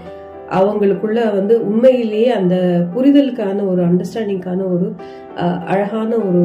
அவங்களுக்குள்ள 0.51 1.33
வந்து 1.33 1.65
உண்மையிலேயே 1.65 2.29
அந்த 2.29 2.55
புரிதலுக்கான 2.95 3.65
ஒரு 3.67 3.85
அண்டர்ஸ்டாண்டிங்கான 3.85 4.65
ஒரு 4.71 4.95
அழகான 5.65 6.15
ஒரு 6.15 6.41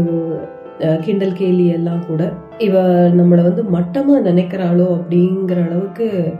கிண்டல் 1.00 1.32
கேலி 1.32 1.66
எல்லாம் 1.66 2.06
கூட 2.06 2.32
இவ 2.58 2.82
நம்மளை 3.08 3.42
வந்து 3.42 3.62
மட்டமாக 3.64 4.30
நினைக்கிறாளோ 4.30 4.86
அப்படிங்கிற 4.96 5.64
அளவுக்கு 5.66 6.34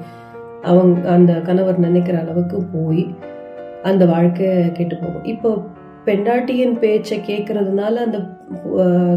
அவங்க 0.62 1.08
அந்த 1.08 1.32
கணவர் 1.32 1.78
நினைக்கிற 1.78 2.18
அளவுக்கு 2.20 2.62
போய் 2.72 3.14
அந்த 3.90 4.04
வாழ்க்கை 4.12 4.48
கெட்டு 4.78 4.94
போகும். 4.96 5.26
இப்போ 5.32 5.50
பெண்டாட்டியின் 6.06 6.74
பேச்சை 6.82 7.16
கேட்கறதுனால 7.28 7.94
அந்த 8.06 8.18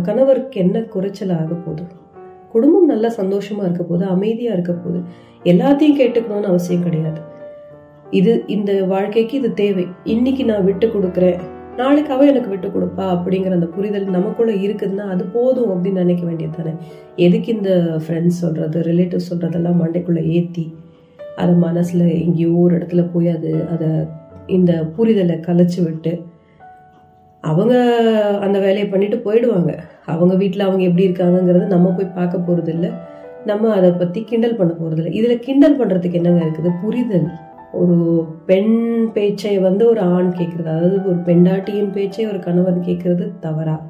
கணவருக்கு 0.08 0.58
என்ன 0.64 0.80
குறைச்சல் 0.94 1.36
ஆக 1.40 1.54
போகுது? 1.66 1.84
குடும்பம் 2.54 2.90
நல்லா 2.92 3.10
சந்தோஷமா 3.20 3.64
இருக்க 3.66 3.84
போது 3.84 4.04
அமைதியா 4.14 4.52
இருக்க 4.56 4.74
போது 4.74 5.00
எல்லாத்தையும் 5.52 6.00
கேட்டுக்கணும்னு 6.00 6.52
அவசியம் 6.52 6.86
கிடையாது. 6.88 7.22
இது 8.20 8.32
இந்த 8.56 8.72
வாழ்க்கைக்கு 8.94 9.36
இது 9.42 9.50
தேவை. 9.62 9.86
இன்னைக்கு 10.14 10.44
நான் 10.50 10.68
விட்டு 10.70 10.88
கொடுக்குறேன் 10.88 11.40
நாளைக்கு 11.80 12.12
அவ 12.14 12.26
எனக்கு 12.32 12.50
விட்டு 12.54 12.68
கொடுப்பா 12.68 13.06
அப்படிங்கிற 13.16 13.54
அந்த 13.58 13.68
புரிதல் 13.76 14.16
நமக்குள்ள 14.16 14.54
இருக்குதுன்னா 14.66 15.06
அது 15.14 15.24
போதும் 15.36 15.72
அப்படின்னு 15.74 16.04
நினைக்க 16.06 16.24
வேண்டியது 16.30 16.58
தானே. 16.58 16.74
எதுக்கு 17.26 17.50
இந்த 17.58 17.74
ஃப்ரெண்ட்ஸ் 18.04 18.42
சொல்றது 18.44 18.80
ரிலேட்டிவ் 18.90 19.28
சொல்றதெல்லாம் 19.30 19.80
மண்டைக்குள்ள 19.82 20.22
ஏத்தி 20.38 20.66
அதை 21.42 21.54
மனசுல 21.68 22.02
எங்கேயோ 22.24 22.52
ஒரு 22.64 22.74
இடத்துல 22.78 23.04
போய் 23.14 23.30
அது 23.38 23.52
அதை 23.76 23.90
இந்த 24.48 24.90
புரிதலை 24.98 25.38
கலைச்சு 25.48 25.84
விட்டு 25.84 26.24
அவங்க 27.42 27.74
அந்த 28.42 28.60
வேலையை 28.60 28.88
பண்ணிட்டு 28.88 29.18
போயிடுவாங்க. 29.18 29.78
அவங்க 30.06 30.36
வீட்டில் 30.36 30.68
அவங்க 30.68 30.84
எப்படி 30.84 31.08
இருக்காங்கங்கிறது 31.08 31.66
நம்ம 31.66 31.90
போய் 31.90 32.16
பார்க்க 32.16 32.38
போகிறது 32.38 32.74
இல்லை 32.74 32.90
நம்ம 33.46 33.72
அதை 33.74 33.92
பற்றி 33.92 34.24
கிண்டல் 34.24 34.56
பண்ண 34.56 34.74
போகிறதில்ல 34.74 35.14
இல்லை 35.14 35.40
கிண்டல் 35.40 35.80
பண்ணுறதுக்கு 35.80 36.12
என்னங்க 36.12 36.46
இருக்குது? 36.46 36.72
புரிதல். 36.82 37.28
ஒரு 37.72 38.28
பெண் 38.46 39.12
பேச்சை 39.12 39.60
வந்து 39.60 39.90
ஒரு 39.90 40.00
ஆண் 40.00 40.34
கேட்குறது 40.38 40.72
அதாவது 40.74 41.08
ஒரு 41.08 41.16
பெண்டாட்டியின் 41.16 41.92
பேச்சை 41.92 42.28
ஒரு 42.28 42.40
கணவன் 42.40 42.84
கேட்கறது 42.86 43.32
தவறா? 43.40 43.86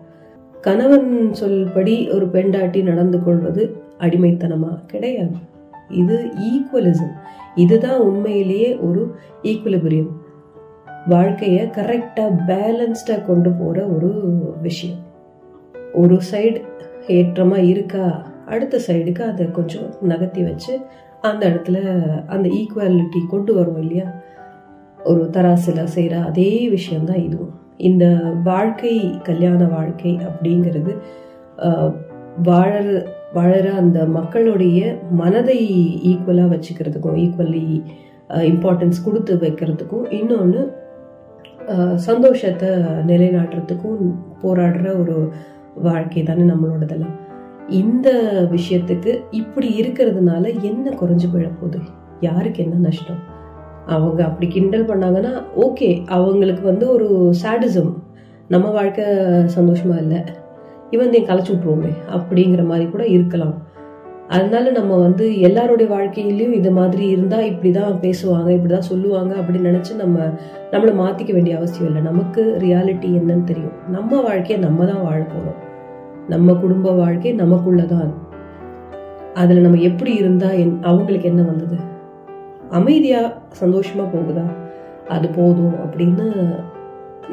கணவன் 0.61 1.31
சொல்படி 1.39 2.13
ஒரு 2.13 2.27
பெண்டாட்டி 2.27 2.81
நடந்து 2.81 3.23
கொள்வது 3.23 3.75
அடிமைத்தனமா? 3.99 4.85
கிடையாது. 4.85 5.35
இது 5.89 6.31
ஈக்குவலிசம் 6.49 7.13
இதுதான் 7.55 7.99
உண்மையிலேயே 7.99 8.77
ஒரு 8.77 9.15
ஈக்குவலிபிரியம் 9.43 10.11
வாழ்க்கையை 11.07 11.65
கரெக்டாக 11.67 12.37
பேலன்ஸ்டாக 12.47 13.25
கொண்டு 13.25 13.51
போகிற 13.51 13.85
ஒரு 13.85 14.11
விஷயம். 14.61 14.97
ஒரு 15.93 16.17
சைடு 16.31 16.61
ஏற்றமாக 17.07 17.61
இருக்கா? 17.61 18.31
அடுத்த 18.45 18.79
சைடுக்கு 18.87 19.21
அதை 19.21 19.51
கொஞ்சம் 19.51 19.93
நகர்த்தி 20.01 20.43
வச்சு 20.43 20.79
அந்த 21.21 21.49
இடத்துல 21.49 21.77
அந்த 22.25 22.49
ஈக்குவாலிட்டி 22.49 23.27
கொண்டு 23.29 23.53
வரும் 23.53 23.79
இல்லையா? 23.81 24.11
ஒரு 25.03 25.29
தராசில் 25.31 25.83
செய்கிற 25.83 26.21
அதே 26.21 26.69
விஷயந்தான் 26.69 27.23
இதுவும். 27.23 27.59
இந்த 27.77 28.05
வாழ்க்கை 28.43 29.19
கல்யாண 29.23 29.63
வாழ்க்கை 29.63 30.17
அப்படிங்கிறது 30.17 30.97
வாழற 32.43 33.05
வாழற 33.33 33.67
அந்த 33.75 34.05
மக்களுடைய 34.05 34.99
மனதை 35.11 35.59
ஈக்குவலாக 36.05 36.51
வச்சுக்கிறதுக்கும் 36.53 37.17
ஈக்குவலி 37.25 37.83
இம்பார்ட்டன்ஸ் 38.29 39.03
கொடுத்து 39.05 39.35
வைக்கிறதுக்கும் 39.35 40.11
இன்னொன்று 40.11 40.79
சந்தோஷத்தை 41.95 42.69
நிலைநாட்டுறதுக்கும் 43.07 44.13
போராடுற 44.43 45.01
ஒரு 45.01 45.29
வாழ்க்கை 45.75 46.23
தானே 46.23 46.41
நம்மளோடதெல்லாம். 46.41 47.17
இந்த 47.67 48.09
விஷயத்துக்கு 48.51 49.23
இப்படி 49.31 49.81
இருக்கிறதுனால 49.81 50.61
என்ன 50.61 50.89
குறைஞ்சு 50.89 51.27
போயிட 51.33 51.49
போகுது? 51.61 51.79
யாருக்கு 52.19 52.63
என்ன 52.63 52.75
நஷ்டம்? 52.75 53.21
அவங்க 53.85 54.23
அப்படி 54.23 54.47
கிண்டல் 54.47 54.85
பண்ணாங்கன்னா 54.85 55.43
ஓகே 55.55 56.05
அவங்களுக்கு 56.07 56.63
வந்து 56.63 56.93
ஒரு 56.93 57.33
சாடிசம் 57.43 57.93
நம்ம 58.47 58.69
வாழ்க்கை 58.69 59.05
சந்தோஷமா 59.57 59.97
இல்லை. 59.97 60.23
இவன் 60.89 61.13
என் 61.13 61.25
கலைச்சு 61.25 61.51
விட்ருவோமே 61.51 61.91
அப்படிங்கிற 62.09 62.65
மாதிரி 62.65 62.89
கூட 62.89 63.07
இருக்கலாம். 63.07 63.61
அதனால 64.31 64.71
நம்ம 64.71 64.97
வந்து 64.97 65.39
எல்லாருடைய 65.39 65.95
வாழ்க்கையிலயும் 65.95 66.53
இது 66.53 66.71
மாதிரி 66.71 67.07
இருந்தா 67.07 67.37
இப்படிதான் 67.37 67.95
பேசுவாங்க 68.01 68.49
இப்படிதான் 68.49 68.89
சொல்லுவாங்க 68.89 69.35
அப்படின்னு 69.35 69.69
நினைச்சு 69.69 69.95
நம்ம 69.95 70.19
நம்மளை 70.71 70.93
மாத்திக்க 71.01 71.33
வேண்டிய 71.33 71.57
அவசியம் 71.57 71.85
இல்லை. 71.85 72.01
நமக்கு 72.01 72.57
ரியாலிட்டி 72.59 73.09
என்னன்னு 73.19 73.43
தெரியும். 73.43 73.71
நம்ம 73.89 74.21
வாழ்க்கையை 74.21 74.65
நம்ம 74.65 74.85
தான் 74.85 75.03
வாழ 75.03 75.19
போறோம். 75.19 75.59
நம்ம 76.29 76.53
குடும்ப 76.53 76.91
வாழ்க்கை 76.91 77.35
நமக்குள்ளதான். 77.35 77.87
தான் 77.87 78.29
அதுல 79.33 79.59
நம்ம 79.59 79.77
எப்படி 79.77 80.13
இருந்தா 80.13 80.51
என் 80.51 80.79
அவங்களுக்கு 80.81 81.27
என்ன 81.27 81.41
வந்தது? 81.41 81.75
அமைதியா 82.69 83.41
சந்தோஷமா 83.61 84.07
போகுதா? 84.15 84.45
அது 85.07 85.29
போதும் 85.29 85.73
அப்படின்னு 85.73 86.55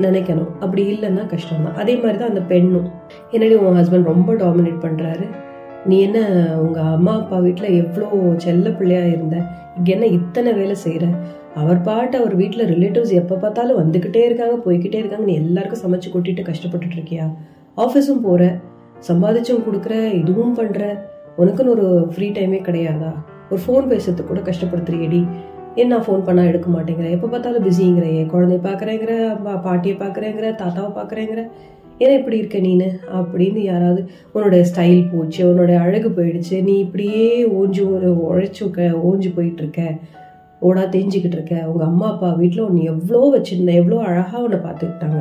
நினைக்கணும். 0.00 0.52
அப்படி 0.60 0.92
இல்லைன்னா 0.92 1.26
கஷ்டம் 1.26 1.64
தான் 1.64 1.74
அதே 1.74 1.96
மாதிரி 1.96 2.18
தான் 2.18 2.28
அந்த 2.28 2.40
பெண்ணும். 2.40 2.90
என்னடி 3.30 3.54
உன் 3.54 3.76
ஹஸ்பண்ட் 3.76 4.02
ரொம்ப 4.02 4.32
டாமினேட் 4.32 4.82
பண்றாரு. 4.82 5.26
நீ 5.88 6.00
என்ன 6.00 6.18
உங்க 6.60 6.80
அம்மா 6.80 7.16
அப்பா 7.16 7.38
வீட்டில் 7.38 7.84
எவ்வளோ 7.84 8.34
செல்ல 8.36 8.70
பிள்ளையா 8.70 9.02
இருந்த? 9.02 9.36
இங்க 9.76 9.92
என்ன 9.92 10.06
இத்தனை 10.06 10.52
வேலை 10.52 10.76
செய்யற 10.84 11.16
அவர் 11.54 11.80
பாட்டு 11.80 12.18
அவர் 12.18 12.34
வீட்டில் 12.34 12.68
ரிலேட்டிவ்ஸ் 12.68 13.12
எப்ப 13.12 13.36
பார்த்தாலும் 13.36 13.78
வந்துகிட்டே 13.78 14.24
இருக்காங்க 14.24 14.70
போய்கிட்டே 14.70 14.94
இருக்காங்க. 14.94 15.24
நீ 15.24 15.34
எல்லாருக்கும் 15.34 15.82
சமைச்சு 15.82 16.06
கொட்டிட்டு 16.14 16.48
கஷ்டப்பட்டுட்டு 16.48 16.96
இருக்கியா? 16.96 17.34
ஆஃபீஸும் 17.76 18.22
போற. 18.22 18.56
சம்பாதிச்சும் 19.08 19.62
கொடுக்குற 19.72 20.12
இதுவும் 20.12 20.54
பண்ற. 20.54 21.06
உனக்குன்னு 21.38 21.68
ஒரு 21.68 22.08
ஃப்ரீ 22.14 22.30
டைமே 22.30 22.60
கிடையாதா? 22.62 23.12
ஒரு 23.50 23.62
ஃபோன் 23.66 23.92
பேசுறதுக்கு 23.92 24.24
கூட 24.24 24.40
கஷ்டப்படுத்துறியடி. 24.40 25.26
என்ன 25.74 25.96
ஃபோன் 25.96 26.22
பண்ணால் 26.26 26.46
எடுக்க 26.46 26.70
மாட்டேங்கிற? 26.70 27.10
எப்போ 27.10 27.26
பார்த்தாலும் 27.26 27.64
பிஸிங்கிறையே 27.64 28.26
குழந்தைய 28.26 28.58
பார்க்குறேங்கிற 28.62 29.38
பா- 29.44 29.60
பாட்டியை 29.60 29.96
பார்க்குறேங்கிற 29.96 30.54
தாத்தாவை 30.54 30.92
பார்க்குறேங்கிற 30.94 31.48
ஏன்னா 32.00 32.18
இப்படி 32.18 32.38
இருக்க 32.38 32.58
நீனு? 32.58 32.88
அப்படின்னு 33.12 33.56
யாராவது 33.62 34.00
உன்னோட 34.34 34.64
ஸ்டைல் 34.70 35.10
போச்சு 35.12 35.54
உன்னோட 35.54 35.76
அழகு 35.78 36.08
போயிடுச்சு 36.08 36.62
நீ 36.62 36.78
இப்படியே 36.78 37.46
ஓஞ்சி 37.46 37.90
ஒரு 37.92 38.08
உழைச்சு 38.24 38.70
க- 38.70 38.98
ஓஞ்சு 39.04 39.34
போயிட்டு 39.34 39.62
இருக்க 39.62 39.82
ஓடா 40.62 40.82
தெரிஞ்சுக்கிட்டு 40.88 41.36
இருக்க 41.36 41.66
உங்க 41.66 41.84
அம்மா 41.84 42.12
அப்பா 42.12 42.32
வீட்டில் 42.32 42.60
உன்னை 42.60 42.84
எவ்வளோ 42.84 43.32
வச்சிருந்த 43.36 43.72
எவ்வளோ 43.72 43.96
அழகாக 44.00 44.42
உன்னை 44.42 44.58
பார்த்துக்கிட்டாங்க 44.58 45.20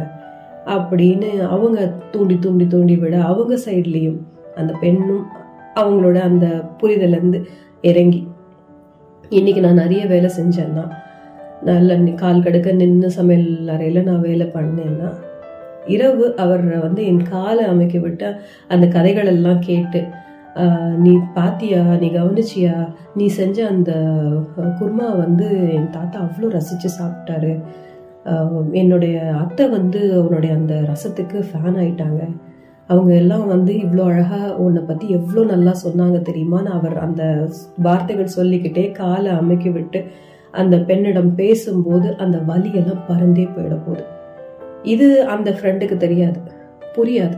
அப்படின்னு 0.66 1.40
அவங்க 1.48 1.94
தூண்டி 2.12 2.40
தூண்டி 2.40 2.68
தூண்டி 2.68 2.96
விட 2.96 3.22
அவங்க 3.22 3.56
சைட்லேயும் 3.66 4.20
அந்த 4.56 4.74
பெண்ணும் 4.82 5.26
அவங்களோட 5.76 6.20
அந்த 6.20 6.46
புரிதலேருந்து 6.82 7.40
இறங்கி. 7.82 8.28
இன்னைக்கு 9.30 9.62
நான் 9.62 9.74
நிறைய 9.74 10.06
வேலை 10.06 10.30
செஞ்சேன்னா 10.38 10.86
நல்ல 11.62 11.96
கால் 12.16 12.44
கடுக்க 12.44 12.72
நின்று 12.72 13.12
சமையல் 13.12 13.68
அறையில் 13.68 14.04
நான் 14.04 14.22
வேலை 14.22 14.48
பண்ணேன்னா 14.48 15.10
இரவு 15.96 16.26
அவர் 16.44 16.66
வந்து 16.86 17.02
என் 17.12 17.24
காலை 17.34 17.66
அமைக்க 17.74 17.98
விட்டு 18.06 18.30
அந்த 18.74 18.86
கதைகள் 18.96 19.32
எல்லாம் 19.34 19.62
கேட்டு 19.70 20.02
நீ 21.04 21.12
பாத்தியா? 21.36 21.82
நீ 22.02 22.08
கவனிச்சியா? 22.16 22.76
நீ 23.18 23.26
செஞ்ச 23.40 23.58
அந்த 23.74 23.92
குர்மா 24.54 24.72
குருமா 24.80 25.08
வந்து 25.24 25.48
என் 25.76 25.92
தாத்தா 25.98 26.18
அவ்வளோ 26.24 26.50
ரசித்து 26.56 26.90
சாப்பிட்டாரு. 27.00 27.54
என்னுடைய 28.82 29.18
அத்தை 29.44 29.66
வந்து 29.76 30.00
அவனுடைய 30.22 30.54
அந்த 30.60 30.74
ரசத்துக்கு 30.92 31.38
ஃபேன் 31.50 31.78
ஆயிட்டாங்க. 31.84 32.22
அவங்க 32.90 33.12
எல்லாம் 33.22 33.46
வந்து 33.54 33.72
இவ்வளோ 33.86 34.04
அழகாக 34.12 34.50
உன்னை 34.66 34.82
பற்றி 34.82 35.08
எவ்வளோ 35.18 35.42
நல்லா 35.54 35.74
சொன்னாங்க 35.86 36.20
தெரியுமான்னு 36.30 36.76
அவர் 36.78 36.98
அந்த 37.06 37.24
வார்த்தைகள் 37.88 38.36
சொல்லிக்கிட்டே 38.38 38.86
காலை 39.02 39.32
அமைக்க 39.42 39.70
விட்டு 39.70 40.02
அந்த 40.62 40.76
பெண்ணிடம் 40.90 41.32
பேசும்போது 41.42 42.10
அந்த 42.26 42.38
வலியெல்லாம் 42.52 43.08
பறந்தே 43.10 43.48
போயிட 43.56 43.76
போகுது. 43.86 44.04
இது 44.84 45.24
அந்த 45.24 45.52
ஃப்ரெண்டுக்கு 45.52 45.98
தெரியாது. 45.98 46.40
புரியாது. 46.96 47.38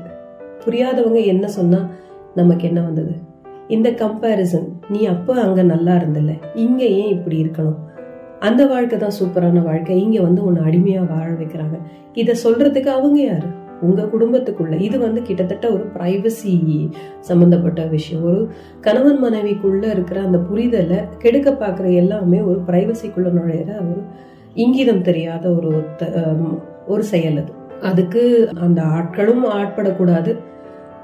புரியாதவங்க 0.65 1.25
என்ன 1.25 1.47
சொன்னா 1.47 1.89
நமக்கு 2.35 2.67
என்ன 2.67 2.81
வந்தது? 2.81 3.11
இந்த 3.67 3.89
கம்பேரிசன் 3.91 4.67
நீ 4.89 5.05
அப்போ 5.05 5.41
அங்க 5.41 5.63
நல்லா 5.63 5.93
இருந்தல 5.93 6.39
இங்க 6.55 6.83
ஏன் 6.85 7.09
இப்படி 7.09 7.43
இருக்கணும்? 7.43 7.75
அந்த 8.39 8.65
வாழ்க்கை 8.65 8.97
தான் 8.97 9.11
சூப்பரான 9.21 9.63
வாழ்க்கை. 9.63 10.01
இங்க 10.01 10.21
வந்து 10.21 10.43
உன்னை 10.43 10.61
அடிமையா 10.61 11.07
வாழ 11.07 11.29
வைக்கிறாங்க. 11.29 11.79
இத 12.13 12.35
சொல்றதுக்கு 12.43 12.85
அவங்க 12.85 13.21
யாரு? 13.21 13.47
உங்க 13.81 14.01
குடும்பத்துக்குள்ள. 14.01 14.79
இது 14.81 14.99
வந்து 14.99 15.21
கிட்டத்தட்ட 15.21 15.71
ஒரு 15.71 15.85
பிரைவசி 15.93 16.91
சம்பந்தப்பட்ட 17.19 17.85
விஷயம். 17.85 18.23
ஒரு 18.23 18.49
கணவன் 18.81 19.23
மனைவிக்குள்ள 19.23 19.83
இருக்கிற 19.83 20.21
அந்த 20.21 20.37
புரிதலை 20.37 21.03
கெடுக்க 21.17 21.51
பார்க்குற 21.51 21.93
எல்லாமே 21.93 22.41
ஒரு 22.41 22.61
பிரைவசிக்குள்ள 22.67 23.29
நுழையிற 23.29 23.75
ஒரு 23.75 24.03
இங்கிதம் 24.55 25.01
தெரியாத 25.01 25.49
ஒரு 25.49 25.83
த- 25.97 26.35
ஒரு 26.89 27.03
செயல் 27.03 27.37
அது. 27.37 27.53
அதுக்கு 27.81 28.49
அந்த 28.59 28.81
ஆட்களும் 28.81 29.43
ஆட்படக்கூடாது. 29.53 30.37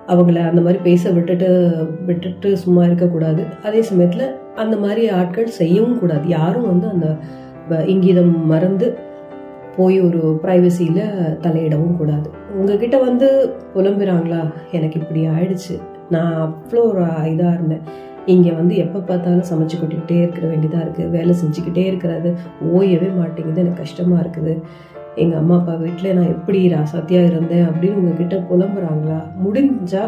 அவங்கள 0.07 0.35
அந்த 0.35 0.61
மாதிரி 0.61 0.77
பேச 0.83 1.11
விட்டுட்டு 1.11 1.71
விட்டுட்டு 2.05 2.57
சும்மா 2.57 2.83
இருக்கக்கூடாது. 2.83 3.43
அதே 3.63 3.81
சமயத்தில் 3.81 4.35
அந்த 4.55 4.77
மாதிரி 4.77 5.09
ஆட்கள் 5.09 5.47
செய்யவும் 5.47 5.99
கூடாது. 5.99 6.27
யாரும் 6.27 6.67
வந்து 6.67 6.87
அந்த 6.87 7.17
வ- 7.69 7.87
இங்கிதம் 7.87 8.45
மறந்து 8.45 8.97
போய் 9.75 10.01
ஒரு 10.01 10.39
ப்ரைவசியில் 10.43 11.37
தலையிடவும் 11.41 11.97
கூடாது. 11.97 12.29
உங்ககிட்ட 12.55 12.97
வந்து 12.97 13.53
புலம்புறாங்களா? 13.75 14.51
எனக்கு 14.71 14.99
இப்படி 14.99 15.27
ஆயிடுச்சு. 15.27 15.81
நான் 16.09 16.55
அவ்வளோ 16.55 16.81
ஒரு 16.81 17.03
இதாக 17.03 17.53
இருந்தேன். 17.53 17.81
இங்கே 18.25 18.51
வந்து 18.51 18.75
எப்போ 18.75 18.99
பார்த்தாலும் 18.99 19.43
சமைச்சு 19.53 19.83
கொட்டிக்கிட்டே 19.83 20.21
இருக்கிற 20.21 20.47
வேண்டியதாக 20.47 20.83
இருக்குது 20.83 21.09
வேலை 21.09 21.35
செஞ்சுக்கிட்டே 21.35 21.85
இருக்கிறது. 21.85 22.33
ஓயவே 22.63 23.17
மாட்டேங்குது. 23.17 23.59
எனக்கு 23.59 23.81
கஷ்டமாக 23.81 24.27
இருக்குது. 24.27 24.61
எங்கள் 25.15 25.39
அம்மா 25.39 25.55
அப்பா 25.55 25.73
வீட்டில் 25.73 26.15
நான் 26.17 26.33
எப்படி 26.35 26.59
ராசாத்தியாக 26.73 27.29
இருந்தேன் 27.31 27.67
அப்படின்னு 27.69 27.99
உங்ககிட்ட 28.01 28.35
புலம்புறாங்களா? 28.49 29.19
முடிஞ்சா 29.45 30.03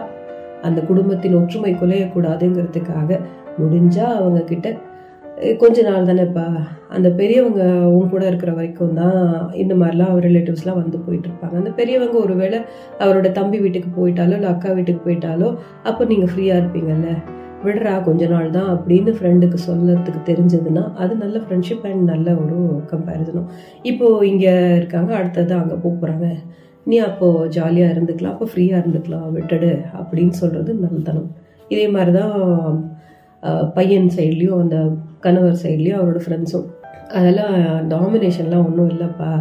அந்த 0.62 0.80
குடும்பத்தின் 0.82 1.38
ஒற்றுமை 1.40 1.72
குலையக்கூடாதுங்கிறதுக்காக 1.82 3.20
முடிஞ்சா 3.60 4.06
அவங்க 4.20 4.40
கிட்ட 4.44 4.68
கொஞ்ச 5.58 5.82
நாள் 5.82 6.08
தானேப்பா. 6.10 6.46
அந்த 6.90 7.08
பெரியவங்க 7.10 7.64
உன் 7.96 8.10
கூட 8.10 8.24
இருக்கிற 8.28 8.52
வரைக்கும் 8.54 8.94
தான் 8.94 9.18
இந்த 9.54 9.74
மாதிரிலாம் 9.76 10.12
அவர் 10.14 10.26
ரிலேட்டிவ்ஸ்லாம் 10.28 10.82
வந்து 10.82 10.98
போயிட்டு 10.98 11.28
இருப்பாங்க. 11.30 11.56
அந்த 11.56 11.72
பெரியவங்க 11.80 12.18
ஒருவேளை 12.18 12.60
அவரோட 13.00 13.32
தம்பி 13.32 13.60
வீட்டுக்கு 13.60 13.90
போயிட்டாலோ 14.00 14.38
இல்லை 14.40 14.50
அக்கா 14.50 14.70
வீட்டுக்கு 14.72 15.02
போயிட்டாலோ 15.10 15.50
அப்போ 15.84 16.06
நீங்கள் 16.06 16.32
ஃப்ரீயாக 16.34 16.62
இருப்பீங்கல்ல. 16.64 17.12
விடுறா 17.66 17.94
கொஞ்ச 18.04 18.24
நாள் 18.28 18.50
தான் 18.50 18.70
அப்படின்னு 18.74 19.12
ஃப்ரெண்டுக்கு 19.18 19.58
சொல்லறதுக்கு 19.68 20.22
தெரிஞ்சதுன்னா 20.30 20.84
அது 21.04 21.14
நல்ல 21.24 21.38
ஃப்ரெண்ட்ஷிப் 21.44 21.86
அண்ட் 21.90 22.04
நல்ல 22.12 22.28
ஒரு 22.44 22.58
கம்பேரிசனும் 22.92 23.50
இப்போது 23.92 24.28
இங்கே 24.32 24.54
இருக்காங்க 24.80 25.12
அடுத்தது 25.20 25.54
அங்கே 25.62 25.78
போக 25.84 25.94
போகிறாங்க 25.94 26.28
நீ 26.86 26.98
அப்போது 27.08 27.50
ஜாலியாக 27.56 27.94
இருந்துக்கலாம் 27.96 28.36
அப்போ 28.36 28.48
ஃப்ரீயாக 28.52 28.82
இருந்துக்கலாம் 28.82 29.26
விட்டுடு 29.38 29.72
அப்படின்னு 30.00 30.36
சொல்கிறது 30.42 30.72
நல்லதனம். 30.84 31.30
இதே 31.72 31.86
மாதிரி 31.96 32.12
தான் 32.12 32.36
பையன் 33.78 34.10
சைட்லேயும் 34.18 34.62
அந்த 34.64 34.78
கணவர் 35.26 35.62
சைட்லேயும் 35.64 36.00
அவரோட 36.00 36.20
ஃப்ரெண்ட்ஸும் 36.26 36.68
அதெல்லாம் 37.18 37.56
டாமினேஷன்லாம் 37.94 38.66
ஒன்றும் 38.68 38.92
இல்லைப்பா. 38.94 39.32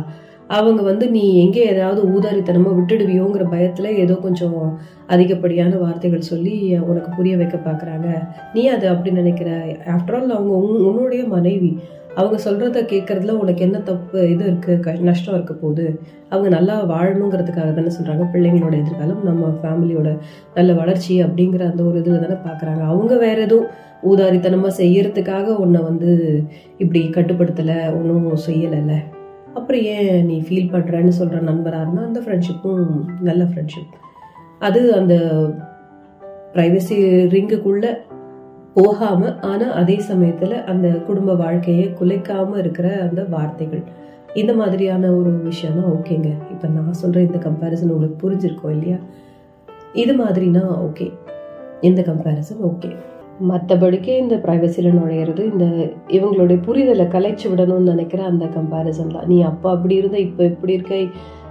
அவங்க 0.48 0.82
வந்து 0.82 1.10
நீ 1.10 1.22
எங்கே 1.44 1.62
ஏதாவது 1.70 2.00
ஊதாரித்தனமாக 2.14 2.76
விட்டுடுவியோங்கிற 2.78 3.44
பயத்தில் 3.50 3.98
ஏதோ 4.02 4.14
கொஞ்சம் 4.14 4.58
அதிகப்படியான 5.06 5.78
வார்த்தைகள் 5.78 6.28
சொல்லி 6.30 6.54
உனக்கு 6.90 7.10
புரிய 7.16 7.36
வைக்க 7.36 7.56
பார்க்குறாங்க 7.56 8.08
நீ 8.54 8.66
அது 8.66 8.88
அப்படி 8.88 9.10
நினைக்கிற? 9.10 9.50
ஆஃப்டர் 9.94 10.16
ஆல் 10.18 10.36
அவங்க 10.36 10.52
உன் 10.52 10.84
உன்னுடைய 10.90 11.24
மனைவி. 11.24 11.78
அவங்க 12.14 12.36
சொல்கிறத 12.44 12.82
கேட்குறதுல 12.92 13.32
உனக்கு 13.42 13.64
என்ன 13.64 13.78
தப்பு 13.78 14.30
இது 14.30 14.44
இருக்குது 14.50 14.80
க 14.80 14.92
நஷ்டம் 15.08 15.34
இருக்க 15.34 15.54
போகுது. 15.54 15.86
அவங்க 16.28 16.48
நல்லா 16.48 16.76
வாழணுங்கிறதுக்காக 16.92 17.72
தானே 17.72 17.92
சொல்கிறாங்க 17.96 18.26
பிள்ளைங்களோட 18.34 18.74
எதிர்காலம் 18.82 19.24
நம்ம 19.24 19.50
ஃபேமிலியோட 19.62 20.18
நல்ல 20.54 20.72
வளர்ச்சி 20.72 21.22
அப்படிங்கிற 21.22 21.64
அந்த 21.70 21.82
ஒரு 21.82 21.98
இதில் 21.98 22.24
தானே 22.24 22.38
பார்க்குறாங்க 22.46 22.84
அவங்க 22.92 23.16
வேற 23.16 23.40
எதுவும் 23.40 23.68
ஊதாரித்தனமாக 24.02 24.78
செய்யறதுக்காக 24.82 25.58
உன்னை 25.64 25.82
வந்து 25.82 26.10
இப்படி 26.78 27.02
கட்டுப்படுத்தலை 27.18 27.78
ஒன்றும் 27.98 28.32
செய்யலைல்ல. 28.48 28.94
அப்புறம் 29.56 29.82
ஏன் 29.94 30.26
நீ 30.26 30.36
ஃபீல் 30.40 30.72
பண்ணுறேன்னு 30.72 31.08
சொல்கிற 31.08 31.40
நண்பராக 31.40 31.82
இருந்தால் 31.82 32.06
அந்த 32.06 32.20
ஃப்ரெண்ட்ஷிப்பும் 32.20 32.82
நல்ல 33.20 33.44
ஃப்ரெண்ட்ஷிப் 33.44 33.94
அது 34.58 34.80
அந்த 34.94 35.14
ப்ரைவசி 36.54 36.96
ரிங்குக்குள்ளே 37.34 37.90
போகாமல் 38.74 39.34
ஆனால் 39.40 39.72
அதே 39.72 39.96
சமயத்தில் 39.98 40.64
அந்த 40.64 40.88
குடும்ப 40.88 41.34
வாழ்க்கையை 41.34 41.86
குலைக்காமல் 42.00 42.58
இருக்கிற 42.58 42.88
அந்த 43.02 43.24
வார்த்தைகள். 43.24 43.82
இந்த 44.34 44.52
மாதிரியான 44.54 45.10
ஒரு 45.12 45.30
விஷயம் 45.30 45.76
தான் 45.80 45.90
ஓகேங்க. 45.92 46.30
இப்போ 46.50 46.66
நான் 46.68 46.98
சொல்கிற 47.02 47.20
இந்த 47.22 47.38
கம்பேரிசன் 47.38 47.92
உங்களுக்கு 47.94 48.18
புரிஞ்சிருக்கோம் 48.24 48.70
இல்லையா? 48.70 48.98
இது 50.02 50.14
மாதிரினா 50.24 50.64
ஓகே. 50.86 51.06
இந்த 51.80 52.02
கம்பேரிசன் 52.02 52.62
ஓகே. 52.62 52.90
மற்றபடிக்கு 53.42 54.16
இந்த 54.18 54.36
ப்ரைவசியில் 54.36 54.98
நுழையிறது 54.98 55.52
இந்த 55.52 55.64
இவங்களுடைய 56.08 56.60
புரிதலை 56.66 57.08
கலைச்சு 57.08 57.48
விடணும்னு 57.48 57.78
நினைக்கிற 57.78 58.24
அந்த 58.24 58.44
கம்பேரிசன் 58.44 59.12
தான். 59.12 59.26
நீ 59.26 59.40
அப்போ 59.42 59.70
அப்படி 59.70 59.94
இருந்த 59.94 60.18
இப்போ 60.18 60.44
இப்படி 60.44 60.72
இருக்க 60.72 61.06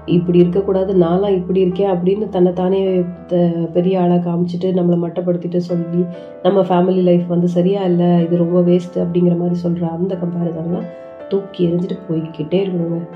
இப்படி 0.06 0.40
இருக்கக்கூடாது 0.40 0.94
நான்லாம் 0.94 1.36
இப்படி 1.36 1.60
இருக்கேன் 1.60 1.92
அப்படின்னு 1.92 2.30
தன்னைத்தானே 2.30 3.04
த- 3.28 3.38
பெரிய 3.74 4.02
ஆளாக 4.02 4.32
காமிச்சிட்டு 4.32 4.66
நம்மளை 4.66 4.98
மட்டப்படுத்திட்டு 5.04 5.58
சொல்லி 5.58 6.06
நம்ம 6.44 6.62
ஃபேமிலி 6.62 7.04
லைஃப் 7.04 7.28
வந்து 7.28 7.48
சரியா 7.48 7.84
இல்லை 7.84 8.24
இது 8.24 8.38
ரொம்ப 8.38 8.62
வேஸ்ட் 8.62 8.96
அப்படிங்கிற 8.96 9.38
மாதிரி 9.38 9.56
சொல்கிற 9.56 9.88
அந்த 9.88 10.16
கம்பேரிசன்லாம் 10.16 10.88
தூக்கி 11.28 11.68
எறிஞ்சிட்டு 11.68 11.98
போய்க்கிட்டே 12.10 12.64
இருக்கணுங்க. 12.64 13.08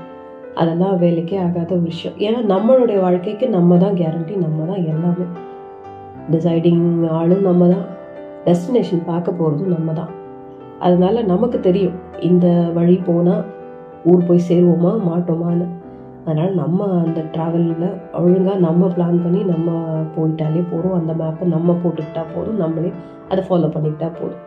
அதெல்லாம் 0.54 1.02
வேலைக்கே 1.02 1.38
ஆகாத 1.38 1.74
ஒரு 1.74 1.82
விஷயம். 1.82 2.18
ஏன்னா 2.18 2.50
நம்மளுடைய 2.50 3.00
வாழ்க்கைக்கு 3.00 3.48
நம்ம 3.48 3.76
தான் 3.76 3.94
கேரண்டி 3.94 4.36
நம்ம 4.36 4.64
தான் 4.64 4.84
எல்லாமே. 4.84 5.24
டிசைடிங் 6.30 7.08
ஆளும் 7.08 7.42
நம்ம 7.42 7.68
தான். 7.68 7.98
டெஸ்டினேஷன் 8.46 9.02
பார்க்க 9.06 9.38
போகிறதும் 9.40 9.74
நம்ம 9.76 9.92
தான் 9.92 10.12
அதனால 10.78 11.22
நமக்கு 11.22 11.60
தெரியும் 11.60 11.96
இந்த 12.20 12.46
வழி 12.78 12.96
போனால் 13.08 13.44
ஊர் 14.10 14.26
போய் 14.28 14.46
சேருவோமா 14.48 14.92
மாட்டோமான்னு. 15.08 15.66
அதனால் 16.24 16.54
நம்ம 16.54 16.86
அந்த 17.04 17.20
ட்ராவலில் 17.34 17.86
ஒழுங்காக 18.20 18.58
நம்ம 18.58 18.88
பிளான் 18.96 19.18
பண்ணி 19.22 19.40
நம்ம 19.44 19.70
போயிட்டாலே 20.16 20.62
போகிறோம் 20.70 20.96
அந்த 21.00 21.12
மேப்பை 21.20 21.48
நம்ம 21.48 21.76
போட்டுக்கிட்டா 21.82 22.22
போதும். 22.34 22.56
நம்மளே 22.56 22.90
அதை 23.32 23.42
ஃபாலோ 23.48 23.70
பண்ணிக்கிட்டா 23.74 24.08
போதும். 24.20 24.42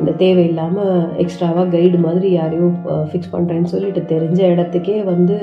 இந்த 0.00 0.12
தேவையில்லாமல் 0.22 0.92
எக்ஸ்ட்ராவாக 1.22 1.70
கைடு 1.70 1.98
மாதிரி 1.98 2.28
யாரையோ 2.32 2.66
ஃபிக்ஸ் 3.10 3.32
பண்ணுறேன்னு 3.32 3.72
சொல்லிட்டு 3.74 4.02
தெரிஞ்ச 4.12 4.40
இடத்துக்கே 4.54 4.96
வந்து 5.04 5.36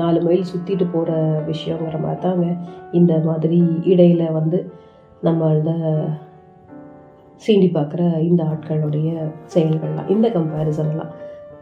நாலு 0.00 0.20
மைல் 0.26 0.50
சுற்றிட்டு 0.52 0.86
போகிற 0.94 1.12
விஷயங்கிற 1.50 1.98
மாதிரி 2.00 2.20
தாங்க 2.20 2.46
இந்த 2.92 3.14
மாதிரி 3.24 3.60
இடையில் 3.92 4.26
வந்து 4.32 4.60
நம்மள 5.22 5.70
சீண்டி 7.44 7.68
பார்க்குற 7.76 8.02
இந்த 8.28 8.42
ஆட்களுடைய 8.50 9.08
செயல்கள்லாம் 9.54 10.10
இந்த 10.14 10.26
கம்பேரிசன்லாம் 10.36 11.12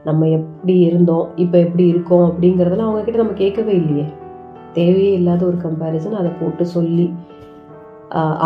நம்ம 0.08 0.28
எப்படி 0.36 0.74
இருந்தோம் 0.88 1.26
இப்போ 1.42 1.56
எப்படி 1.58 1.84
இருக்கோம் 1.92 2.24
அப்படிங்கிறதெல்லாம் 2.28 2.88
அவங்கக்கிட்ட 2.90 3.22
நம்ம 3.22 3.36
கேட்கவே 3.42 3.74
இல்லையே. 3.82 4.06
தேவையே 4.78 5.12
இல்லாத 5.18 5.42
ஒரு 5.50 5.58
கம்பேரிசன் 5.66 6.20
அதை 6.20 6.30
போட்டு 6.40 6.64
சொல்லி 6.76 7.06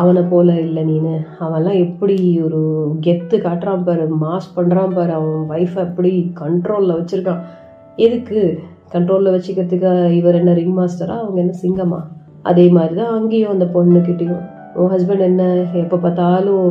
அவனை 0.00 0.22
போல 0.32 0.48
இல்லை 0.64 0.82
நீனு. 0.88 1.14
அவன்லாம் 1.44 1.78
எப்படி 1.84 2.16
ஒரு 2.46 2.60
கெத்து 3.06 3.36
காட்டுறான் 3.46 3.86
பாரு 3.86 4.04
மாஸ் 4.24 4.48
பண்ணுறான் 4.56 4.92
பாரு 4.94 5.12
அவன் 5.12 5.40
ஒய்ஃபை 5.54 5.80
எப்படி 5.86 6.12
கண்ட்ரோலில் 6.42 6.98
வச்சுருக்கான். 6.98 7.40
எதுக்கு? 8.04 8.40
கண்ட்ரோலில் 8.92 9.34
வச்சுக்கிறதுக்கு 9.36 9.92
இவர் 10.18 10.38
என்ன 10.40 10.52
ரிங் 10.60 10.76
மாஸ்டரா 10.78 11.16
அவங்க 11.22 11.38
என்ன 11.44 11.56
சிங்கமா? 11.64 12.00
அதே 12.42 12.66
மாதிரி 12.76 12.94
தான் 13.00 13.14
அங்கேயும் 13.18 13.54
அந்த 13.54 13.66
பொண்ணுக்கிட்டேயும். 13.76 14.44
உன் 14.80 14.92
ஹஸ்பண்ட் 14.94 15.24
என்ன? 15.28 15.42
எப்போ 15.82 15.96
பார்த்தாலும் 16.04 16.64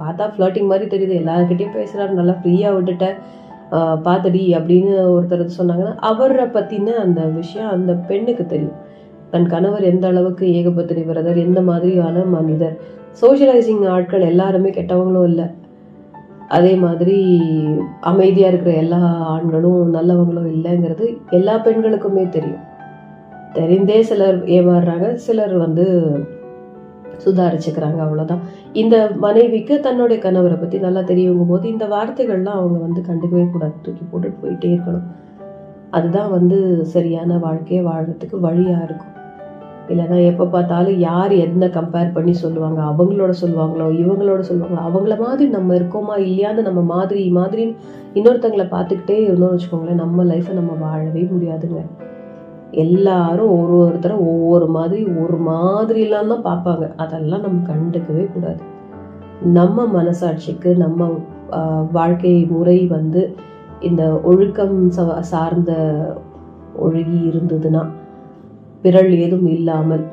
பார்த்தா 0.00 0.24
ஃப்ளோட்டிங் 0.34 0.70
மாதிரி 0.72 0.86
தெரியுது. 0.92 1.14
எல்லாருக்கிட்டையும் 1.22 1.76
பேசுகிறாரு 1.78 2.18
நல்லா 2.20 2.34
ஃப்ரீயாக 2.40 2.76
விட்டுட்ட 2.76 3.06
பார்த்தடி 4.06 4.42
அப்படின்னு 4.56 4.92
ஒருத்தர் 5.14 5.56
சொன்னாங்கன்னா 5.60 5.94
அவரை 6.10 6.46
பற்றின 6.56 6.96
அந்த 7.04 7.20
விஷயம் 7.38 7.70
அந்த 7.76 7.92
பெண்ணுக்கு 8.08 8.44
தெரியும். 8.52 8.76
தன் 9.32 9.48
கணவர் 9.54 9.84
எந்த 9.92 10.04
அளவுக்கு 10.12 10.44
ஏகபத்திரி 10.58 11.02
விரதர் 11.08 11.44
எந்த 11.46 11.60
மாதிரியான 11.70 12.24
மனிதர். 12.36 12.76
சோஷியலைசிங் 13.22 13.84
ஆட்கள் 13.94 14.28
எல்லாருமே 14.32 14.70
கெட்டவங்களும் 14.78 15.28
இல்லை. 15.30 15.46
அதே 16.56 16.72
மாதிரி 16.84 17.18
அமைதியாக 18.10 18.50
இருக்கிற 18.52 18.72
எல்லா 18.82 19.00
ஆண்களும் 19.32 19.80
நல்லவங்களும் 19.94 20.50
இல்லைங்கிறது 20.54 21.06
எல்லா 21.38 21.54
பெண்களுக்குமே 21.66 22.24
தெரியும். 22.36 22.64
தெரிந்தே 23.58 23.98
சிலர் 24.10 24.38
ஏமாறுறாங்க. 24.56 25.06
சிலர் 25.26 25.54
வந்து 25.64 25.86
சுதாரிச்சுக்கிறாங்க 27.24 27.98
அவ்வளோதான் 28.06 28.42
இந்த 28.72 29.10
மனைவிக்கு 29.18 29.80
தன்னுடைய 29.80 30.18
கணவரை 30.22 30.60
பற்றி 30.60 30.78
நல்லா 30.78 31.00
தெரியுங்கும் 31.00 31.52
போது 31.52 31.68
இந்த 31.68 31.86
வார்த்தைகள்லாம் 31.86 32.60
அவங்க 32.60 32.78
வந்து 32.78 33.02
கண்டுக்கவே 33.08 33.50
கூடாது. 33.50 33.74
தூக்கி 33.82 34.04
போட்டுட்டு 34.12 34.40
போயிட்டே 34.42 34.70
இருக்கணும். 34.76 35.06
அதுதான் 35.90 36.30
வந்து 36.30 36.84
சரியான 36.84 37.38
வாழ்க்கையை 37.38 37.84
வாழ்கிறதுக்கு 37.84 38.38
வழியாக 38.40 38.84
இருக்கும். 38.84 39.12
இல்லைன்னா 39.90 40.16
எப்போ 40.26 40.44
பார்த்தாலும் 40.44 40.98
யார் 40.98 41.32
என்ன 41.32 41.66
கம்பேர் 41.66 42.12
பண்ணி 42.12 42.32
சொல்லுவாங்க 42.32 42.80
அவங்களோட 42.82 43.32
சொல்லுவாங்களோ 43.42 43.86
இவங்களோட 44.02 44.40
சொல்லுவாங்களோ 44.48 44.80
அவங்கள 44.88 45.16
மாதிரி 45.18 45.50
நம்ம 45.50 45.74
இருக்கோமா 45.74 46.16
இல்லையான்னு 46.26 46.62
நம்ம 46.62 46.80
மாதிரி 46.94 47.22
மாதிரின்னு 47.36 47.76
இன்னொருத்தங்களை 48.14 48.66
பார்த்துக்கிட்டே 48.74 49.18
இருந்தோம்னு 49.26 49.56
வச்சுக்கோங்களேன் 49.56 50.02
நம்ம 50.04 50.24
லைஃப்பை 50.24 50.54
நம்ம 50.54 50.74
வாழவே 50.80 51.22
முடியாதுங்க. 51.34 51.82
எல்லாரும் 52.70 53.50
ஒரு 53.60 53.74
ஒருத்தரை 53.84 54.12
ஒவ்வொரு 54.12 54.66
மாதிரி 54.66 55.04
ஒரு 55.04 55.36
மாதிரிலாம் 55.50 56.36
தான் 56.36 56.46
பார்ப்பாங்க. 56.46 56.96
அதெல்லாம் 56.96 57.40
நம்ம 57.40 57.74
கண்டுக்கவே 57.74 58.32
கூடாது. 58.34 58.60
நம்ம 59.42 60.02
மனசாட்சிக்கு 60.02 60.76
நம்ம 60.76 61.10
வாழ்க்கை 61.92 62.46
முறை 62.50 62.86
வந்து 62.86 63.34
இந்த 63.80 64.20
ஒழுக்கம் 64.22 64.90
சார்ந்த 65.20 65.72
ஒழுகி 66.80 67.20
இருந்ததுன்னா 67.30 67.86
பிறல் 68.82 69.12
ஏதும் 69.12 69.46
இல்லாமல் 69.46 70.04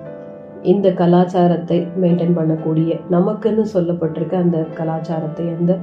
இந்த 0.64 0.90
கலாச்சாரத்தை 0.90 1.88
மெயின்டைன் 2.02 2.38
பண்ணக்கூடிய 2.38 3.00
நமக்குன்னு 3.12 3.66
சொல்லப்பட்டிருக்க 3.74 4.36
அந்த 4.36 4.66
கலாச்சாரத்தை 4.76 5.48
அந்த 5.60 5.78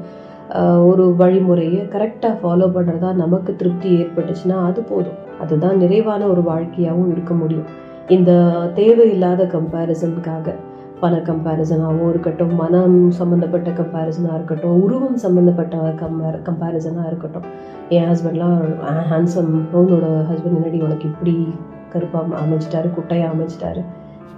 ஒரு 0.59 1.15
வழிமுறையை 1.19 1.83
கரெக்டாக 1.89 2.35
ஃபாலோ 2.43 2.67
பண்ணுறதா 2.77 3.15
நமக்கு 3.15 3.57
திருப்தி 3.57 4.03
ஏற்பட்டுச்சுன்னா 4.03 4.67
அது 4.67 4.83
போதும். 4.83 5.19
அதுதான் 5.41 5.77
நிறைவான 5.77 6.27
ஒரு 6.27 6.41
வாழ்க்கையாகவும் 6.41 7.11
இருக்க 7.11 7.35
முடியும். 7.35 7.67
இந்த 8.09 8.33
தேவையில்லாத 8.75 9.45
கம்பேரிசனுக்காக 9.45 10.55
பண 11.01 11.17
கம்பேரிசனாகவும் 11.17 12.09
இருக்கட்டும் 12.09 12.55
மனம் 12.55 13.11
சம்மந்தப்பட்ட 13.11 13.71
கம்பேரிசனாக 13.71 14.35
இருக்கட்டும் 14.35 14.83
உருவம் 14.83 15.17
சம்மந்தப்பட்ட 15.17 15.77
கம்பேர் 15.77 16.43
கம்பேரிசனாக 16.43 17.07
இருக்கட்டும். 17.07 17.47
என் 17.89 18.09
ஹஸ்பண்ட்லாம் 18.11 18.59
ஹேண்ட்ஸம் 18.83 19.67
உன்னோட 19.73 20.07
ஹஸ்பண்ட் 20.31 20.59
என்னடி 20.61 20.81
உனக்கு 20.81 21.09
இப்படி 21.09 21.55
கருப்பாக 21.93 22.27
அமைச்சிட்டாரு 22.27 22.91
குட்டையாக 22.99 23.35
அமைச்சிட்டாரு. 23.35 23.85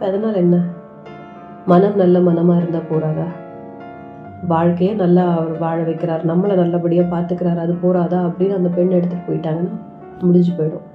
அதனால் 0.00 0.34
என்ன? 0.34 0.62
மனம் 1.66 1.96
நல்ல 1.96 2.20
மனமாக 2.20 2.58
இருந்தால் 2.58 2.88
போகிறாதா 2.88 3.41
வாழ்க்கையை 4.50 4.92
நல்லா 4.94 5.24
அவர் 5.34 5.58
வாழ 5.58 5.82
வைக்கிறார் 5.82 6.22
நம்மளை 6.30 6.54
நல்லபடியாக 6.56 7.12
பார்த்துக்கிறாரு 7.14 7.56
அது 7.56 7.74
போராதா 7.82 8.18
அப்படின்னு 8.28 8.56
அந்த 8.58 8.68
பெண் 8.68 8.96
எடுத்துகிட்டு 8.96 9.28
போயிட்டாங்கன்னா 9.28 9.74
முடிஞ்சு 10.22 10.52
போயிடும். 10.58 10.86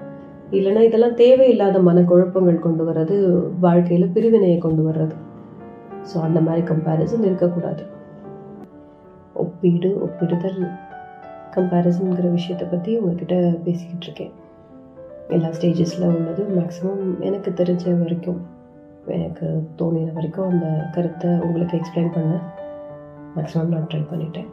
இல்லைன்னா 0.51 0.81
இதெல்லாம் 0.87 1.15
தேவையில்லாத 1.21 1.79
மனக்குழப்பங்கள் 1.79 2.65
கொண்டு 2.65 2.83
வர்றது 2.89 3.15
வாழ்க்கையில் 3.59 4.11
பிரிவினையை 4.15 4.57
கொண்டு 4.57 4.83
வர்றது. 4.89 5.15
ஸோ 6.09 6.17
அந்த 6.19 6.39
மாதிரி 6.41 6.61
கம்பேரிசன் 6.67 7.25
இருக்கக்கூடாது. 7.29 7.85
ஒப்பீடு 9.43 9.89
ஒப்பிடுதல் 10.05 10.61
கம்பேரிசனுங்கிற 11.55 12.27
விஷயத்தை 12.31 12.67
பற்றி 12.67 12.91
உங்ககிட்ட 12.99 13.35
பேசிக்கிட்டு 13.65 14.05
இருக்கேன். 14.05 14.33
எல்லா 15.29 15.49
ஸ்டேஜஸில் 15.57 16.11
உள்ளது. 16.17 16.43
மேக்ஸிமம் 16.57 17.05
எனக்கு 17.19 17.51
தெரிஞ்ச 17.61 17.83
வரைக்கும் 18.03 18.41
எனக்கு 19.17 19.47
தோணின 19.81 20.13
வரைக்கும் 20.13 20.49
அந்த 20.51 20.67
கருத்தை 20.95 21.29
உங்களுக்கு 21.47 21.77
எக்ஸ்பிளைன் 21.77 22.15
பண்ணேன். 22.15 22.45
மேக்ஸிமம் 23.35 23.73
நான் 23.73 23.87
ட்ரை 23.91 24.01
பண்ணிட்டேன். 24.11 24.49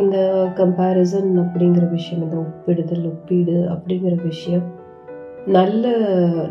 இந்த 0.00 0.16
கம்பேரிசன் 0.60 1.30
அப்படிங்கிற 1.42 1.84
விஷயம் 1.96 2.24
இந்த 2.24 2.36
ஒப்பிடுதல் 2.44 3.04
ஒப்பீடு 3.12 3.56
அப்படிங்கிற 3.74 4.14
விஷயம் 4.30 4.66
நல்ல 5.56 5.84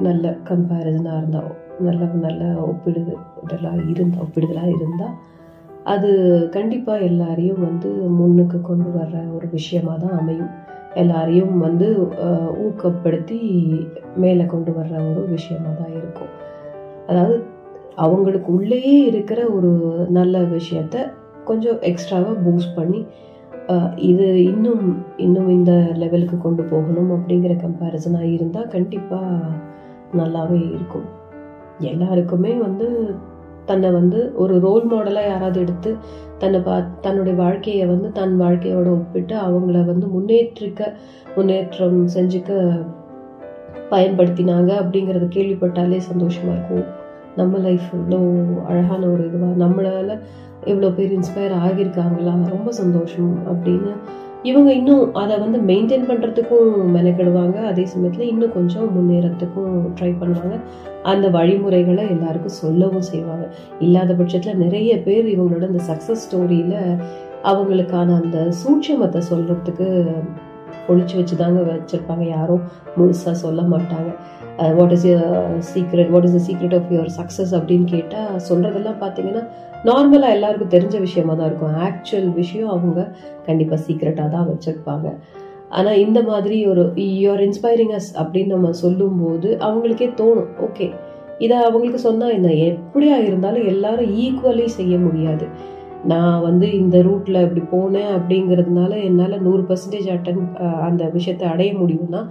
நல்ல 0.07 0.27
கம்பேரிசனாக 0.49 1.19
இருந்தால் 1.21 1.51
நல்ல 1.87 2.05
நல்ல 2.25 2.43
ஒப்பிடுதலாக 2.69 3.83
இருந்தால் 3.93 4.23
ஒப்பிடுதலாக 4.25 4.71
இருந்தால் 4.77 5.15
அது 5.93 6.09
கண்டிப்பாக 6.55 7.05
எல்லாரையும் 7.09 7.61
வந்து 7.67 7.89
முன்னுக்கு 8.19 8.57
கொண்டு 8.69 8.89
வர்ற 8.95 9.17
ஒரு 9.35 9.47
விஷயமாக 9.57 9.97
தான் 10.05 10.17
அமையும். 10.21 10.49
எல்லாரையும் 11.01 11.53
வந்து 11.65 11.87
ஊக்கப்படுத்தி 12.65 13.37
மேலே 14.23 14.45
கொண்டு 14.53 14.71
வர்ற 14.77 14.93
ஒரு 15.09 15.21
விஷயமாக 15.35 15.73
தான் 15.81 15.93
இருக்கும். 15.99 16.33
அதாவது 17.09 17.35
அவங்களுக்கு 18.03 18.49
உள்ளேயே 18.57 18.95
இருக்கிற 19.11 19.39
ஒரு 19.57 19.71
நல்ல 20.17 20.41
விஷயத்த 20.55 21.05
கொஞ்சம் 21.49 21.79
எக்ஸ்ட்ராவாக 21.89 22.41
பூஸ்ட் 22.45 22.75
பண்ணி 22.75 23.01
இது 24.09 24.25
இன்னும் 24.43 24.83
இன்னும் 25.17 25.49
இந்த 25.49 25.71
லெவலுக்கு 26.01 26.37
கொண்டு 26.37 26.63
போகணும் 26.63 27.09
அப்படிங்கிற 27.15 27.53
கம்பேரிசனாக 27.63 28.33
இருந்தால் 28.35 28.73
கண்டிப்பாக 28.75 29.49
நல்லாவே 30.19 30.59
இருக்கும். 30.75 31.07
எல்லாருக்குமே 31.91 32.53
வந்து 32.65 32.87
தன்னை 33.69 33.89
வந்து 33.91 34.19
ஒரு 34.35 34.53
ரோல் 34.65 34.85
மாடலாக 34.91 35.31
யாராவது 35.31 35.57
எடுத்து 35.59 35.89
தன்னை 36.37 36.59
பா 36.59 36.75
தன்னுடைய 37.01 37.35
வாழ்க்கையை 37.41 37.85
வந்து 37.85 38.09
தன் 38.11 38.35
வாழ்க்கையோட 38.41 38.87
ஒப்பிட்டு 38.89 39.35
அவங்கள 39.47 39.81
வந்து 39.85 40.07
முன்னேற்றிக்க 40.07 40.91
முன்னேற்றம் 41.35 41.99
செஞ்சுக்க 42.15 42.51
பயன்படுத்தினாங்க 43.91 44.71
அப்படிங்கிறத 44.83 45.27
கேள்விப்பட்டாலே 45.37 45.99
சந்தோஷமாக 46.09 46.55
இருக்கும். 46.57 46.87
நம்ம 47.37 47.57
லைஃப் 47.57 47.87
இவ்வளோ 47.97 48.19
அழகான 48.69 49.01
ஒரு 49.07 49.23
இதுவாக 49.29 49.55
நம்மளால் 49.63 50.13
இவ்வளோ 50.71 50.89
பேர் 50.95 51.11
இன்ஸ்பயர் 51.17 51.55
ஆகியிருக்காங்களா? 51.65 52.33
ரொம்ப 52.53 52.71
சந்தோஷம் 52.81 53.33
அப்படின்னு 53.51 53.91
இவங்க 54.43 54.69
இன்னும் 54.73 55.13
அதை 55.21 55.35
வந்து 55.37 55.59
மெயின்டைன் 55.69 56.07
பண்ணுறதுக்கும் 56.09 56.67
மெனக்கெடுவாங்க. 56.95 57.57
அதே 57.69 57.85
சமயத்தில் 57.85 58.27
இன்னும் 58.27 58.53
கொஞ்சம் 58.53 58.89
முன்னேறத்துக்கும் 58.97 59.73
ட்ரை 59.99 60.11
பண்ணுவாங்க. 60.21 60.57
அந்த 61.11 61.27
வழிமுறைகளை 61.29 62.03
எல்லாருக்கும் 62.09 62.59
சொல்லவும் 62.63 63.07
செய்வாங்க. 63.11 63.45
இல்லாத 63.79 64.13
பட்சத்தில் 64.13 64.61
நிறைய 64.65 64.91
பேர் 65.01 65.25
இவங்களோட 65.35 65.67
இந்த 65.71 65.83
சக்ஸஸ் 65.91 66.23
ஸ்டோரியில் 66.25 66.77
அவங்களுக்கான 67.43 68.15
அந்த 68.21 68.37
சூட்சமத்தை 68.61 69.21
சொல்கிறதுக்கு 69.31 69.87
ஒழிச்சு 70.91 71.15
வச்சு 71.15 71.35
தாங்க 71.35 71.59
வச்சுருப்பாங்க. 71.69 72.25
யாரும் 72.37 72.63
முழுசாக 72.97 73.35
சொல்ல 73.45 73.61
மாட்டாங்க. 73.73 74.09
What 74.77 74.93
is 74.97 75.07
secret 75.71 76.11
what 76.13 76.27
is 76.27 76.35
the 76.37 76.41
secret 76.49 76.75
of 76.77 76.91
your 76.95 77.11
success 77.17 77.53
அப்படின்னு 77.57 77.87
கேட்டால் 77.95 78.37
சொல்கிறதெல்லாம் 78.49 79.01
பார்த்தீங்கன்னா 79.03 79.43
நார்மலாக 79.85 80.35
எல்லாருக்கும் 80.37 80.73
தெரிஞ்ச 80.75 80.95
விஷயமா 81.07 81.33
தான் 81.33 81.49
இருக்கும். 81.49 81.75
ஆக்சுவல் 81.87 82.31
விஷயம் 82.41 82.71
அவங்க 82.75 82.99
கண்டிப்பாக 83.47 83.79
சீக்ரெட்டாக 83.87 84.29
தான் 84.35 84.49
வச்சுருப்பாங்க. 84.51 85.07
ஆனால் 85.77 86.01
இந்த 86.05 86.19
மாதிரி 86.31 86.57
ஒரு 86.71 86.83
யூஆர் 87.21 87.43
இன்ஸ்பைரிங் 87.47 87.93
அஸ் 87.99 88.11
அப்படின்னு 88.21 88.55
நம்ம 88.55 88.71
சொல்லும்போது 88.83 89.49
அவங்களுக்கே 89.67 90.09
தோணும். 90.21 90.51
ஓகே 90.67 90.87
இதை 91.45 91.55
அவங்களுக்கு 91.67 91.99
சொன்னால் 92.05 92.35
என்ன? 92.37 92.51
எப்படியா 92.69 93.17
இருந்தாலும் 93.27 93.67
எல்லாரும் 93.73 94.13
ஈக்குவலி 94.25 94.67
செய்ய 94.79 94.93
முடியாது. 94.97 95.47
நான் 96.11 96.37
வந்து 96.47 96.67
இந்த 96.81 96.97
ரூட்டில் 97.07 97.43
இப்படி 97.45 97.63
போனேன் 97.71 98.11
அப்படிங்கிறதுனால 98.17 98.91
என்னால் 99.07 99.43
நூறு 99.47 99.63
பர்சன்டேஜ் 99.69 100.09
அட்டன் 100.15 100.43
uh, 100.63 100.77
அந்த 100.87 101.03
விஷயத்தை 101.15 101.45
அடைய 101.53 101.71
முடியும்னா 101.81 102.21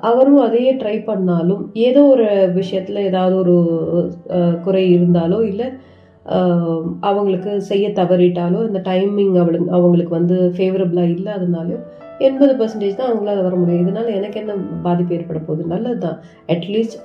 அவரும் 0.00 0.40
அதையே 0.40 0.72
ட்ரை 0.74 1.04
பண்ணாலும் 1.04 1.62
ஏதோ 1.72 2.00
ஒரு 2.04 2.26
விஷயத்தில் 2.54 3.06
ஏதாவது 3.10 3.36
ஒரு 3.36 3.56
குறை 4.62 4.84
இருந்தாலோ 4.96 5.38
இல்லை 5.42 5.68
அவங்களுக்கு 7.00 7.52
செய்ய 7.62 7.88
தவறிட்டாலோ 7.88 8.60
இந்த 8.66 8.80
டைமிங் 8.90 9.34
அவளு 9.42 9.58
அவங்களுக்கு 9.68 10.12
வந்து 10.16 10.36
ஃபேவரபிளாக 10.56 11.14
இல்லாதனாலையோ 11.16 11.78
எண்பது 12.18 12.52
பர்சன்டேஜ் 12.60 12.94
தான் 12.94 13.10
அவங்களால 13.10 13.42
வர 13.42 13.54
முடியும். 13.56 13.82
இதனால் 13.82 14.14
எனக்கு 14.14 14.40
என்ன 14.40 14.54
பாதிப்பு 14.82 15.14
ஏற்பட 15.14 15.38
போகுது? 15.38 15.64
நல்லது 15.66 15.98
தான் 15.98 16.18
அட்லீஸ்ட் 16.48 16.96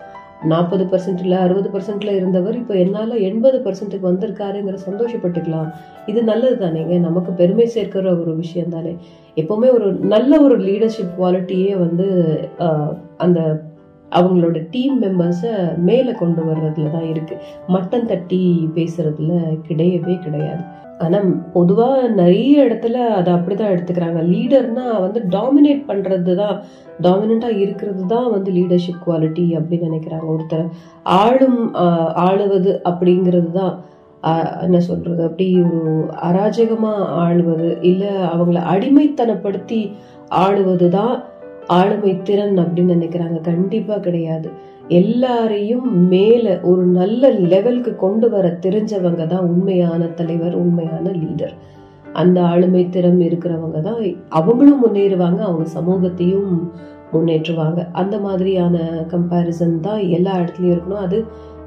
நாற்பது 0.52 0.84
பர்சன்ட்ல 0.92 1.36
அறுபது 1.46 1.70
பர்சன்ட்ல 1.74 2.14
இருந்தவர் 2.20 2.56
இப்போ 2.62 2.74
என்னால் 2.84 3.24
எண்பது 3.30 3.58
பர்சன்ட்டுக்கு 3.66 4.10
வந்திருக்காருங்கிற 4.10 4.78
சந்தோஷப்பட்டுக்கலாம். 4.88 5.70
இது 6.12 6.20
நல்லது 6.32 6.58
தானேங்க 6.64 6.98
நமக்கு 7.08 7.34
பெருமை 7.42 7.68
சேர்க்கிற 7.76 8.08
ஒரு 8.22 8.34
விஷயம் 8.44 8.74
தானே 8.76 8.94
எப்போவுமே 9.42 9.70
ஒரு 9.78 9.88
நல்ல 10.14 10.42
ஒரு 10.46 10.58
லீடர்ஷிப் 10.68 11.16
குவாலிட்டியே 11.20 11.72
வந்து 11.84 12.08
அந்த 13.26 13.40
அவங்களோட 14.12 14.58
டீம் 14.74 14.98
மெம்பர்ஸை 15.04 15.54
மேலே 15.90 16.12
கொண்டு 16.20 16.42
வர்றதுல 16.50 16.92
தான் 16.96 17.10
இருக்குது 17.14 17.44
மட்டம் 17.76 18.10
தட்டி 18.12 18.42
பேசுறதுல 18.76 19.34
கிடையவே 19.68 20.16
கிடையாது. 20.26 20.64
ஆனால் 21.06 21.28
பொதுவாக 21.56 22.08
நிறைய 22.22 22.66
இடத்துல 22.68 22.98
அதை 23.20 23.30
அப்படி 23.38 23.56
தான் 23.62 23.74
எடுத்துக்கிறாங்க. 23.76 24.20
லீடர்னா 24.34 24.86
வந்து 25.06 25.20
டாமினேட் 25.36 25.82
பண்ணுறது 25.90 26.34
தான் 26.42 26.58
டாமினண்ட்டாக 27.06 27.62
இருக்கிறது 27.64 28.04
தான் 28.14 28.30
வந்து 28.36 28.50
லீடர்ஷிப் 28.58 29.04
குவாலிட்டி 29.06 29.46
அப்படின்னு 29.60 29.90
நினைக்கிறாங்க. 29.90 30.28
ஒருத்தர் 30.36 30.68
ஆளும் 31.22 31.62
ஆளுவது 32.28 32.74
அப்படிங்கிறது 32.92 33.52
தான் 33.62 33.74
என்ன 34.66 34.78
சொல்கிறது 34.90 35.22
அப்படி 35.28 35.48
ஒரு 35.70 35.94
அராஜகமாக 36.28 37.08
ஆளுவது 37.24 37.70
இல்லை 37.90 38.12
அவங்கள 38.34 38.60
அடிமைத்தனப்படுத்தி 38.74 39.80
ஆளுவது 40.44 40.88
தான் 40.98 41.16
ஆளுமை 41.80 42.14
திறன் 42.28 42.56
அப்படின்னு 42.62 42.96
நினைக்கிறாங்க. 42.98 43.38
கண்டிப்பாக 43.50 44.06
கிடையாது. 44.06 44.50
எல்லாரையும் 44.88 46.08
மேல 46.08 46.60
ஒரு 46.64 46.86
நல்ல 46.86 47.30
லெவலுக்கு 47.30 47.96
கொண்டு 47.96 48.30
வர 48.30 48.60
தெரிஞ்சவங்க 48.62 49.26
தான் 49.28 49.48
உண்மையான 49.48 50.06
தலைவர் 50.06 50.54
உண்மையான 50.54 51.10
லீடர் 51.10 51.54
அந்த 52.14 52.44
ஆளுமை 52.44 52.90
திறம் 52.90 53.22
இருக்கிறவங்க 53.22 53.80
தான் 53.82 54.16
அவங்களும் 54.30 54.86
முன்னேறுவாங்க 54.86 55.38
அவங்க 55.40 55.66
சமூகத்தையும் 55.66 56.72
முன்னேற்றுவாங்க. 57.14 57.88
அந்த 57.92 58.20
மாதிரியான 58.20 59.06
கம்பேரிசன் 59.08 59.80
தான் 59.80 60.00
எல்லா 60.00 60.36
இடத்துலையும் 60.36 60.80
இருக்கணும். 60.80 60.96
அது 60.96 61.26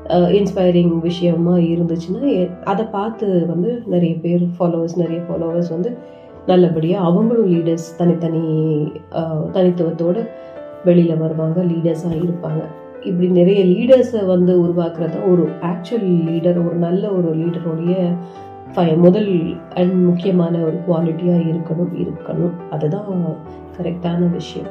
இன்ஸ்பைரிங் 0.09 0.99
விஷயமா 0.99 1.57
இருந்துச்சுன்னா 1.57 2.23
எ- 2.23 2.51
அதை 2.65 2.85
பார்த்து 2.85 3.47
வந்து 3.47 3.83
நிறைய 3.87 4.15
பேர் 4.15 4.43
ஃபாலோவர்ஸ் 4.59 4.97
நிறைய 4.97 5.21
ஃபாலோவர்ஸ் 5.21 5.71
வந்து 5.71 5.97
நல்லபடியாக 6.47 7.07
அவங்களும் 7.07 7.53
லீடர்ஸ் 7.53 7.97
தனித்தனி 7.97 8.43
தனித்துவத்தோடு 9.53 10.29
வெளியில் 10.85 11.17
வருவாங்க 11.17 11.63
லீடர்ஸாக 11.63 12.15
இருப்பாங்க. 12.15 12.65
இப்படி 13.03 13.29
நிறைய 13.29 13.61
லீடர்ஸை 13.65 14.27
வந்து 14.27 14.65
உருவாக்குறது 14.65 15.31
ஒரு 15.31 15.49
ஆக்சுவல் 15.61 16.11
லீடர் 16.29 16.67
ஒரு 16.67 16.77
நல்ல 16.77 17.09
ஒரு 17.11 17.37
லீடருடைய 17.37 18.17
முதல் 18.97 19.57
அண்ட் 19.75 20.05
முக்கியமான 20.05 20.59
ஒரு 20.59 20.79
குவாலிட்டியாக 20.89 21.45
இருக்கணும் 21.53 22.07
இருக்கணும். 22.07 22.53
அதுதான் 22.71 23.07
கரெக்டான 23.77 24.31
விஷயம். 24.31 24.69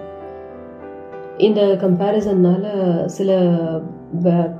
இந்த 1.37 1.61
கம்பேரிசன்னால 1.61 2.65
சில 3.05 3.59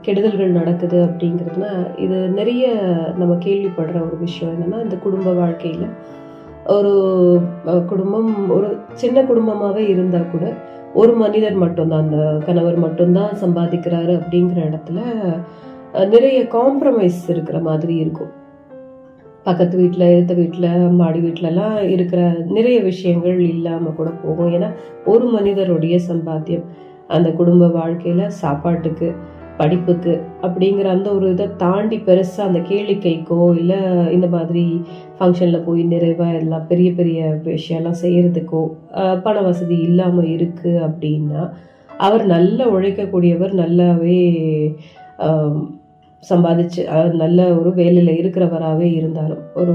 கெடுதல்கள் 0.01 0.57
நடக்குது 0.59 1.05
அப்படிங்கிறதுனா 1.05 1.99
இது 1.99 2.29
நிறைய 2.29 2.73
நம்ம 3.17 3.35
கேள்விப்படுற 3.35 3.95
ஒரு 3.95 4.17
விஷயம் 4.19 4.55
என்னன்னா 4.55 4.83
இந்த 4.83 4.95
குடும்ப 4.95 5.31
வாழ்க்கையில். 5.31 5.87
ஒரு 6.67 7.39
குடும்பம் 7.85 8.49
ஒரு 8.49 8.77
சின்ன 8.93 9.23
குடும்பமாகவே 9.23 9.87
இருந்தால் 9.87 10.31
கூட 10.31 10.53
ஒரு 11.01 11.13
மனிதர் 11.21 11.55
மட்டும்தான் 11.63 12.03
அந்த 12.05 12.19
கணவர் 12.45 12.77
மட்டும்தான் 12.85 13.33
சம்பாதிக்கிறாரு 13.43 14.11
அப்படிங்கிற 14.17 14.59
இடத்துல 14.69 14.99
நிறைய 16.13 16.39
காம்ப்ரமைஸ் 16.55 17.19
இருக்கிற 17.27 17.57
மாதிரி 17.67 17.95
இருக்கும். 18.03 18.31
பக்கத்து 19.47 19.75
வீட்டில் 19.77 20.05
எடுத்த 20.13 20.33
வீட்டில் 20.33 20.69
மாடி 20.99 21.19
வீட்டிலலாம் 21.25 21.75
இருக்கிற 21.95 22.21
நிறைய 22.57 22.77
விஷயங்கள் 22.81 23.39
இல்லாமல் 23.49 23.97
கூட 23.99 24.09
போகும். 24.23 24.51
ஏன்னா 24.53 24.69
ஒரு 25.05 25.25
மனிதருடைய 25.25 25.97
சம்பாத்தியம் 26.09 26.65
அந்த 27.07 27.29
குடும்ப 27.39 27.67
வாழ்க்கையில் 27.79 28.35
சாப்பாட்டுக்கு 28.41 29.09
படிப்புக்கு 29.57 30.13
அப்படிங்கிற 30.41 30.87
அந்த 30.93 31.07
ஒரு 31.13 31.27
இதை 31.31 31.45
தாண்டி 31.57 31.97
பெருசாக 32.07 32.47
அந்த 32.47 32.59
கேளிக்கைக்கோ 32.69 33.39
இல்லை 33.55 33.79
இந்த 34.11 34.27
மாதிரி 34.27 34.63
ஃபங்க்ஷனில் 35.17 35.63
போய் 35.63 35.83
நிறைவாக 35.83 36.39
எல்லாம் 36.41 36.67
பெரிய 36.67 36.89
பெரிய 36.93 37.19
விஷயம்லாம் 37.45 38.01
செய்கிறதுக்கோ 38.01 38.63
பண 39.23 39.35
வசதி 39.41 39.77
இல்லாமல் 39.87 40.29
இருக்குது 40.35 40.83
அப்படின்னா 40.87 41.43
அவர் 41.97 42.25
நல்ல 42.25 42.59
உழைக்கக்கூடியவர் 42.65 43.53
நல்லாவே 43.61 44.19
சம்பாதிச்சு 46.23 46.81
நல்ல 47.13 47.39
ஒரு 47.59 47.71
வேலையில் 47.73 48.19
இருக்கிறவராகவே 48.21 48.87
இருந்தாலும் 48.93 49.43
ஒரு 49.53 49.73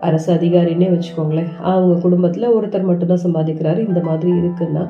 அரசு 0.00 0.28
அதிகாரின்னே 0.34 0.86
வச்சுக்கோங்களேன். 0.92 1.50
அவங்க 1.70 1.94
குடும்பத்தில் 2.00 2.54
ஒருத்தர் 2.56 2.88
மட்டும்தான் 2.90 3.24
சம்பாதிக்கிறாரு. 3.24 3.80
இந்த 3.88 4.00
மாதிரி 4.00 4.30
இருக்குன்னா 4.40 4.84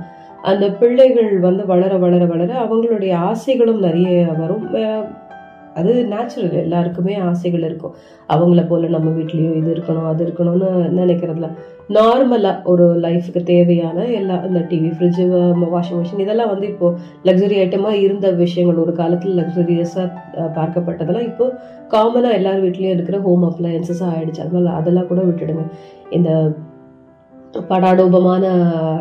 அந்த 0.51 0.66
பிள்ளைகள் 0.80 1.32
வந்து 1.47 1.64
வளர 1.72 1.93
வளர 2.05 2.24
வளர 2.32 2.53
அவங்களுடைய 2.62 3.12
ஆசைகளும் 3.30 3.84
நிறைய 3.86 4.24
வரும். 4.40 4.64
அது 5.80 5.93
நேச்சுரல் 6.05 6.57
எல்லாருக்குமே 6.62 7.14
ஆசைகள் 7.28 7.62
இருக்கும். 7.68 7.93
அவங்கள 8.34 8.62
போல் 8.68 8.82
நம்ம 8.95 9.11
வீட்லேயும் 9.18 9.55
இது 9.61 9.70
இருக்கணும் 9.74 10.09
அது 10.11 10.22
இருக்கணும்னு 10.26 10.68
நினைக்கிறதுல. 10.99 11.49
நார்மலாக 11.97 12.62
ஒரு 12.72 12.86
லைஃபுக்கு 13.05 13.40
தேவையான 13.51 14.05
எல்லா 14.18 14.36
இந்த 14.49 14.61
டிவி 14.70 14.90
ஃப்ரிட்ஜு 14.97 15.24
வாஷிங் 15.74 16.01
மிஷின் 16.01 16.24
இதெல்லாம் 16.24 16.53
வந்து 16.53 16.66
இப்போது 16.72 16.99
லக்ஸரி 17.28 17.57
ஐட்டமாக 17.64 18.03
இருந்த 18.07 18.26
விஷயங்கள் 18.43 18.82
ஒரு 18.84 18.93
காலத்தில் 19.01 19.38
லக்ஸரியஸாக 19.40 20.07
பார்க்கப்பட்டதெல்லாம் 20.59 21.28
இப்போது 21.30 21.57
காமனாக 21.95 22.38
எல்லார் 22.40 22.64
வீட்லேயும் 22.64 22.97
இருக்கிற 22.97 23.20
ஹோம் 23.28 23.47
அப்ளையன்சஸாக 23.51 24.12
ஆகிடுச்சு 24.16 24.45
அதனால 24.47 24.76
அதெல்லாம் 24.80 25.11
கூட 25.12 25.22
விட்டுடுங்க. 25.30 25.64
இந்த 26.11 26.30
படாடோபமான 27.61 28.45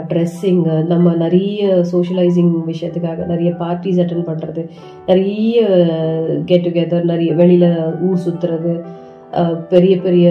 ட்ரெஸ்ஸிங் 0.08 0.86
நம்ம 0.88 1.14
நிறைய 1.16 1.84
சோஷியலைசிங் 1.91 2.52
விஷயத்துக்காக 2.68 3.26
நிறைய 3.26 3.52
பார்ட்டிஸ் 3.60 4.02
அட்டன் 4.04 4.28
பண்ணுறது 4.30 4.70
நிறைய 5.06 5.62
கெட் 6.45 6.66
டுகெதர் 6.66 7.04
நிறைய 7.04 7.34
வெளியில் 7.34 7.70
ஊர் 8.02 8.24
சுற்றுறது 8.26 8.74
பெரிய 9.70 9.97
பெரிய 9.99 10.28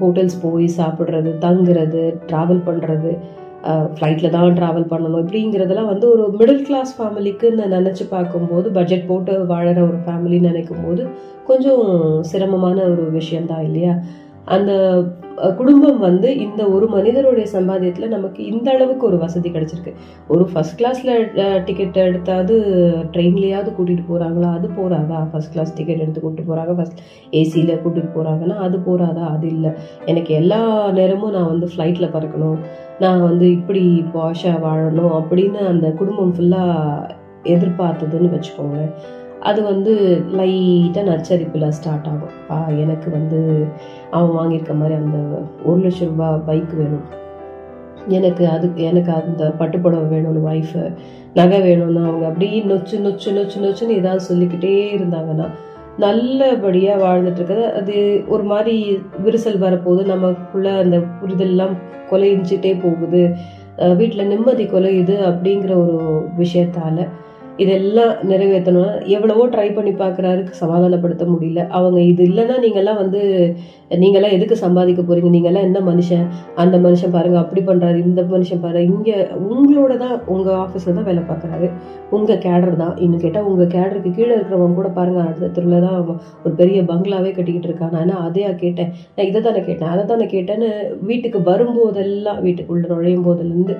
ஹோட்டல்ஸ் 0.00 0.36
போய் 0.42 0.66
சாப்பிட்றது 0.78 1.30
தங்குறது 1.40 2.02
ட்ராவல் 2.26 2.62
பண்ணுறது 2.66 3.18
ஃப்ளைட்டில் 3.94 4.30
தான் 4.30 4.52
ட்ராவல் 4.54 4.90
பண்ணணும். 4.90 5.22
இப்படிங்கிறதெல்லாம் 5.22 5.92
வந்து 5.92 6.10
ஒரு 6.10 6.24
மிடில் 6.38 6.62
கிளாஸ் 6.62 7.00
ஃபேமிலிக்கு 7.00 7.46
நினச்சி 7.76 8.04
பார்க்கும்போது 8.08 8.70
பட்ஜெட் 8.70 9.06
போட்டு 9.06 9.32
வாழற 9.32 9.78
ஒரு 9.88 9.98
ஃபேமிலின்னு 10.06 10.50
நினைக்கும் 10.50 10.84
போது 10.86 11.06
கொஞ்சம் 11.46 11.84
சிரமமான 12.20 12.82
ஒரு 12.82 13.10
விஷயந்தான் 13.10 13.64
இல்லையா? 13.64 14.02
அந்த 14.54 14.72
குடும்பம் 15.56 15.98
வந்து 15.98 16.28
இந்த 16.44 16.62
ஒரு 16.74 16.86
மனிதருடைய 16.88 17.46
சம்பாத்தியத்தில் 17.52 18.12
நமக்கு 18.14 18.40
இந்த 18.52 18.68
அளவுக்கு 18.74 19.04
ஒரு 19.06 19.16
வசதி 19.18 19.48
கிடைச்சிருக்கு. 19.50 19.92
ஒரு 20.28 20.44
ஃபர்ஸ்ட் 20.52 20.78
கிளாஸில் 20.80 21.12
டிக்கெட் 21.64 21.98
எடுத்தாவது 22.04 22.54
ட்ரெயின்லேயாவது 23.14 23.72
கூட்டிகிட்டு 23.78 24.04
போகிறாங்களா 24.10 24.50
அது 24.58 24.68
போகிறாதா 24.78 25.18
ஃபர்ஸ்ட் 25.32 25.52
கிளாஸ் 25.52 25.74
டிக்கெட் 25.74 26.02
எடுத்து 26.04 26.20
கூப்பிட்டு 26.20 26.48
போகிறாங்க 26.50 26.76
ஃபஸ்ட் 26.78 27.02
ஏசியில் 27.40 27.82
கூட்டிகிட்டு 27.84 28.16
போகிறாங்கன்னா 28.16 28.56
அது 28.68 28.78
போகிறாதா 28.78 29.26
அது 29.34 29.46
இல்லை. 29.48 29.72
எனக்கு 30.04 30.34
எல்லா 30.34 30.62
நேரமும் 31.00 31.36
நான் 31.36 31.52
வந்து 31.52 31.68
ஃப்ளைட்டில் 31.74 32.14
பறக்கணும். 32.16 32.58
நான் 33.04 33.22
வந்து 33.22 33.48
இப்படி 33.50 33.84
பாஷாக 34.14 34.64
வாழணும் 34.66 35.14
அப்படின்னு 35.20 35.62
அந்த 35.74 35.86
குடும்பம் 36.00 36.34
ஃபுல்லாக 36.38 37.14
எதிர்பார்த்ததுன்னு 37.54 38.34
வச்சுக்கோங்களேன். 38.36 38.92
அது 39.48 39.60
வந்து 39.62 39.92
லைட்டாக 40.38 41.02
நச்சரிப்பில் 41.08 41.74
ஸ்டார்ட் 41.78 42.06
ஆகும். 42.12 42.32
பா 42.48 42.56
எனக்கு 42.82 43.08
வந்து 43.10 43.40
அவன் 44.10 44.34
வாங்கியிருக்க 44.36 44.74
மாதிரி 44.74 44.94
அந்த 44.94 45.18
ஒரு 45.64 45.80
லட்சம் 45.80 46.08
ரூபாய் 46.08 46.42
பைக் 46.46 46.74
வேணும். 46.80 47.06
எனக்கு 48.08 48.48
அது 48.48 48.70
எனக்கு 48.74 49.12
அந்த 49.12 49.52
பட்டுப்புடவை 49.58 50.04
வேணும்னு 50.12 50.42
ஒய்ஃபு 50.50 50.82
நகை 51.34 51.60
வேணும்னு 51.60 52.02
அவங்க 52.08 52.26
அப்படியே 52.26 52.62
நொச்சு 52.62 52.96
நொச்சு 53.06 53.30
நொச்சு 53.38 53.58
நொச்சுன்னு 53.64 53.96
ஏதாவது 54.00 54.20
சொல்லிக்கிட்டே 54.20 54.74
இருந்தாங்கன்னா 54.98 55.48
நல்லபடியாக 55.98 57.04
வாழ்ந்துட்டு 57.04 57.38
இருக்கிறது. 57.40 57.66
அது 57.80 58.24
ஒரு 58.28 58.42
மாதிரி 58.42 58.74
விரிசல் 59.24 59.62
வரப்போகுது. 59.64 60.04
நமக்குள்ள 60.04 60.72
அந்த 60.82 60.98
புரிதல்லாம் 61.20 61.74
கொலைஞ்சிட்டே 62.10 62.72
போகுது. 62.82 63.22
வீட்டில் 63.96 64.26
நிம்மதி 64.26 64.64
கொலையுது 64.64 65.14
அப்படிங்கிற 65.30 65.72
ஒரு 65.84 65.96
விஷயத்தால 66.38 67.08
இதெல்லாம் 67.62 68.12
நிறைவேற்றணும். 68.30 68.94
எவ்வளவோ 69.16 69.44
ட்ரை 69.52 69.66
பண்ணி 69.76 69.92
பார்க்குறாரு 70.00 70.40
சமாதானப்படுத்த 70.60 71.24
முடியல. 71.32 71.60
அவங்க 71.78 71.98
இது 72.10 72.22
இல்லைன்னா 72.30 72.56
நீங்கள்லாம் 72.64 73.00
வந்து 73.02 73.20
நீங்கள்லாம் 74.02 74.34
எதுக்கு 74.36 74.56
சம்பாதிக்க 74.62 75.02
போறீங்க? 75.02 75.30
நீங்கள்லாம் 75.36 75.66
என்ன 75.68 75.80
மனுஷன்? 75.90 76.24
அந்த 76.62 76.76
மனுஷன் 76.86 77.14
பாருங்கள் 77.16 77.42
அப்படி 77.42 77.62
பண்ணுறாரு 77.70 77.98
இந்த 78.08 78.22
மனுஷன் 78.34 78.62
பாரு. 78.64 78.82
இங்கே 78.92 79.16
உங்களோட 79.52 79.96
தான் 80.04 80.16
உங்கள் 80.34 80.58
ஆஃபீஸில் 80.62 80.98
தான் 80.98 81.08
வேலை 81.10 81.24
பார்க்குறாரு. 81.30 81.68
உங்கள் 82.10 82.42
கேடர் 82.46 82.80
தான். 82.84 82.94
இன்னும் 83.04 83.24
கேட்டால் 83.26 83.48
உங்கள் 83.50 83.72
கேடருக்கு 83.76 84.12
கீழே 84.18 84.32
இருக்கிறவங்க 84.36 84.78
கூட 84.80 84.90
பாருங்கள் 84.98 85.26
அடுத்த 85.28 85.52
திருவிழா 85.58 85.80
தான் 85.86 86.20
ஒரு 86.44 86.54
பெரிய 86.62 86.80
பங்களாவே 86.92 87.32
கட்டிக்கிட்டு 87.36 87.70
இருக்கான். 87.70 87.94
நான் 88.10 88.24
அதையா 88.28 88.50
கேட்டேன்? 88.64 88.90
நான் 89.16 89.30
இதை 89.32 89.42
தானே 89.42 89.62
கேட்டேன் 89.68 89.92
அதை 89.94 90.04
தானே 90.12 90.26
கேட்டேன்னு 90.36 90.70
வீட்டுக்கு 91.10 91.40
வரும்போதெல்லாம் 91.52 92.42
வீட்டுக்குள்ளே 92.48 92.88
நுழையும் 92.94 93.28
போதுலேருந்து 93.28 93.76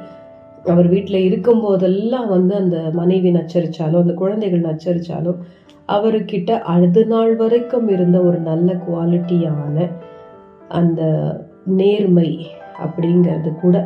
அவர் 0.66 0.88
வீட்டில் 0.88 1.24
இருக்கும் 1.24 1.60
போதெல்லாம் 1.60 2.28
வந்து 2.28 2.54
அந்த 2.54 2.90
மனைவி 2.92 3.30
நச்சரித்தாலும் 3.30 4.02
அந்த 4.02 4.12
குழந்தைகள் 4.12 4.60
நச்சரித்தாலும் 4.60 5.38
அவர்கிட்ட 5.88 6.58
அடுத்த 6.58 7.04
நாள் 7.04 7.36
வரைக்கும் 7.36 7.88
இருந்த 7.88 8.22
ஒரு 8.22 8.38
நல்ல 8.38 8.72
குவாலிட்டியான 8.86 9.90
அந்த 10.68 11.02
நேர்மை 11.64 12.30
அப்படிங்கிறது 12.78 13.54
கூட 13.54 13.76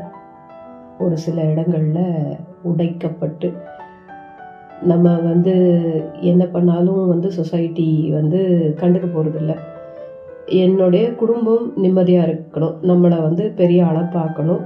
ஒரு 0.99 1.17
சில 1.17 1.43
இடங்களில் 1.43 2.39
உடைக்கப்பட்டு 2.63 3.49
நம்ம 4.83 5.15
வந்து 5.21 5.55
என்ன 6.21 6.43
பண்ணாலும் 6.47 7.07
வந்து 7.09 7.31
சொசைட்டி 7.31 8.11
வந்து 8.11 8.39
கண்டுக்க 8.81 9.07
போகிறதில்ல 9.07 9.55
என்னுடைய 10.47 11.15
குடும்பம் 11.15 11.73
நிம்மதியாக 11.77 12.27
இருக்கணும். 12.27 12.77
நம்மளை 12.83 13.19
வந்து 13.23 13.51
பெரிய 13.51 13.87
ஆளாக 13.87 14.07
பார்க்கணும். 14.13 14.63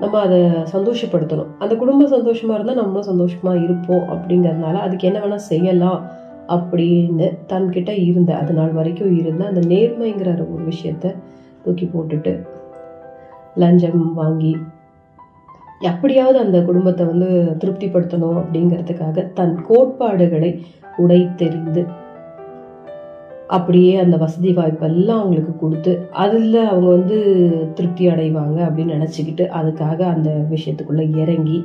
நம்ம 0.00 0.20
அதை 0.20 0.38
சந்தோஷப்படுத்தணும். 0.72 1.50
அந்த 1.58 1.76
குடும்பம் 1.76 2.08
சந்தோஷமாக 2.08 2.54
இருந்தால் 2.54 2.76
நம்மளும் 2.76 3.02
சந்தோஷமாக 3.02 3.58
இருப்போம் 3.58 4.04
அப்படிங்கிறதுனால 4.08 4.72
அதுக்கு 4.72 5.06
என்ன 5.06 5.20
வேணால் 5.20 5.48
செய்யலாம் 5.48 6.00
அப்படின்னு 6.48 7.28
தன்கிட்ட 7.48 7.88
இருந்த 7.88 8.36
அது 8.36 8.52
நாள் 8.52 8.72
வரைக்கும் 8.72 9.18
இருந்த 9.18 9.46
அந்த 9.46 9.60
நேர்மைங்கிற 9.60 10.52
ஒரு 10.54 10.64
விஷயத்த 10.64 11.14
தூக்கி 11.64 11.90
போட்டுட்டு 11.94 12.46
லஞ்சம் 13.54 14.14
வாங்கி 14.14 14.56
எப்படியாவது 15.80 16.38
அந்த 16.38 16.62
குடும்பத்தை 16.62 17.06
வந்து 17.06 17.56
திருப்திப்படுத்தணும் 17.58 18.38
அப்படிங்கிறதுக்காக 18.38 19.32
தன் 19.32 19.62
கோட்பாடுகளை 19.62 20.64
உடை 20.96 21.28
தெரிந்து 21.36 21.86
அப்படியே 23.48 23.96
அந்த 23.96 24.16
வசதி 24.16 24.50
வாய்ப்பெல்லாம் 24.52 25.20
அவங்களுக்கு 25.20 25.56
கொடுத்து 25.56 26.08
அதில் 26.12 26.58
அவங்க 26.64 26.88
வந்து 26.88 27.18
திருப்தி 27.74 28.08
அடைவாங்க 28.08 28.58
அப்படின்னு 28.68 28.96
நினச்சிக்கிட்டு 28.96 29.44
அதுக்காக 29.60 30.00
அந்த 30.14 30.30
விஷயத்துக்குள்ளே 30.50 31.16
இறங்கி 31.16 31.64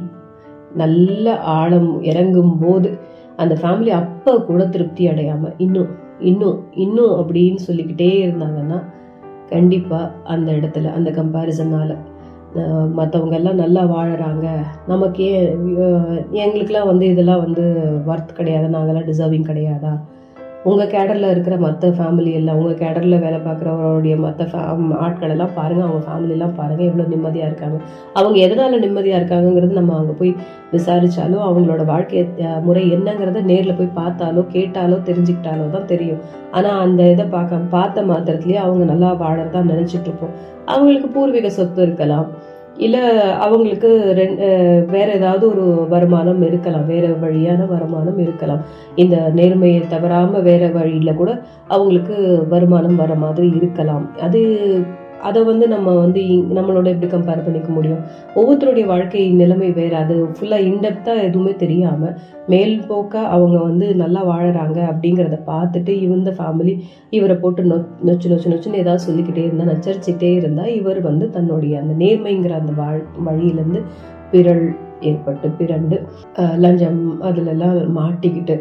நல்ல 0.75 1.39
ஆழம் 1.39 2.03
இறங்கும் 2.03 2.59
போது 2.59 2.91
அந்த 3.35 3.55
ஃபேமிலி 3.61 3.89
அப்போ 3.89 4.41
கூட 4.41 4.65
திருப்தி 4.65 5.07
அடையாமல் 5.07 5.53
இன்னும் 5.57 5.91
இன்னும் 6.19 6.57
இன்னும் 6.75 7.13
அப்படின்னு 7.19 7.55
சொல்லிக்கிட்டே 7.55 8.27
இருந்தாங்கன்னா 8.27 8.79
கண்டிப்பாக 9.49 10.11
அந்த 10.23 10.51
இடத்துல 10.51 10.93
அந்த 10.93 11.11
கம்பேரிசனால் 11.11 11.93
மற்றவங்க 12.95 13.31
எல்லாம் 13.31 13.55
நல்லா 13.55 13.83
வாழறாங்க. 13.83 14.47
நமக்கு 14.87 15.23
ஏன் 15.23 16.45
எங்களுக்கெல்லாம் 16.45 16.87
வந்து 16.87 17.05
இதெல்லாம் 17.07 17.41
வந்து 17.41 17.63
ஒர்த் 18.07 18.35
கிடையாது 18.35 18.67
நாங்கள்லாம் 18.67 19.09
டிசர்விங் 19.11 19.49
கிடையாதா? 19.51 19.93
உங்கள் 20.69 20.91
கேடரில் 20.93 21.31
இருக்கிற 21.31 21.55
மற்ற 21.63 21.87
ஃபேமிலி 21.95 22.31
எல்லாம் 22.39 22.59
உங்கள் 22.59 22.77
கேடரில் 22.81 23.15
வேலை 23.23 23.39
பார்க்குறவருடைய 23.47 24.15
மற்ற 24.25 24.43
ஆட்கள் 25.05 25.33
எல்லாம் 25.33 25.55
பாருங்கள் 25.57 25.87
அவங்க 25.87 26.03
ஃபேமிலிலாம் 26.05 26.53
பாருங்கள் 26.59 26.87
எவ்வளோ 26.89 27.05
நிம்மதியாக 27.13 27.49
இருக்காங்க. 27.49 27.77
அவங்க 28.19 28.37
எதனால் 28.45 28.83
நிம்மதியாக 28.85 29.19
இருக்காங்கங்கிறது 29.21 29.79
நம்ம 29.79 29.97
அங்கே 29.99 30.15
போய் 30.21 30.31
விசாரிச்சாலோ 30.75 31.39
அவங்களோட 31.47 31.83
வாழ்க்கை 31.91 32.21
முறை 32.67 32.83
என்னங்கிறத 32.97 33.43
நேரில் 33.51 33.77
போய் 33.81 33.97
பார்த்தாலோ 33.99 34.43
கேட்டாலோ 34.55 34.99
தெரிஞ்சுக்கிட்டாலோ 35.09 35.67
தான் 35.75 35.91
தெரியும். 35.93 36.23
ஆனால் 36.57 36.81
அந்த 36.85 37.03
இதை 37.15 37.27
பார்க்க 37.35 37.61
பார்த்த 37.75 38.07
மாத்திரத்துலேயே 38.13 38.61
அவங்க 38.65 38.85
நல்லா 38.93 39.11
வாழறதா 39.25 39.63
நினச்சிட்ருப்போம் 39.73 40.33
அவங்களுக்கு 40.71 41.09
பூர்வீக 41.17 41.47
சொத்து 41.59 41.81
இருக்கலாம். 41.87 42.27
இல்லை 42.77 43.01
அவங்களுக்கு 43.29 43.89
ரெண் 44.17 44.35
வேற 44.91 45.11
ஏதாவது 45.13 45.49
ஒரு 45.49 45.85
வருமானம் 45.89 46.41
இருக்கலாம். 46.41 46.85
வேற 46.85 47.07
வழியான 47.07 47.65
வருமானம் 47.65 48.19
இருக்கலாம். 48.19 48.61
இந்த 48.95 49.31
நேர்மையை 49.35 49.87
தவறாமல் 49.87 50.41
வேற 50.41 50.67
வழியில் 50.67 51.15
கூட 51.15 51.41
அவங்களுக்கு 51.67 52.45
வருமானம் 52.49 52.95
வர 52.95 53.15
மாதிரி 53.15 53.53
இருக்கலாம். 53.55 54.09
அது 54.21 54.41
அதை 55.23 55.41
வந்து 55.43 55.65
நம்ம 55.67 55.93
வந்து 55.95 56.21
நம்மளோட 56.57 56.87
எப்படி 56.93 57.09
கம்பேர் 57.11 57.43
பண்ணிக்க 57.45 57.69
முடியும்? 57.71 58.01
ஒவ்வொருத்தருடைய 58.35 58.85
வாழ்க்கை 58.85 59.23
நிலைமை 59.41 59.69
வேறு. 59.71 59.95
அது 59.95 60.15
ஃபுல்லாக 60.35 60.67
இன்டெப்த்தாக 60.69 61.25
எதுவுமே 61.27 61.53
தெரியாமல் 61.55 62.15
மேல் 62.47 62.75
போக்க 62.87 63.23
அவங்க 63.35 63.57
வந்து 63.63 63.87
நல்லா 63.95 64.21
வாழறாங்க 64.23 64.79
அப்படிங்கிறத 64.91 65.39
பார்த்துட்டு 65.45 65.93
இந்த 66.07 66.31
ஃபேமிலி 66.31 66.75
இவரை 67.09 67.35
போட்டு 67.35 67.63
நொ 67.63 67.77
நொச்சு 68.03 68.29
நொச்சு 68.29 68.51
நொச்சுன்னு 68.51 68.81
ஏதாவது 68.83 69.05
சொல்லிக்கிட்டே 69.05 69.43
இருந்தால் 69.45 69.71
நச்சரிச்சுட்டே 69.73 70.31
இருந்தால் 70.33 70.73
இவர் 70.73 71.01
வந்து 71.01 71.27
தன்னுடைய 71.29 71.81
அந்த 71.81 71.95
நேர்மைங்கிற 72.03 72.55
அந்த 72.59 72.73
வாழ் 72.73 73.01
வழியிலேருந்து 73.25 73.81
பிறல் 74.31 74.65
ஏற்பட்டு 75.01 75.47
பிறண்டு 75.57 75.97
லஞ்சம் 76.55 77.01
அதுலெல்லாம் 77.21 77.77
மாட்டிக்கிட்டு 77.93 78.55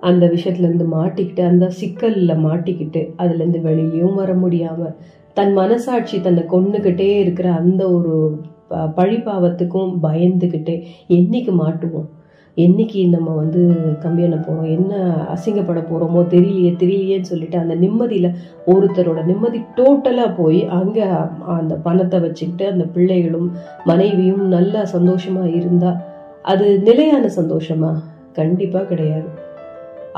அந்த 0.00 0.24
விஷயத்துலேருந்து 0.26 0.86
மாட்டிக்கிட்டு 0.92 1.42
அந்த 1.42 1.66
சிக்கலில் 1.70 2.42
மாட்டிக்கிட்டு 2.44 3.00
அதுலேருந்து 3.18 3.60
வெளியிலையும் 3.60 4.14
வர 4.14 4.32
முடியாமல் 4.34 4.94
தன் 5.38 5.52
மனசாட்சி 5.52 6.20
தன்னை 6.20 6.42
கொண்டுகிட்டே 6.42 7.18
இருக்கிற 7.18 7.52
அந்த 7.52 7.90
ஒரு 7.90 8.40
ப- 8.68 8.76
பழிபாவத்துக்கும் 8.76 9.98
பயந்துக்கிட்டே 10.02 10.82
என்னைக்கு 11.08 11.52
மாட்டுவோம்? 11.58 12.08
என்னைக்கு 12.56 13.08
நம்ம 13.08 13.30
வந்து 13.30 13.60
கம்பி 13.98 14.22
போகிறோம் 14.22 14.64
என்ன 14.64 14.92
அசிங்கப்பட 15.34 15.80
போகிறோமோ 15.80 16.22
தெரியலையே 16.26 16.72
தெரியலையேன்னு 16.78 17.20
சொல்லிட்டு 17.20 17.58
அந்த 17.58 17.74
நிம்மதியில் 17.74 18.34
ஒருத்தரோட 18.66 19.24
நிம்மதி 19.24 19.60
டோட்டலாக 19.76 20.36
போய் 20.36 20.66
அங்கே 20.66 21.02
அந்த 21.46 21.74
பணத்தை 21.74 22.20
வச்சுக்கிட்டு 22.20 22.72
அந்த 22.72 22.84
பிள்ளைகளும் 22.84 23.52
மனைவியும் 23.84 24.48
நல்லா 24.48 24.84
சந்தோஷமாக 24.84 25.48
இருந்தால் 25.48 26.00
அது 26.42 26.80
நிலையான 26.80 27.26
சந்தோஷமா? 27.36 27.92
கண்டிப்பாக 28.32 28.84
கிடையாது. 28.84 29.37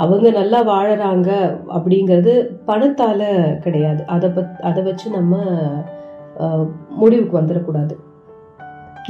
அவங்க 0.03 0.29
நல்லா 0.31 0.61
வாழறாங்க 0.69 1.31
அப்படிங்கிறது 1.77 2.33
பணத்தால 2.67 3.23
கிடையாது. 3.65 4.03
அதை 4.15 4.29
பத் 4.37 4.61
அதை 4.69 4.83
வச்சு 4.83 5.09
நம்ம 5.11 5.43
முடிவுக்கு 7.01 7.35
வந்துடக்கூடாது 7.41 7.97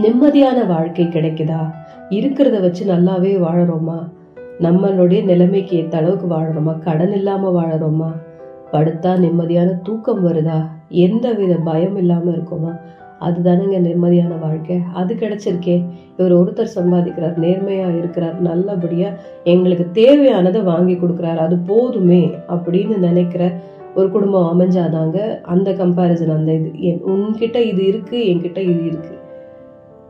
நிம்மதியான 0.03 0.59
வாழ்க்கை 0.67 1.05
கிடைக்குதா? 1.07 1.61
இருக்கிறத 2.19 2.57
வச்சு 2.61 2.83
நல்லாவே 2.87 3.33
வாழறோமா? 3.47 3.99
நம்மளுடைய 4.67 5.21
நிலைமைக்கு 5.25 5.75
ஏற்ற 5.77 5.95
அளவுக்கு 5.99 6.27
வாழறோமா? 6.35 6.73
கடன் 6.79 7.13
இல்லாம 7.13 7.51
வாழறோமா? 7.59 8.11
படுத்தா 8.73 9.13
நிம்மதியான 9.25 9.71
தூக்கம் 9.83 10.23
வருதா? 10.27 10.59
எந்த 11.05 11.27
வித 11.33 11.53
பயம் 11.69 11.97
இல்லாம 11.97 12.27
இருக்கோமா? 12.31 12.73
அதுதானுங்க 13.21 13.79
நிம்மதியான 13.87 14.35
வாழ்க்கை. 14.39 14.77
அது 14.93 15.15
கிடைச்சிருக்கே. 15.15 15.77
இவர் 16.17 16.35
ஒருத்தர் 16.41 16.77
சம்பாதிக்கிறார் 16.79 17.37
நேர்மையாக 17.37 17.97
இருக்கிறார் 17.97 18.37
நல்லபடியாக 18.41 19.19
எங்களுக்கு 19.45 19.87
தேவையானதை 20.01 20.63
வாங்கி 20.63 20.95
கொடுக்குறாரு. 20.95 21.41
அது 21.47 21.59
போதுமே 21.71 22.23
அப்படின்னு 22.49 22.99
நினைக்கிற 23.09 23.53
ஒரு 23.95 24.09
குடும்பம் 24.11 24.51
அமைஞ்சாதாங்க 24.53 25.19
அந்த 25.45 25.71
கம்பேரிசன் 25.73 26.37
அந்த 26.37 26.51
இது. 26.53 26.71
என் 26.81 27.03
உன்கிட்ட 27.07 27.59
இது 27.71 27.83
இருக்குது 27.93 28.27
என்கிட்ட 28.31 28.61
இது 28.73 28.83
இருக்குது 28.91 29.19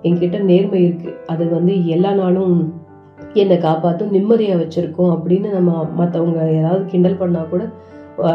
என்கிட்ட 0.03 0.39
நேர்மை 0.51 0.81
இருக்குது 0.89 1.17
அது 1.27 1.45
வந்து 1.49 1.73
எல்லா 1.87 2.11
நாளும் 2.13 2.55
என்னை 3.35 3.57
காப்பாற்றும் 3.59 4.11
நிம்மதியாக 4.11 4.61
வச்சுருக்கோம் 4.61 5.13
அப்படின்னு 5.17 5.49
நம்ம 5.51 5.73
மற்றவங்க 5.99 6.41
ஏதாவது 6.59 6.85
கிண்டல் 6.85 7.21
பண்ணால் 7.23 7.49
கூட 7.49 7.63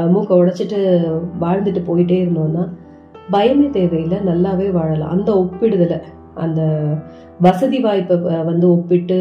மூக்கை 0.08 0.36
உடைச்சிட்டு 0.42 0.78
வாழ்ந்துட்டு 1.40 1.82
போயிட்டே 1.88 2.18
இருந்தோம்னா 2.20 2.64
பயமே 3.34 3.68
தேவையில்லை 3.70 4.18
நல்லாவே 4.28 4.68
வாழலாம். 4.72 5.14
அந்த 5.16 5.30
ஒப்பிடுதலை 5.42 6.00
அந்த 6.44 6.62
வசதி 7.42 7.80
வாய்ப்பை 7.80 8.16
வந்து 8.44 8.66
ஒப்பிட்டு 8.72 9.18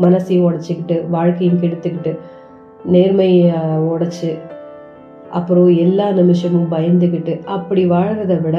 மனசையும் 0.00 0.46
உடைச்சிக்கிட்டு 0.48 0.96
வாழ்க்கையும் 1.08 1.60
கெடுத்துக்கிட்டு 1.62 2.12
நேர்மையை 2.92 3.52
உடைச்சு 3.90 4.30
அப்புறம் 5.30 5.70
எல்லா 5.84 6.06
நிமிஷமும் 6.10 6.72
பயந்துக்கிட்டு 6.72 7.34
அப்படி 7.56 7.82
வாழறதை 7.90 8.36
விட 8.42 8.56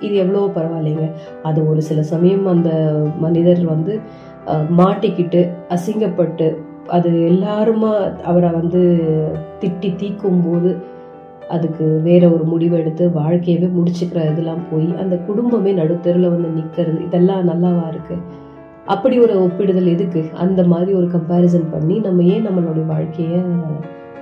இது 0.00 0.14
எவ்வளோ 0.16 0.46
பரவாயில்லைங்க. 0.54 1.06
அது 1.42 1.58
ஒரு 1.70 1.80
சில 1.88 2.02
சமயம் 2.12 2.46
அந்த 2.46 2.70
மனிதர் 3.18 3.62
வந்து 3.64 3.94
மாட்டிக்கிட்டு 4.78 5.40
அசிங்கப்பட்டு 5.68 6.48
அது 6.86 7.10
எல்லாருமா 7.32 7.92
அவரை 8.22 8.50
வந்து 8.50 8.80
திட்டி 9.60 9.90
தீக்கும் 9.96 10.40
போது 10.46 10.70
அதுக்கு 11.50 11.86
வேற 12.02 12.24
ஒரு 12.28 12.44
முடிவு 12.44 12.76
எடுத்து 12.78 13.04
வாழ்க்கையவே 13.08 13.68
முடிச்சுக்கிற 13.78 14.20
இதெல்லாம் 14.32 14.62
போய் 14.70 14.88
அந்த 14.98 15.16
குடும்பமே 15.16 15.72
நடுத்தெருவில் 15.72 16.32
வந்து 16.34 16.48
நிற்கிறது 16.48 17.04
இதெல்லாம் 17.04 17.48
நல்லாவா 17.48 17.88
இருக்கு? 17.88 18.16
அப்படி 18.86 19.20
ஒரு 19.20 19.34
ஒப்பிடுதல் 19.40 19.86
எதுக்கு? 19.86 20.24
அந்த 20.34 20.64
மாதிரி 20.64 20.92
ஒரு 20.92 21.06
கம்பேரிசன் 21.06 21.70
பண்ணி 21.70 21.98
நம்ம 21.98 22.22
ஏன் 22.22 22.46
நம்மளுடைய 22.48 22.84
வாழ்க்கைய 22.90 23.42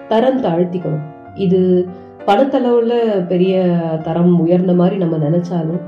தரம் 0.08 0.42
தாழ்த்திக்கணும்? 0.42 1.06
இது 1.34 1.88
பணத்தளவுல 2.26 2.92
பெரிய 3.26 3.54
தரம் 4.02 4.40
உயர்ந்த 4.40 4.72
மாதிரி 4.72 4.96
நம்ம 4.96 5.16
நினைச்சாலும் 5.16 5.80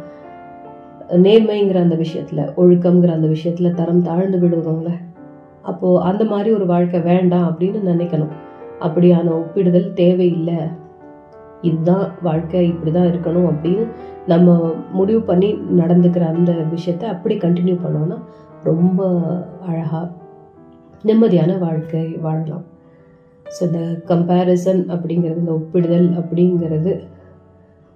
நேர்மைங்கிற 1.09 1.76
அந்த 1.76 1.97
விஷயத்துல 1.97 2.41
ஒழுக்கம்ங்கிற 2.57 3.12
அந்த 3.12 3.28
விஷயத்துல 3.28 3.70
தரம் 3.74 4.03
தாழ்ந்து 4.03 4.38
விடுவோம்ல 4.38 4.91
அப்போ 5.62 5.88
அந்த 6.03 6.24
மாதிரி 6.24 6.51
ஒரு 6.55 6.66
வாழ்க்கை 6.66 7.01
வேண்டாம் 7.01 7.47
அப்படின்னு 7.47 7.80
நினைக்கணும். 7.86 8.32
அப்படியான 8.80 9.26
ஒப்பிடுதல் 9.32 9.93
தேவையில்லை. 9.93 10.55
இதுதான் 11.62 12.12
வாழ்க்கை 12.22 12.66
இப்படி 12.66 12.90
தான் 12.90 13.06
இருக்கணும் 13.06 13.50
அப்படின்னு 13.50 13.86
நம்ம 14.26 14.74
முடிவு 14.92 15.20
பண்ணி 15.20 15.54
நடந்துக்கிற 15.54 16.20
அந்த 16.20 16.52
விஷயத்த 16.52 17.02
அப்படி 17.04 17.36
கண்டினியூ 17.36 17.78
பண்ணோம்னா 17.84 18.18
ரொம்ப 18.62 19.08
அழகாக 19.66 20.08
நிம்மதியான 21.04 21.58
வாழ்க்கை 21.58 22.06
வாழலாம். 22.08 22.64
ஸோ 23.44 23.62
இந்த 23.62 23.78
கம்பேரிசன் 24.06 24.82
அப்படிங்கிறது 24.88 25.38
இந்த 25.38 25.52
ஒப்பிடுதல் 25.52 26.22
அப்படிங்கிறது 26.22 27.08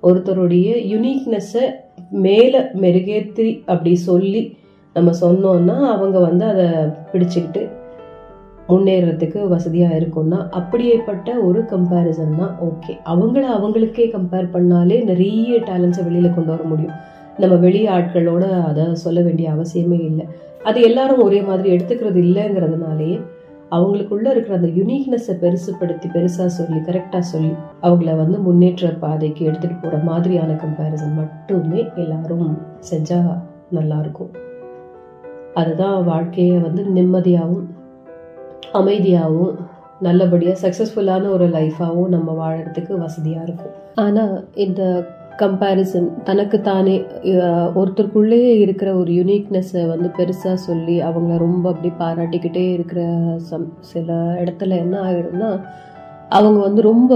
ஒருத்தருடைய 0.03 0.69
யுனிக்னஸை 0.95 1.63
மேலே 2.11 2.59
மெருகேற்றி 2.59 3.61
அப்படி 3.67 3.95
சொல்லி 3.95 4.57
நம்ம 4.95 5.11
சொன்னோன்னா 5.21 5.77
அவங்க 5.91 6.19
வந்து 6.19 6.45
அதை 6.45 6.65
பிடிச்சிக்கிட்டு 7.13 7.69
முன்னேறதுக்கு 8.69 9.49
வசதியாக 9.49 9.99
இருக்கும்னா 10.01 10.39
அப்படியேப்பட்ட 10.51 11.33
ஒரு 11.39 11.61
கம்பேரிசன் 11.73 12.39
தான் 12.39 12.55
ஓகே 12.69 12.93
அவங்கள 13.13 13.43
அவங்களுக்கே 13.57 14.07
கம்பேர் 14.15 14.49
பண்ணாலே 14.55 15.05
நிறைய 15.05 15.59
டேலண்ட்ஸை 15.59 16.05
வெளியில் 16.05 16.35
கொண்டு 16.35 16.51
வர 16.51 16.63
முடியும். 16.63 16.95
நம்ம 17.39 17.55
வெளி 17.57 17.83
ஆட்களோட 17.89 18.45
அதை 18.71 18.95
சொல்ல 18.95 19.21
வேண்டிய 19.21 19.53
அவசியமே 19.53 19.99
இல்லை. 20.05 20.27
அது 20.63 20.81
எல்லாரும் 20.83 21.23
ஒரே 21.23 21.41
மாதிரி 21.41 21.69
எடுத்துக்கிறது 21.77 22.21
இல்லைங்கிறதுனாலேயே 22.27 23.17
அவங்களுக்குள்ள 23.71 24.27
இருக்கிற 24.31 24.57
அந்த 24.57 24.69
யுனிக்னஸை 24.81 25.35
பெருசுப்படுத்தி 25.43 26.09
பெருசாக 26.15 26.47
சொல்லி 26.59 26.79
கரெக்டாக 26.79 27.25
சொல்லி 27.33 27.53
அவங்கள 27.83 28.17
வந்து 28.17 28.39
முன்னேற்ற 28.39 28.91
பாதைக்கு 29.05 29.51
எடுத்துகிட்டு 29.51 29.83
போகிற 29.83 30.03
மாதிரியான 30.03 30.57
கம்பேரிசன் 30.65 31.15
மட்டுமே 31.15 31.85
எல்லாரும் 31.95 32.49
செஞ்சால் 32.91 33.31
நல்லா 33.71 33.99
இருக்கும். 33.99 34.33
அதுதான் 35.55 36.05
வாழ்க்கையை 36.05 36.59
வந்து 36.59 36.85
நிம்மதியாகவும் 36.95 37.67
அமைதியாகவும் 38.81 39.55
நல்லபடியாக 40.07 40.61
சக்ஸஸ்ஃபுல்லான 40.63 41.29
ஒரு 41.35 41.47
லைஃபாகவும் 41.57 42.15
நம்ம 42.15 42.31
வாழறதுக்கு 42.41 42.95
வசதியாக 43.05 43.47
இருக்கும். 43.47 43.75
ஆனால் 44.05 44.35
இந்த 44.65 44.83
கம்பேரிசன் 45.43 46.09
தனக்கு 46.29 46.57
தானே 46.69 46.95
ஒருத்தருக்குள்ளேயே 47.79 48.51
இருக்கிற 48.65 48.91
ஒரு 49.01 49.11
யுனிக்னஸை 49.21 49.83
வந்து 49.93 50.09
பெருசாக 50.19 50.59
சொல்லி 50.67 50.97
அவங்கள 51.09 51.39
ரொம்ப 51.47 51.65
அப்படி 51.73 51.91
பாராட்டிக்கிட்டே 52.03 52.65
இருக்கிற 52.77 53.01
சம் 53.51 53.67
சில 53.93 54.19
இடத்துல 54.43 54.77
என்ன 54.85 54.97
ஆகிடும்னா 55.07 55.51
அவங்க 56.37 56.59
வந்து 56.67 56.83
ரொம்ப 56.91 57.13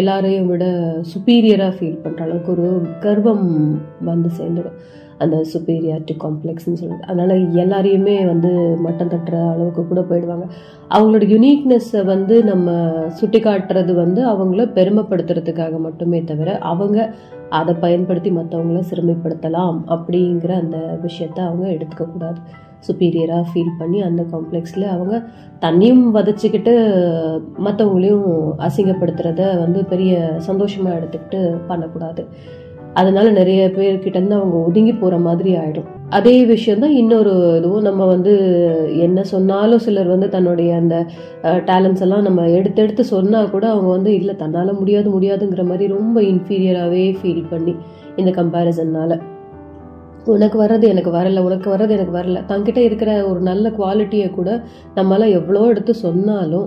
எல்லாரையும் 0.00 0.48
விட 0.52 0.64
சுப்பீரியராக 1.12 1.74
ஃபீல் 1.76 2.02
பண்ணுற 2.04 2.22
அளவுக்கு 2.24 2.50
ஒரு 2.56 2.68
கர்வம் 3.04 3.46
வந்து 4.10 4.30
சேர்ந்துடும். 4.38 4.78
அந்த 5.18 5.36
சுப்பீரியாரிட்டி 5.52 6.14
காம்ப்ளெக்ஸ்னு 6.24 6.80
சொல்லுது 6.80 7.06
அதனால் 7.06 7.34
எல்லாரையுமே 7.62 8.16
வந்து 8.26 8.50
மட்டம் 8.86 9.12
தட்டுற 9.12 9.36
அளவுக்கு 9.52 9.82
கூட 9.86 10.00
போயிடுவாங்க. 10.00 10.46
அவங்களோட 10.90 11.24
யுனிக்னஸை 11.34 12.02
வந்து 12.04 12.36
நம்ம 12.44 12.74
சுட்டி 13.08 13.40
காட்டுறது 13.40 13.94
வந்து 13.94 14.22
அவங்கள 14.32 14.64
பெருமைப்படுத்துறதுக்காக 14.78 15.78
மட்டுமே 15.78 16.20
தவிர 16.24 16.58
அவங்க 16.72 16.98
அதை 17.48 17.74
பயன்படுத்தி 17.74 18.30
மற்றவங்கள 18.30 18.80
சிறுமைப்படுத்தலாம் 18.90 19.76
அப்படிங்கிற 19.86 20.52
அந்த 20.62 20.78
விஷயத்த 21.02 21.38
அவங்க 21.48 21.66
எடுத்துக்கக்கூடாது 21.68 22.40
சுப்பீரியராக 22.86 23.44
ஃபீல் 23.50 23.78
பண்ணி 23.78 23.98
அந்த 24.02 24.22
காம்ப்ளெக்ஸில் 24.32 24.84
அவங்க 24.94 25.14
தண்ணியும் 25.60 26.04
வதச்சிக்கிட்டு 26.16 26.74
மற்றவங்களையும் 27.58 28.26
அசிங்கப்படுத்துறத 28.66 29.42
வந்து 29.58 29.80
பெரிய 29.84 30.36
சந்தோஷமாக 30.48 30.98
எடுத்துக்கிட்டு 30.98 31.40
பண்ணக்கூடாது. 31.66 32.24
அதனால 33.00 33.26
நிறைய 33.30 33.62
பேர்கிட்ட 33.76 34.18
இருந்து 34.18 34.38
அவங்க 34.38 34.56
ஒதுங்கி 34.68 34.92
போகிற 34.92 35.16
மாதிரி 35.26 35.50
ஆயிடும். 35.56 35.88
அதே 36.08 36.34
விஷயம் 36.44 36.82
தான் 36.84 36.94
இன்னொரு 37.00 37.32
இதுவும் 37.58 37.86
நம்ம 37.88 38.02
வந்து 38.04 38.32
என்ன 38.98 39.24
சொன்னாலும் 39.32 39.82
சிலர் 39.86 40.12
வந்து 40.14 40.28
தன்னுடைய 40.28 40.70
அந்த 40.76 40.96
டேலண்ட்ஸ் 41.70 42.04
எல்லாம் 42.06 42.22
நம்ம 42.22 42.44
எடுத்து 42.58 42.82
எடுத்து 42.82 43.04
சொன்னால் 43.04 43.50
கூட 43.50 43.64
அவங்க 43.70 43.90
வந்து 43.90 44.12
இல்லை 44.14 44.34
தன்னால் 44.36 44.78
முடியாது 44.80 45.10
முடியாதுங்கிற 45.16 45.64
மாதிரி 45.64 45.86
ரொம்ப 45.94 46.16
இன்ஃபீரியராகவே 46.32 47.06
ஃபீல் 47.18 47.50
பண்ணி 47.50 47.74
இந்த 48.16 48.30
கம்பேரிசன்னால் 48.30 49.16
உனக்கு 50.34 50.56
வர்றது 50.62 50.86
எனக்கு 50.92 51.10
வரல 51.10 51.42
உனக்கு 51.48 51.68
வர்றது 51.72 51.92
எனக்கு 51.96 52.14
வரல. 52.18 52.38
தங்கிட்ட 52.48 52.80
இருக்கிற 52.88 53.10
ஒரு 53.28 53.40
நல்ல 53.40 53.68
குவாலிட்டியை 53.78 54.28
கூட 54.30 54.50
நம்மளால 54.96 55.28
எவ்வளோ 55.38 55.62
எடுத்து 55.66 55.92
சொன்னாலும் 56.06 56.66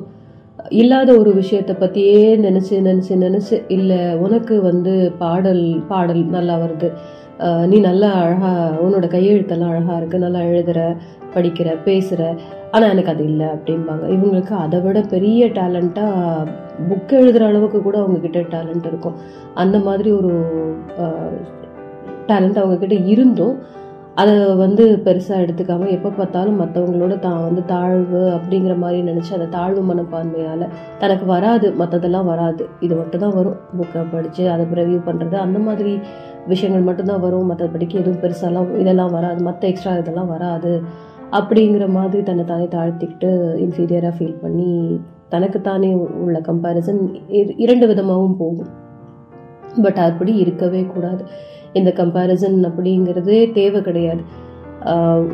இல்லாத 0.80 1.10
ஒரு 1.22 1.32
விஷயத்தை 1.34 1.74
பற்றியே 1.76 2.22
நினச்சி 2.38 2.74
நினச்சி 2.88 3.14
நினச்சி 3.26 3.58
இல்லை 3.78 4.00
உனக்கு 4.26 4.56
வந்து 4.62 4.94
பாடல் 5.18 5.64
பாடல் 5.88 6.22
நல்லா 6.38 6.56
வருது. 6.64 6.90
நீ 7.72 7.78
நல்லா 7.80 8.10
அழகாக 8.22 8.82
உன்னோட 8.86 9.08
கையெழுத்தெல்லாம் 9.16 9.74
அழகாக 9.74 10.00
இருக்குது 10.00 10.26
நல்லா 10.26 10.42
எழுதுற 10.52 10.80
படிக்கிற 11.34 11.70
பேசுகிற 11.86 12.22
ஆனால் 12.72 12.92
எனக்கு 12.94 13.12
அது 13.14 13.24
இல்லை 13.32 13.48
அப்படிம்பாங்க. 13.56 14.06
இவங்களுக்கு 14.16 14.54
அதை 14.66 14.80
விட 14.80 15.00
பெரிய 15.14 15.48
டேலண்ட்டாக 15.60 16.48
புக் 16.90 17.14
எழுதுகிற 17.20 17.46
அளவுக்கு 17.52 17.80
கூட 17.82 17.98
அவங்கக்கிட்ட 18.02 18.42
டேலண்ட் 18.56 18.88
இருக்கும். 18.92 19.18
அந்த 19.54 19.78
மாதிரி 19.88 20.12
ஒரு 20.20 20.34
டேலண்ட் 22.30 22.62
அவங்கக்கிட்ட 22.62 22.98
இருந்தும் 23.14 23.56
அதை 24.16 24.56
வந்து 24.56 24.84
பெருசாக 25.06 25.44
எடுத்துக்காம 25.44 25.90
எப்போ 25.96 26.10
பார்த்தாலும் 26.10 26.60
மற்றவங்களோட 26.62 27.20
தான் 27.20 27.44
வந்து 27.46 27.66
தாழ்வு 27.66 28.22
அப்படிங்கிற 28.38 28.78
மாதிரி 28.78 29.04
நினச்சி 29.10 29.32
அந்த 29.34 29.46
தாழ்வு 29.46 29.82
மனப்பான்மையால் 29.90 30.66
தனக்கு 31.00 31.26
வராது 31.26 31.74
மற்றதெல்லாம் 31.82 32.26
வராது. 32.26 32.66
இது 32.80 32.96
மட்டும் 32.96 33.22
தான் 33.26 33.36
வரும். 33.36 33.60
புக்கை 33.78 34.02
படித்து 34.12 34.50
அதை 34.50 34.66
ரிவ்யூ 34.80 35.00
பண்ணுறது 35.06 35.34
அந்த 35.34 35.60
மாதிரி 35.60 36.00
விஷயங்கள் 36.48 36.82
மட்டும்தான் 36.82 37.20
வரும். 37.20 37.50
மற்றபடிக்கு 37.52 37.96
எதுவும் 38.02 38.22
பெருசாலாம் 38.24 38.76
இதெல்லாம் 38.80 39.12
வராது. 39.12 39.40
மற்ற 39.42 39.68
எக்ஸ்ட்ரா 39.68 39.98
இதெல்லாம் 39.98 40.28
வராது. 40.28 40.82
அப்படிங்கிற 41.32 41.88
மாதிரி 41.88 42.24
தன்னை 42.24 42.46
தானே 42.46 42.66
தாழ்த்திக்கிட்டு 42.66 43.32
இன்ஃபீரியராக 43.66 44.14
ஃபீல் 44.18 44.40
பண்ணி 44.42 45.00
தனக்குத்தானே 45.30 45.94
உள்ள 45.96 46.40
கம்பேரிசன் 46.40 47.02
இரண்டு 47.56 47.88
விதமாகவும் 47.88 48.38
போகும். 48.38 48.70
பட் 49.84 49.98
அப்படி 49.98 50.36
இருக்கவே 50.36 50.82
கூடாது. 50.84 51.24
இந்த 51.74 51.90
கம்பேரிசன் 51.98 52.58
அப்படிங்கிறதே 52.70 53.40
தேவை 53.54 53.82
கிடையாது. 53.82 54.22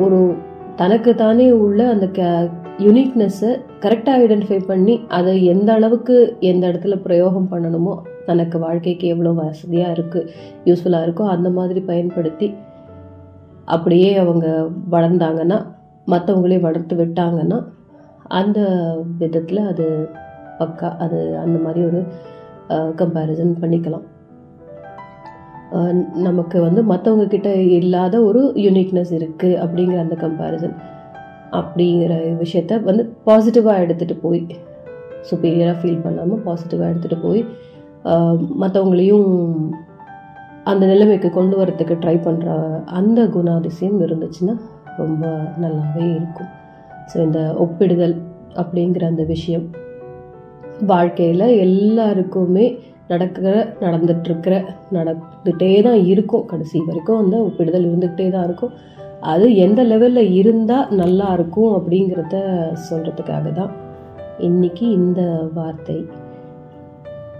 ஒரு 0.03 0.19
தனக்கு 0.75 1.15
தானே 1.15 1.51
உள்ள 1.51 1.79
அந்த 1.93 2.07
க 2.17 2.21
யுனிக்னஸ்ஸை 2.85 3.51
கரெக்டாக 3.83 4.21
ஐடென்டிஃபை 4.23 4.59
பண்ணி 4.67 4.95
அதை 5.17 5.33
எந்த 5.45 5.73
அளவுக்கு 5.73 6.15
எந்த 6.39 6.63
இடத்துல 6.71 6.95
பிரயோகம் 6.95 7.51
பண்ணணுமோ 7.51 7.93
தனக்கு 8.25 8.57
வாழ்க்கைக்கு 8.59 9.07
எவ்வளோ 9.07 9.31
வசதியாக 9.33 9.95
இருக்குது 9.95 10.29
யூஸ்ஃபுல்லாக 10.65 11.05
இருக்கோ 11.07 11.25
அந்த 11.35 11.49
மாதிரி 11.49 11.79
பயன்படுத்தி 11.91 12.49
அப்படியே 13.75 14.09
அவங்க 14.23 14.47
வளர்ந்தாங்கன்னா 14.89 15.59
மற்றவங்களே 16.07 16.59
வளர்த்து 16.59 16.95
விட்டாங்கன்னா 16.95 17.59
அந்த 18.39 18.59
விதத்தில் 19.17 19.61
அது 19.71 19.85
பக்கா 20.59 20.89
அது 20.97 21.37
அந்த 21.37 21.57
மாதிரி 21.59 21.81
ஒரு 21.85 22.01
கம்பேரிசன் 22.95 23.55
பண்ணிக்கலாம். 23.61 24.05
நமக்கு 26.13 26.61
வந்து 26.61 26.83
மற்றவங்க 26.83 27.27
கிட்ட 27.27 27.55
இல்லாத 27.55 28.21
ஒரு 28.23 28.51
யூனிக்னஸ் 28.55 29.13
இருக்குது 29.13 29.57
அப்படிங்கிற 29.57 29.97
அந்த 29.97 30.15
கம்பேரிசன் 30.15 30.75
அப்படிங்கிற 31.51 32.37
விஷயத்த 32.39 32.83
வந்து 32.83 33.13
பாசிட்டிவாக 33.25 33.83
எடுத்துகிட்டு 33.85 34.17
போய் 34.21 34.47
சுப்பீரியராக 35.29 35.77
ஃபீல் 35.81 36.01
பண்ணாமல் 36.01 36.43
பாசிட்டிவாக 36.45 36.91
எடுத்துகிட்டு 36.93 37.21
போய் 37.21 37.45
மற்றவங்களையும் 38.57 39.27
அந்த 40.63 40.85
நிலைமைக்கு 40.85 41.29
கொண்டு 41.29 41.65
வரத்துக்கு 41.65 41.95
ட்ரை 41.95 42.17
பண்ணுற 42.17 42.81
அந்த 42.85 43.23
குணாதிசயம் 43.23 43.99
இருந்துச்சுன்னா 44.01 44.59
ரொம்ப 44.97 45.25
நல்லாவே 45.61 46.15
இருக்கும். 46.15 46.47
ஸோ 47.13 47.23
இந்த 47.23 47.55
ஒப்பிடுதல் 47.59 48.15
அப்படிங்கிற 48.55 49.03
அந்த 49.05 49.23
விஷயம் 49.23 49.71
வாழ்க்கையில் 50.85 51.39
எல்லாருக்குமே 51.39 52.79
நடக்கிற 53.07 53.75
நடந்துட்டுருக்கிற 53.79 54.65
இருந்துகிட்டே 55.45 55.81
தான் 55.87 56.01
இருக்கும். 56.11 56.45
கடைசி 56.51 56.77
வரைக்கும் 56.85 57.19
அந்த 57.23 57.35
ஒப்பிடுதல் 57.47 57.87
இருந்துக்கிட்டே 57.87 58.27
தான் 58.35 58.45
இருக்கும். 58.47 58.71
அது 59.33 59.45
எந்த 59.65 59.79
லெவலில் 59.91 60.31
இருந்தால் 60.39 60.89
நல்லா 61.01 61.27
இருக்கும் 61.37 61.71
அப்படிங்கிறத 61.77 62.35
சொல்கிறதுக்காக 62.87 63.51
தான் 63.59 63.71
இன்னைக்கு 64.47 64.85
இந்த 64.99 65.21
வார்த்தை 65.57 65.97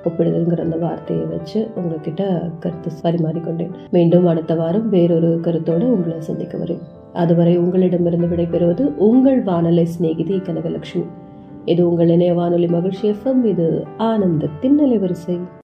ஒப்பிடுதல்ங்கிற 0.08 0.64
அந்த 0.68 0.78
வார்த்தையை 0.86 1.26
வச்சு 1.34 1.60
உங்ககிட்ட 1.80 2.24
கருத்து 2.64 2.90
பரிமாறிக்கொண்டேன். 3.06 3.74
மீண்டும் 3.96 4.30
அடுத்த 4.32 4.56
வாரம் 4.62 4.88
வேறொரு 4.96 5.32
கருத்தோடு 5.48 5.86
உங்களை 5.96 6.18
சந்திக்க 6.30 6.56
வரேன் 6.64 6.84
அதுவரை 7.24 7.54
உங்களிடமிருந்து 7.64 8.32
விடைபெறுவது 8.34 8.86
உங்கள் 9.08 9.40
வானொலி 9.50 9.86
சிநேகிதி 9.96 10.38
கனகலட்சுமி. 10.48 11.06
இது 11.72 11.82
உங்கள் 11.90 12.12
இணைய 12.16 12.32
வானொலி 12.40 12.68
மகிழ்ச்சி 12.78 13.06
எஃப்எம் 13.14 13.44
இது 13.52 13.68
ஆனந்த 14.10 14.50
திண்ணலை 14.64 14.98
வரிசை 15.04 15.38